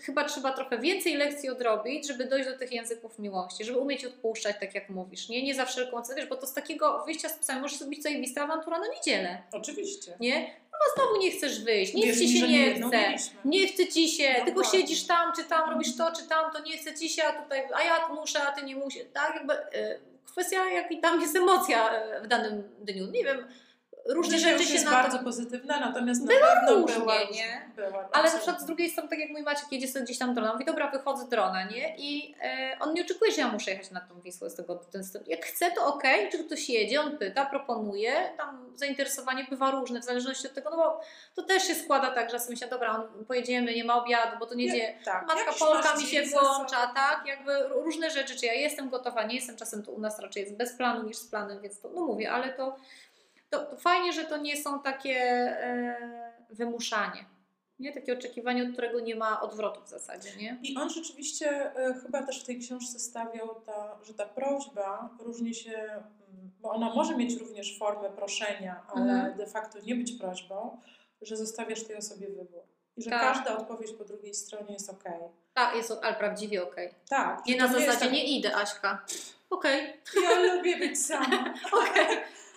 chyba 0.00 0.24
trzeba 0.24 0.52
trochę 0.52 0.78
więcej 0.78 1.14
lekcji 1.14 1.48
odrobić, 1.48 2.08
żeby 2.08 2.24
dojść 2.24 2.48
do 2.48 2.58
tych 2.58 2.72
języków 2.72 3.18
miłości, 3.18 3.64
żeby 3.64 3.78
umieć 3.78 4.04
odpuszczać, 4.04 4.56
tak 4.60 4.74
jak 4.74 4.88
mówisz, 4.88 5.28
nie? 5.28 5.42
Nie 5.42 5.54
za 5.54 5.64
wszelką 5.64 6.02
cenę, 6.02 6.20
wiesz, 6.20 6.28
bo 6.28 6.36
to 6.36 6.46
z 6.46 6.54
takiego 6.54 7.02
wyjścia 7.06 7.28
z 7.28 7.38
psami 7.38 7.60
może 7.60 7.84
być 7.84 8.02
zajebista 8.02 8.42
awantura 8.42 8.78
na 8.78 8.86
niedzielę, 8.88 9.42
Oczywiście. 9.52 10.16
nie? 10.20 10.40
No 10.72 10.78
bo 10.78 11.02
znowu 11.02 11.22
nie 11.22 11.30
chcesz 11.30 11.64
wyjść, 11.64 11.94
nic 11.94 12.06
Wierz 12.06 12.18
ci 12.18 12.28
się 12.28 12.38
że 12.38 12.48
nie 12.48 12.66
jedną 12.66 12.88
chce. 12.88 13.14
Nie 13.44 13.68
chce 13.68 13.88
ci 13.88 14.08
się, 14.08 14.34
tylko 14.34 14.60
Dokładnie. 14.60 14.80
siedzisz 14.80 15.06
tam, 15.06 15.32
czy 15.36 15.44
tam, 15.44 15.70
robisz 15.70 15.96
to, 15.96 16.12
czy 16.12 16.28
tam, 16.28 16.52
to 16.52 16.60
nie 16.60 16.78
chce 16.78 16.94
ci 16.94 17.08
się, 17.08 17.24
a 17.24 17.42
tutaj, 17.42 17.62
a 17.74 17.82
ja 17.82 18.08
muszę, 18.08 18.42
a 18.42 18.52
ty 18.52 18.62
nie 18.62 18.76
musisz. 18.76 19.02
Tak, 19.12 19.34
jakby 19.34 19.54
e, 19.54 19.98
kwestia, 20.32 20.70
jaki 20.70 21.00
tam 21.00 21.20
jest 21.20 21.36
emocja 21.36 21.90
e, 21.90 22.22
w 22.22 22.26
danym 22.26 22.62
dniu. 22.80 23.06
Nie 23.10 23.24
wiem, 23.24 23.46
różne 24.08 24.36
Dzisiaj 24.36 24.52
rzeczy 24.52 24.66
się 24.66 24.72
jest 24.72 24.84
na 24.84 24.90
bardzo 24.90 25.18
to... 25.18 25.24
pozytywna, 25.24 25.80
natomiast 25.80 26.20
na 26.20 26.26
Była 26.26 26.46
pewno 26.46 26.80
różnie, 26.80 27.00
była, 27.00 27.14
nie? 27.14 27.70
była 27.76 28.08
Ale 28.12 28.32
na 28.32 28.36
przykład 28.36 28.60
z 28.60 28.64
drugiej 28.64 28.90
strony, 28.90 29.08
tak 29.08 29.18
jak 29.18 29.30
mój 29.30 29.42
Maciek 29.42 29.72
jedzie 29.72 29.88
sobie 29.88 30.04
gdzieś 30.04 30.18
tam 30.18 30.34
dronem, 30.34 30.52
mówi, 30.52 30.64
dobra, 30.64 30.90
wychodzę 30.90 31.24
z 31.24 31.28
drona, 31.28 31.64
nie? 31.64 31.96
I 31.98 32.34
e, 32.42 32.76
on 32.80 32.94
nie 32.94 33.02
oczekuje, 33.02 33.32
że 33.32 33.40
ja 33.40 33.48
muszę 33.48 33.70
jechać 33.70 33.90
na 33.90 34.00
tą 34.00 34.20
Wisłę 34.20 34.50
z 34.50 34.54
tego, 34.54 34.74
ten. 34.74 35.02
Jak 35.26 35.44
chce, 35.44 35.70
to 35.70 35.86
okej, 35.86 36.30
czy 36.30 36.44
ktoś 36.44 36.68
jedzie, 36.68 37.00
on 37.00 37.18
pyta, 37.18 37.46
proponuje, 37.46 38.12
tam 38.36 38.72
zainteresowanie 38.74 39.46
bywa 39.50 39.70
różne, 39.70 40.00
w 40.00 40.04
zależności 40.04 40.46
od 40.46 40.54
tego, 40.54 40.70
no 40.70 40.76
bo 40.76 41.00
to 41.34 41.42
też 41.42 41.62
się 41.62 41.74
składa 41.74 42.10
tak, 42.10 42.30
że 42.30 42.40
sobie 42.40 42.50
myślę, 42.50 42.68
dobra, 42.68 42.90
on, 42.90 43.24
pojedziemy, 43.24 43.74
nie 43.74 43.84
ma 43.84 44.02
obiadu, 44.02 44.38
bo 44.38 44.46
to 44.46 44.54
nie 44.54 44.70
dzieje. 44.70 44.98
tak, 45.04 45.26
Matka 45.26 45.52
Polka 45.58 45.96
mi 45.96 46.06
się 46.06 46.22
włącza, 46.22 46.92
tak? 46.94 47.22
Jakby 47.26 47.68
różne 47.68 48.10
rzeczy, 48.10 48.36
czy 48.36 48.46
ja 48.46 48.52
jestem 48.52 48.90
gotowa, 48.90 49.22
nie 49.22 49.34
jestem, 49.34 49.56
czasem 49.56 49.82
to 49.82 49.92
u 49.92 50.00
nas 50.00 50.18
raczej 50.18 50.42
jest 50.42 50.56
bez 50.56 50.72
planu 50.76 51.02
niż 51.02 51.16
z 51.16 51.26
planem, 51.26 51.60
więc 51.60 51.80
to, 51.80 51.90
no 51.94 52.00
mówię, 52.00 52.32
ale 52.32 52.52
to, 52.52 52.76
to, 53.50 53.66
to 53.66 53.76
fajnie, 53.76 54.12
że 54.12 54.24
to 54.24 54.36
nie 54.36 54.56
są 54.56 54.82
takie 54.82 55.16
e, 55.20 56.32
wymuszanie, 56.50 57.24
nie? 57.78 57.92
Takie 57.92 58.12
oczekiwanie, 58.12 58.62
od 58.62 58.72
którego 58.72 59.00
nie 59.00 59.16
ma 59.16 59.40
odwrotu 59.40 59.80
w 59.84 59.88
zasadzie, 59.88 60.36
nie? 60.36 60.58
I 60.62 60.76
on 60.76 60.90
rzeczywiście 60.90 61.76
e, 61.76 61.94
chyba 62.02 62.22
też 62.22 62.42
w 62.42 62.46
tej 62.46 62.58
książce 62.60 62.98
stawiał, 62.98 63.60
ta, 63.66 63.98
że 64.02 64.14
ta 64.14 64.26
prośba 64.26 65.10
różni 65.20 65.54
się, 65.54 65.72
mm, 65.78 66.50
bo 66.60 66.70
ona 66.70 66.94
może 66.94 67.16
mieć 67.16 67.40
również 67.40 67.78
formę 67.78 68.10
proszenia, 68.10 68.82
ale 68.94 69.12
Mhm. 69.12 69.36
de 69.36 69.46
facto 69.46 69.78
nie 69.86 69.94
być 69.94 70.12
prośbą, 70.12 70.80
że 71.22 71.36
zostawiasz 71.36 71.84
tej 71.84 71.96
osobie 71.96 72.28
wybór. 72.28 72.62
I 72.96 73.02
że 73.02 73.10
Tak. 73.10 73.20
każda 73.20 73.56
odpowiedź 73.58 73.92
po 73.92 74.04
drugiej 74.04 74.34
stronie 74.34 74.72
jest 74.72 74.90
okej. 74.90 75.20
Tak, 75.54 75.74
jest, 75.76 75.92
ale 76.02 76.14
prawdziwie 76.14 76.62
okej. 76.62 76.94
Tak. 77.08 77.46
Nie 77.46 77.56
na 77.56 77.68
zasadzie, 77.68 77.98
tak, 78.00 78.12
nie 78.12 78.24
idę, 78.38 78.56
Aśka. 78.56 79.04
Okej, 79.50 79.92
Ja 80.22 80.54
lubię 80.54 80.76
być 80.76 81.04
sama. 81.06 81.54
okej, 81.82 82.06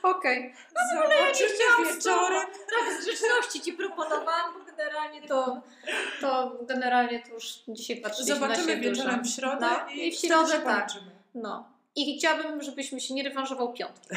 okej. 0.03 0.53
Zobaczymy 0.93 1.49
chciałam 1.55 1.95
wieczorem. 1.95 2.47
Trochę 2.67 3.01
z 3.01 3.05
grzeczności 3.05 3.61
Ci 3.61 3.73
proponowałam, 3.73 4.53
bo 4.53 4.65
generalnie 4.65 5.21
to, 5.27 5.61
to 6.21 6.51
generalnie 6.61 7.19
to 7.19 7.33
już 7.33 7.45
dzisiaj 7.67 7.97
patrzyliśmy 7.97 8.35
na 8.35 8.41
Zobaczymy 8.41 8.71
siebie 8.73 8.89
wieczorem 8.89 9.19
dużo. 9.19 9.31
w 9.31 9.35
środę 9.35 9.67
No, 9.69 9.89
i, 9.91 10.07
i 10.07 10.11
w 10.11 10.15
środę 10.19 10.51
tak. 10.51 10.63
połączymy. 10.63 11.11
No. 11.35 11.67
I 11.95 12.17
chciałabym, 12.17 12.61
żebyśmy 12.61 13.01
się 13.01 13.13
nie 13.13 13.23
rewanżował 13.23 13.73
piątki. 13.73 14.07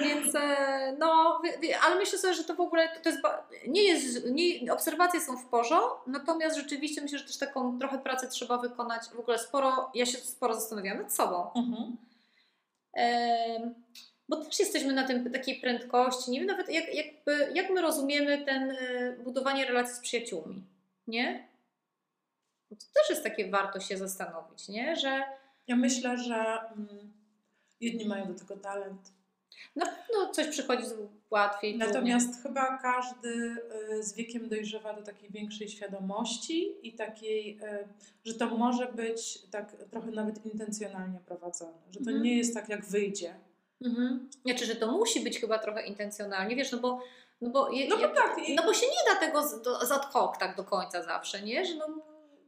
Więc 0.00 0.34
e, 0.34 0.96
no, 0.98 1.42
ale 1.82 1.94
myślę 1.94 2.18
sobie, 2.18 2.34
że 2.34 2.44
to 2.44 2.54
w 2.54 2.60
ogóle 2.60 2.88
to, 3.02 3.08
jest, 3.08 3.22
nie 3.68 3.82
jest, 3.84 4.24
nie, 4.30 4.72
obserwacje 4.72 5.20
są 5.20 5.36
w 5.36 5.44
porządku, 5.44 6.10
natomiast 6.10 6.56
rzeczywiście 6.56 7.00
myślę, 7.02 7.18
że 7.18 7.24
też 7.24 7.36
taką 7.38 7.78
trochę 7.78 7.98
pracę 7.98 8.28
trzeba 8.28 8.58
wykonać. 8.58 9.02
W 9.14 9.20
ogóle 9.20 9.38
sporo, 9.38 9.90
ja 9.94 10.06
się 10.06 10.18
sporo 10.18 10.54
zastanawiałam 10.54 11.02
nad 11.02 11.14
sobą. 11.14 11.50
Mhm. 11.56 11.96
Bo 14.28 14.36
też 14.44 14.58
jesteśmy 14.60 14.92
na 14.92 15.06
tym 15.06 15.32
takiej 15.32 15.60
prędkości. 15.60 16.30
Nie 16.30 16.38
wiem 16.38 16.46
nawet, 16.48 16.68
jak, 16.68 16.94
jakby, 16.94 17.50
jak 17.54 17.70
my 17.70 17.82
rozumiemy 17.82 18.44
ten 18.44 18.70
e, 18.70 19.16
budowanie 19.24 19.64
relacji 19.66 19.94
z 19.96 20.00
przyjaciółmi, 20.00 20.62
nie? 21.06 21.48
Bo 22.70 22.76
to 22.76 22.82
też 22.94 23.10
jest 23.10 23.22
takie, 23.22 23.50
warto 23.50 23.80
się 23.80 23.96
zastanowić, 23.96 24.68
nie? 24.68 24.96
Że 24.96 25.22
Ja 25.66 25.76
myślę, 25.76 26.18
że 26.18 26.34
mm, 26.76 27.12
jedni 27.80 28.04
mają 28.04 28.26
do 28.32 28.34
tego 28.38 28.56
talent. 28.56 29.12
na 29.76 29.86
pewno 29.86 30.32
coś 30.32 30.46
przychodzi 30.48 30.86
z- 30.86 30.94
łatwiej. 31.30 31.78
Natomiast 31.78 32.42
chyba 32.42 32.78
każdy 32.78 33.28
y, 33.92 34.02
z 34.02 34.12
wiekiem 34.14 34.48
dojrzewa 34.48 34.92
do 34.94 35.02
takiej 35.02 35.30
większej 35.30 35.68
świadomości 35.68 36.88
i 36.88 36.92
takiej, 36.92 37.58
y, 37.62 37.88
że 38.24 38.34
to 38.34 38.46
może 38.46 38.86
być 38.92 39.38
tak 39.50 39.76
trochę 39.90 40.10
nawet 40.10 40.46
intencjonalnie 40.46 41.18
prowadzone. 41.26 41.78
Że 41.90 42.00
to 42.00 42.10
Mhm. 42.10 42.22
nie 42.22 42.36
jest 42.38 42.54
tak, 42.54 42.68
jak 42.68 42.84
wyjdzie. 42.84 43.34
Mhm. 43.84 44.30
Znaczy, 44.44 44.66
że 44.66 44.76
to 44.76 44.92
musi 44.92 45.20
być 45.20 45.40
chyba 45.40 45.58
trochę 45.58 45.86
intencjonalnie, 45.86 46.56
wiesz, 46.56 46.72
no 46.72 46.78
bo 46.78 47.00
no 47.40 47.50
bo, 47.50 47.70
je, 47.70 47.88
No 47.88 47.96
bo 47.96 48.08
tak, 48.08 48.36
no 48.56 48.62
bo 48.62 48.74
się 48.74 48.86
nie 48.86 49.14
da 49.14 49.20
tego 49.20 49.48
z, 49.48 49.62
do, 49.62 49.86
z 49.86 49.92
ad 49.92 50.06
hoc 50.06 50.38
tak 50.38 50.56
do 50.56 50.64
końca 50.64 51.02
zawsze, 51.02 51.42
nie? 51.42 51.64
Że 51.64 51.74
no, 51.74 51.86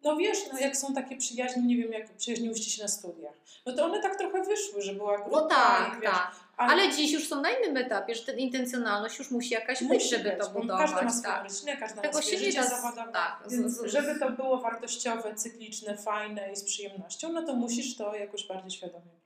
no 0.05 0.17
wiesz, 0.17 0.39
no 0.53 0.59
jak 0.59 0.77
są 0.77 0.95
takie 0.95 1.17
przyjaźnie, 1.17 1.63
nie 1.63 1.77
wiem, 1.77 1.93
jak 1.93 2.17
przyjaźniłyście 2.17 2.71
się 2.71 2.83
na 2.83 2.89
studiach, 2.89 3.35
no 3.67 3.73
to 3.73 3.85
one 3.85 4.03
tak 4.03 4.19
trochę 4.19 4.43
wyszły, 4.43 4.83
że 4.83 4.95
była 4.95 5.19
grupa 5.19 5.41
No 5.41 5.47
tak, 5.47 5.99
i 5.99 6.01
wiesz, 6.01 6.11
tak. 6.11 6.31
ale, 6.57 6.73
Ale 6.73 6.93
dziś 6.93 7.13
już 7.13 7.29
są 7.29 7.41
na 7.41 7.51
innym 7.51 7.77
etapie, 7.77 8.15
że 8.15 8.23
ten 8.23 8.39
intencjonalność 8.39 9.19
już 9.19 9.31
musi 9.31 9.55
jakaś 9.55 9.81
być, 9.81 9.89
musi 9.89 10.09
żeby 10.09 10.31
być, 10.31 10.41
to 10.41 10.51
budować. 10.51 10.91
Każda 10.91 11.03
ma 11.03 11.11
swoją 11.11 11.35
tak. 11.35 11.45
rodzinę, 11.45 11.77
każda 11.77 12.03
Tego 12.03 12.15
ma 12.15 12.23
swoje 12.23 12.39
życie 12.39 12.61
da 12.61 12.67
zawodowe, 12.67 13.13
tak, 13.13 13.43
więc 13.51 13.83
żeby 13.85 14.19
to 14.19 14.31
było 14.31 14.59
wartościowe, 14.59 15.35
cykliczne, 15.35 15.97
fajne 15.97 16.53
i 16.53 16.57
z 16.57 16.65
przyjemnością, 16.65 17.33
no 17.33 17.43
to 17.43 17.55
musisz 17.55 17.97
to 17.97 18.15
jakoś 18.15 18.47
bardziej 18.47 18.71
świadomie. 18.71 19.18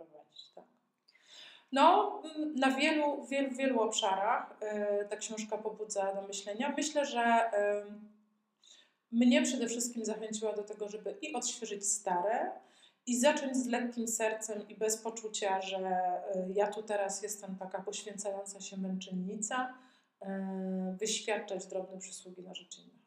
No, 1.73 2.23
na 2.57 2.71
wielu, 2.71 3.27
wielu, 3.27 3.55
wielu 3.55 3.81
obszarach 3.81 4.57
y, 5.05 5.09
ta 5.09 5.17
książka 5.17 5.59
pobudza 5.59 6.15
do 6.15 6.23
myślenia. 6.23 6.75
Myślę, 6.77 7.07
że 7.07 7.51
y, 7.53 7.93
mnie 9.13 9.43
przede 9.43 9.67
wszystkim 9.67 10.05
zachęciła 10.05 10.53
do 10.53 10.63
tego, 10.63 10.89
żeby 10.89 11.19
i 11.23 11.35
odświeżyć 11.35 11.89
stare, 11.89 12.51
i 13.07 13.21
zacząć 13.21 13.57
z 13.57 13.67
lekkim 13.67 14.09
sercem 14.09 14.69
i 14.69 14.75
bez 14.75 14.97
poczucia, 14.97 15.61
że 15.61 15.79
y, 16.37 16.53
ja 16.55 16.67
tu 16.67 16.83
teraz 16.83 17.23
jestem 17.23 17.57
taka 17.57 17.83
poświęcająca 17.83 18.61
się 18.61 18.77
męczennica, 18.77 19.75
wyświadczać 20.99 21.67
drobne 21.67 21.99
przysługi 21.99 22.43
na 22.43 22.51
osób. 22.51 23.02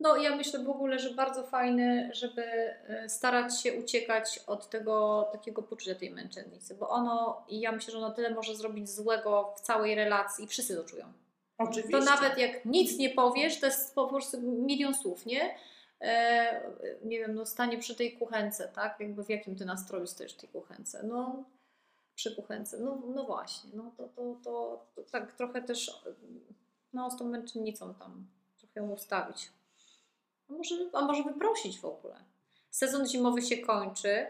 No 0.00 0.16
ja 0.16 0.36
myślę 0.36 0.64
w 0.64 0.70
ogóle, 0.70 0.98
że 0.98 1.10
bardzo 1.10 1.42
fajne, 1.42 2.10
żeby 2.12 2.42
e, 2.42 3.08
starać 3.08 3.60
się 3.60 3.72
uciekać 3.74 4.40
od 4.46 4.70
tego 4.70 5.28
takiego 5.32 5.62
poczucia 5.62 5.94
tej 5.94 6.10
męczennicy, 6.10 6.74
bo 6.74 6.88
ono, 6.88 7.44
i 7.48 7.60
ja 7.60 7.72
myślę, 7.72 7.92
że 7.92 7.98
ono 7.98 8.10
tyle 8.10 8.30
może 8.30 8.56
zrobić 8.56 8.90
złego 8.90 9.54
w 9.56 9.60
całej 9.60 9.94
relacji 9.94 10.44
i 10.44 10.48
wszyscy 10.48 10.76
to 10.76 10.84
czują. 10.84 11.12
Oczywiście. 11.58 11.98
To 11.98 12.04
nawet 12.04 12.38
jak 12.38 12.64
nic 12.64 12.98
nie 12.98 13.10
powiesz, 13.10 13.60
to 13.60 13.66
jest 13.66 13.94
po 13.94 14.08
prostu 14.08 14.40
milion 14.40 14.94
słów, 14.94 15.26
nie? 15.26 15.54
E, 16.00 16.70
nie 17.04 17.18
wiem, 17.18 17.34
no 17.34 17.46
stanie 17.46 17.78
przy 17.78 17.94
tej 17.94 18.18
kuchence, 18.18 18.68
tak? 18.68 19.00
Jakby 19.00 19.24
w 19.24 19.30
jakim 19.30 19.56
ty 19.56 19.64
nastroju 19.64 20.06
stoisz 20.06 20.34
w 20.34 20.36
tej 20.36 20.48
kuchence? 20.48 21.02
No 21.02 21.44
przy 22.14 22.36
kuchence, 22.36 22.78
no, 22.78 23.02
no 23.14 23.24
właśnie, 23.24 23.70
no 23.74 23.92
to, 23.96 24.08
to, 24.08 24.36
to, 24.44 24.86
to 24.94 25.02
tak 25.02 25.32
trochę 25.32 25.62
też 25.62 26.02
no 26.92 27.10
z 27.10 27.16
tą 27.16 27.24
męczennicą 27.24 27.94
tam 27.94 28.26
trochę 28.58 28.80
ją 28.80 28.90
ustawić. 28.90 29.50
A 30.50 30.52
może, 30.52 30.74
a 30.92 31.02
może 31.02 31.22
wyprosić 31.22 31.80
w 31.80 31.84
ogóle. 31.84 32.24
Sezon 32.70 33.06
zimowy 33.08 33.42
się 33.42 33.56
kończy, 33.58 34.26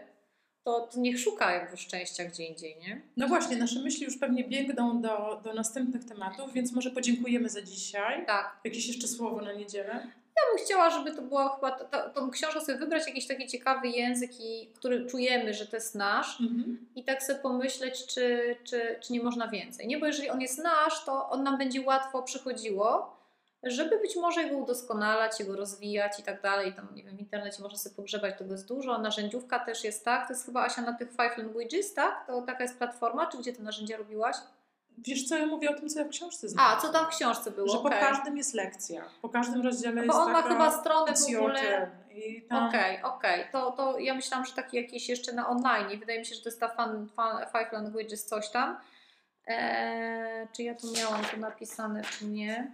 to, 0.63 0.87
to 0.91 0.99
niech 0.99 1.19
szuka 1.19 1.51
jakby 1.51 1.77
szczęścia 1.77 2.25
gdzie 2.25 2.43
indziej, 2.43 2.77
nie? 2.87 3.01
No 3.17 3.27
właśnie, 3.27 3.55
nasze 3.57 3.79
myśli 3.79 4.05
już 4.05 4.17
pewnie 4.17 4.43
biegną 4.43 5.01
do, 5.01 5.41
do 5.43 5.53
następnych 5.53 6.05
tematów, 6.05 6.53
więc 6.53 6.71
może 6.71 6.91
podziękujemy 6.91 7.49
za 7.49 7.61
dzisiaj. 7.61 8.25
Tak. 8.25 8.59
Jakieś 8.63 8.87
jeszcze 8.87 9.07
słowo 9.07 9.41
na 9.41 9.53
niedzielę? 9.53 10.07
Ja 10.37 10.57
bym 10.57 10.65
chciała, 10.65 10.89
żeby 10.89 11.11
to 11.11 11.21
była 11.21 11.55
chyba, 11.55 11.71
ta, 11.71 11.85
ta, 11.85 12.09
tą 12.09 12.31
książkę 12.31 12.61
sobie 12.61 12.77
wybrać 12.77 13.07
jakiś 13.07 13.27
taki 13.27 13.47
ciekawy 13.47 13.87
język, 13.87 14.31
i, 14.39 14.67
który 14.75 15.05
czujemy, 15.05 15.53
że 15.53 15.65
to 15.67 15.75
jest 15.75 15.95
nasz 15.95 16.41
Mhm. 16.41 16.87
i 16.95 17.03
tak 17.03 17.23
sobie 17.23 17.39
pomyśleć, 17.39 18.05
czy, 18.05 18.55
czy, 18.63 18.99
czy 19.01 19.13
nie 19.13 19.23
można 19.23 19.47
więcej. 19.47 19.87
Nie, 19.87 19.97
bo 19.97 20.05
jeżeli 20.05 20.29
on 20.29 20.41
jest 20.41 20.63
nasz, 20.63 21.05
to 21.05 21.29
on 21.29 21.43
nam 21.43 21.57
będzie 21.57 21.81
łatwo 21.81 22.23
przychodziło, 22.23 23.16
żeby 23.63 23.99
być 23.99 24.15
może 24.15 24.41
jego 24.41 24.57
udoskonalać, 24.57 25.39
jego 25.39 25.55
rozwijać 25.55 26.19
i 26.19 26.23
tak 26.23 26.41
dalej. 26.41 26.73
Tam, 26.73 26.95
nie 26.95 27.03
wiem, 27.03 27.17
w 27.17 27.19
internecie 27.19 27.61
można 27.61 27.77
sobie 27.77 27.95
pogrzebać, 27.95 28.37
tego 28.37 28.51
jest 28.51 28.67
dużo. 28.67 28.97
Narzędziówka 28.97 29.59
też 29.59 29.83
jest, 29.83 30.05
tak? 30.05 30.27
To 30.27 30.33
jest 30.33 30.45
chyba 30.45 30.63
Asia 30.63 30.81
na 30.81 30.93
tych 30.93 31.09
Five 31.09 31.37
Languages, 31.37 31.93
tak? 31.93 32.27
To 32.27 32.41
taka 32.41 32.63
jest 32.63 32.77
platforma, 32.77 33.27
czy 33.27 33.37
gdzie 33.37 33.53
te 33.53 33.63
narzędzia 33.63 33.97
robiłaś? 33.97 34.35
Wiesz 34.97 35.27
co, 35.27 35.37
ja 35.37 35.45
mówię 35.45 35.69
o 35.69 35.73
tym, 35.73 35.89
co 35.89 35.99
ja 35.99 36.05
w 36.05 36.09
książce 36.09 36.47
A, 36.47 36.49
znalazłam. 36.49 36.81
co 36.81 36.99
tam 36.99 37.11
w 37.11 37.15
książce 37.15 37.51
było? 37.51 37.67
Że 37.67 37.77
po 37.77 37.83
Okej. 37.83 37.99
każdym 37.99 38.37
jest 38.37 38.53
lekcja. 38.53 39.03
Po 39.21 39.29
każdym 39.29 39.61
rozdziale 39.61 39.95
jest 39.95 40.07
Bo 40.07 40.23
on 40.23 40.31
ma 40.31 40.41
chyba 40.41 40.71
stronę 40.71 41.13
w 41.13 41.35
ogóle... 41.35 41.91
I 42.11 42.41
tam 42.41 42.67
Okej, 42.67 43.03
okej. 43.03 43.45
To, 43.51 43.71
to 43.71 43.99
ja 43.99 44.13
myślałam, 44.13 44.45
że 44.45 44.53
taki 44.53 44.77
jakiś 44.77 45.09
jeszcze 45.09 45.33
na 45.33 45.49
online. 45.49 45.91
I 45.91 45.97
wydaje 45.97 46.19
mi 46.19 46.25
się, 46.25 46.35
że 46.35 46.41
to 46.41 46.49
jest 46.49 46.59
ta 46.59 46.67
fan, 46.67 47.07
fan, 47.15 47.45
Five 47.51 47.71
Languages 47.71 48.25
coś 48.25 48.49
tam. 48.49 48.77
Eee, 49.47 50.47
czy 50.55 50.63
ja 50.63 50.75
tu 50.75 50.87
miałam 50.91 51.21
to 51.25 51.37
napisane, 51.37 52.01
czy 52.01 52.25
nie? 52.25 52.71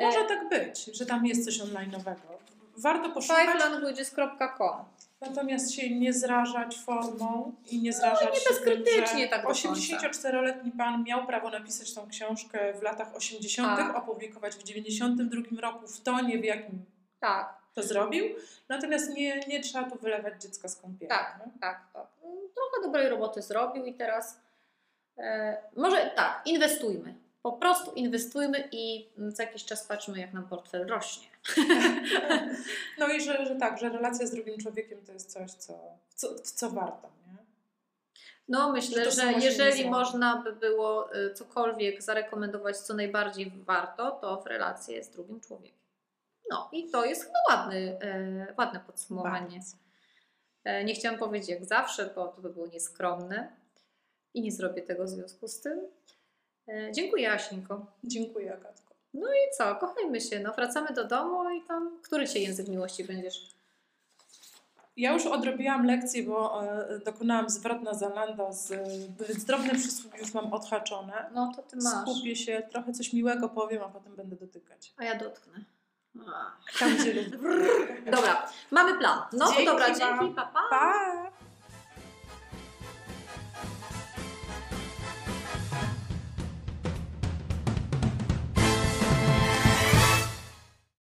Może 0.00 0.24
tak 0.24 0.48
być, 0.48 0.84
że 0.84 1.06
tam 1.06 1.26
jest 1.26 1.44
coś 1.44 1.58
online'owego. 1.58 2.32
Warto 2.76 3.10
poszukać, 3.10 3.46
Fivelanguages.com 3.46 4.84
natomiast 5.22 5.72
się 5.72 5.90
nie 5.90 6.12
zrażać 6.12 6.78
formą 6.78 7.54
i 7.70 7.82
nie 7.82 7.92
zrażać 7.92 8.28
No, 8.28 8.34
nie 8.34 8.40
bezkrytycznie 8.48 9.28
tak 9.28 9.42
do 9.42 9.48
końca. 9.48 9.68
84-letni 9.68 10.72
pan 10.72 11.04
miał 11.04 11.26
prawo 11.26 11.50
napisać 11.50 11.94
tą 11.94 12.08
książkę 12.08 12.72
w 12.74 12.82
latach 12.82 13.16
80., 13.16 13.78
Tak. 13.78 13.96
opublikować 13.96 14.54
w 14.54 14.62
92 14.62 15.60
roku 15.60 15.86
w 15.86 16.00
tonie, 16.00 16.38
w 16.38 16.44
jakim 16.44 16.84
Tak, 17.20 17.54
to 17.74 17.82
zrobił. 17.82 18.24
Natomiast 18.68 19.14
nie, 19.14 19.40
nie 19.40 19.60
trzeba 19.60 19.90
tu 19.90 19.98
wylewać 19.98 20.42
dziecka 20.42 20.68
z 20.68 20.76
kąpieli. 20.76 21.08
Tak. 21.08 21.40
nie? 21.46 21.60
tak, 21.60 21.80
tak. 21.92 22.06
Trochę 22.54 22.82
dobrej 22.82 23.08
roboty 23.08 23.42
zrobił 23.42 23.84
i 23.84 23.94
teraz 23.94 24.40
e, 25.18 25.56
może 25.76 26.10
tak, 26.16 26.42
inwestujmy. 26.44 27.14
Po 27.42 27.52
prostu 27.52 27.92
inwestujmy 27.92 28.68
i 28.72 29.08
za 29.16 29.42
jakiś 29.42 29.64
czas 29.64 29.86
patrzmy, 29.86 30.20
jak 30.20 30.32
nam 30.32 30.48
portfel 30.48 30.86
rośnie. 30.86 31.26
No 32.98 33.08
i 33.08 33.20
że, 33.20 33.46
że 33.46 33.56
tak, 33.56 33.78
że 33.78 33.88
relacja 33.88 34.26
z 34.26 34.30
drugim 34.30 34.58
człowiekiem 34.58 35.04
to 35.06 35.12
jest 35.12 35.32
coś, 35.32 35.52
co, 35.52 35.98
co, 36.14 36.34
co 36.34 36.70
warto. 36.70 37.08
Nie? 37.26 37.36
No, 38.48 38.72
myślę, 38.72 39.04
Że 39.04 39.10
że 39.10 39.32
jeżeli 39.32 39.90
można 39.90 40.42
by 40.42 40.52
było 40.52 41.16
y, 41.16 41.34
cokolwiek 41.34 42.02
zarekomendować, 42.02 42.76
co 42.76 42.94
najbardziej 42.94 43.50
warto, 43.50 44.10
to 44.10 44.42
w 44.42 44.46
relację 44.46 45.04
z 45.04 45.10
drugim 45.10 45.40
człowiekiem. 45.40 45.82
No 46.50 46.68
i 46.72 46.90
to 46.90 47.04
jest 47.04 47.24
chyba 47.24 47.38
ładny, 47.48 47.98
e, 48.00 48.54
ładne 48.58 48.80
podsumowanie. 48.80 49.60
E, 50.64 50.84
nie 50.84 50.94
chciałam 50.94 51.18
powiedzieć 51.18 51.48
jak 51.48 51.64
zawsze, 51.64 52.10
bo 52.14 52.28
to 52.28 52.42
by 52.42 52.50
było 52.50 52.66
nieskromne 52.66 53.56
i 54.34 54.42
nie 54.42 54.52
zrobię 54.52 54.82
tego 54.82 55.04
w 55.04 55.08
związku 55.08 55.48
z 55.48 55.60
tym. 55.60 55.80
E, 56.68 56.92
dziękuję 56.92 57.32
Asinko. 57.32 57.86
Dziękuję 58.04 58.54
Agatko. 58.54 58.94
I 59.14 59.56
co, 59.58 59.74
kochajmy 59.76 60.20
się, 60.20 60.40
no 60.40 60.52
wracamy 60.52 60.92
do 60.92 61.04
domu 61.04 61.50
i 61.50 61.62
tam, 61.62 61.98
który 62.02 62.28
Cię 62.28 62.38
język 62.38 62.68
miłości 62.68 63.04
będziesz? 63.04 63.48
Ja 64.96 65.12
już 65.12 65.26
odrobiłam 65.26 65.86
lekcję, 65.86 66.22
bo 66.22 66.64
e, 66.64 66.98
dokonałam 66.98 67.50
zwrot 67.50 67.82
na 67.82 67.94
Zalando, 67.94 68.52
z, 68.52 68.68
z 69.28 69.44
drobne 69.44 69.74
przysługi 69.74 70.18
już 70.18 70.34
mam 70.34 70.52
odhaczone. 70.52 71.30
No 71.34 71.52
to 71.56 71.62
Ty 71.62 71.76
masz, 71.76 72.08
Skupię 72.10 72.36
się, 72.36 72.62
trochę 72.72 72.92
coś 72.92 73.12
miłego 73.12 73.48
powiem, 73.48 73.82
a 73.82 73.88
potem 73.88 74.16
będę 74.16 74.36
dotykać. 74.36 74.92
a 74.96 75.04
ja 75.04 75.14
dotknę. 75.18 75.64
A. 76.26 76.78
Tam, 76.78 76.96
gdzie 76.96 77.14
lubię. 77.14 77.38
Dobra, 78.10 78.46
mamy 78.70 78.98
plan. 78.98 79.18
No 79.32 79.46
to 79.46 79.52
Dzięki 79.52 79.66
dobra, 79.66 79.86
dzięki, 79.86 80.34
pa, 80.34 80.42
pa. 80.46 80.60
Pa! 80.70 81.32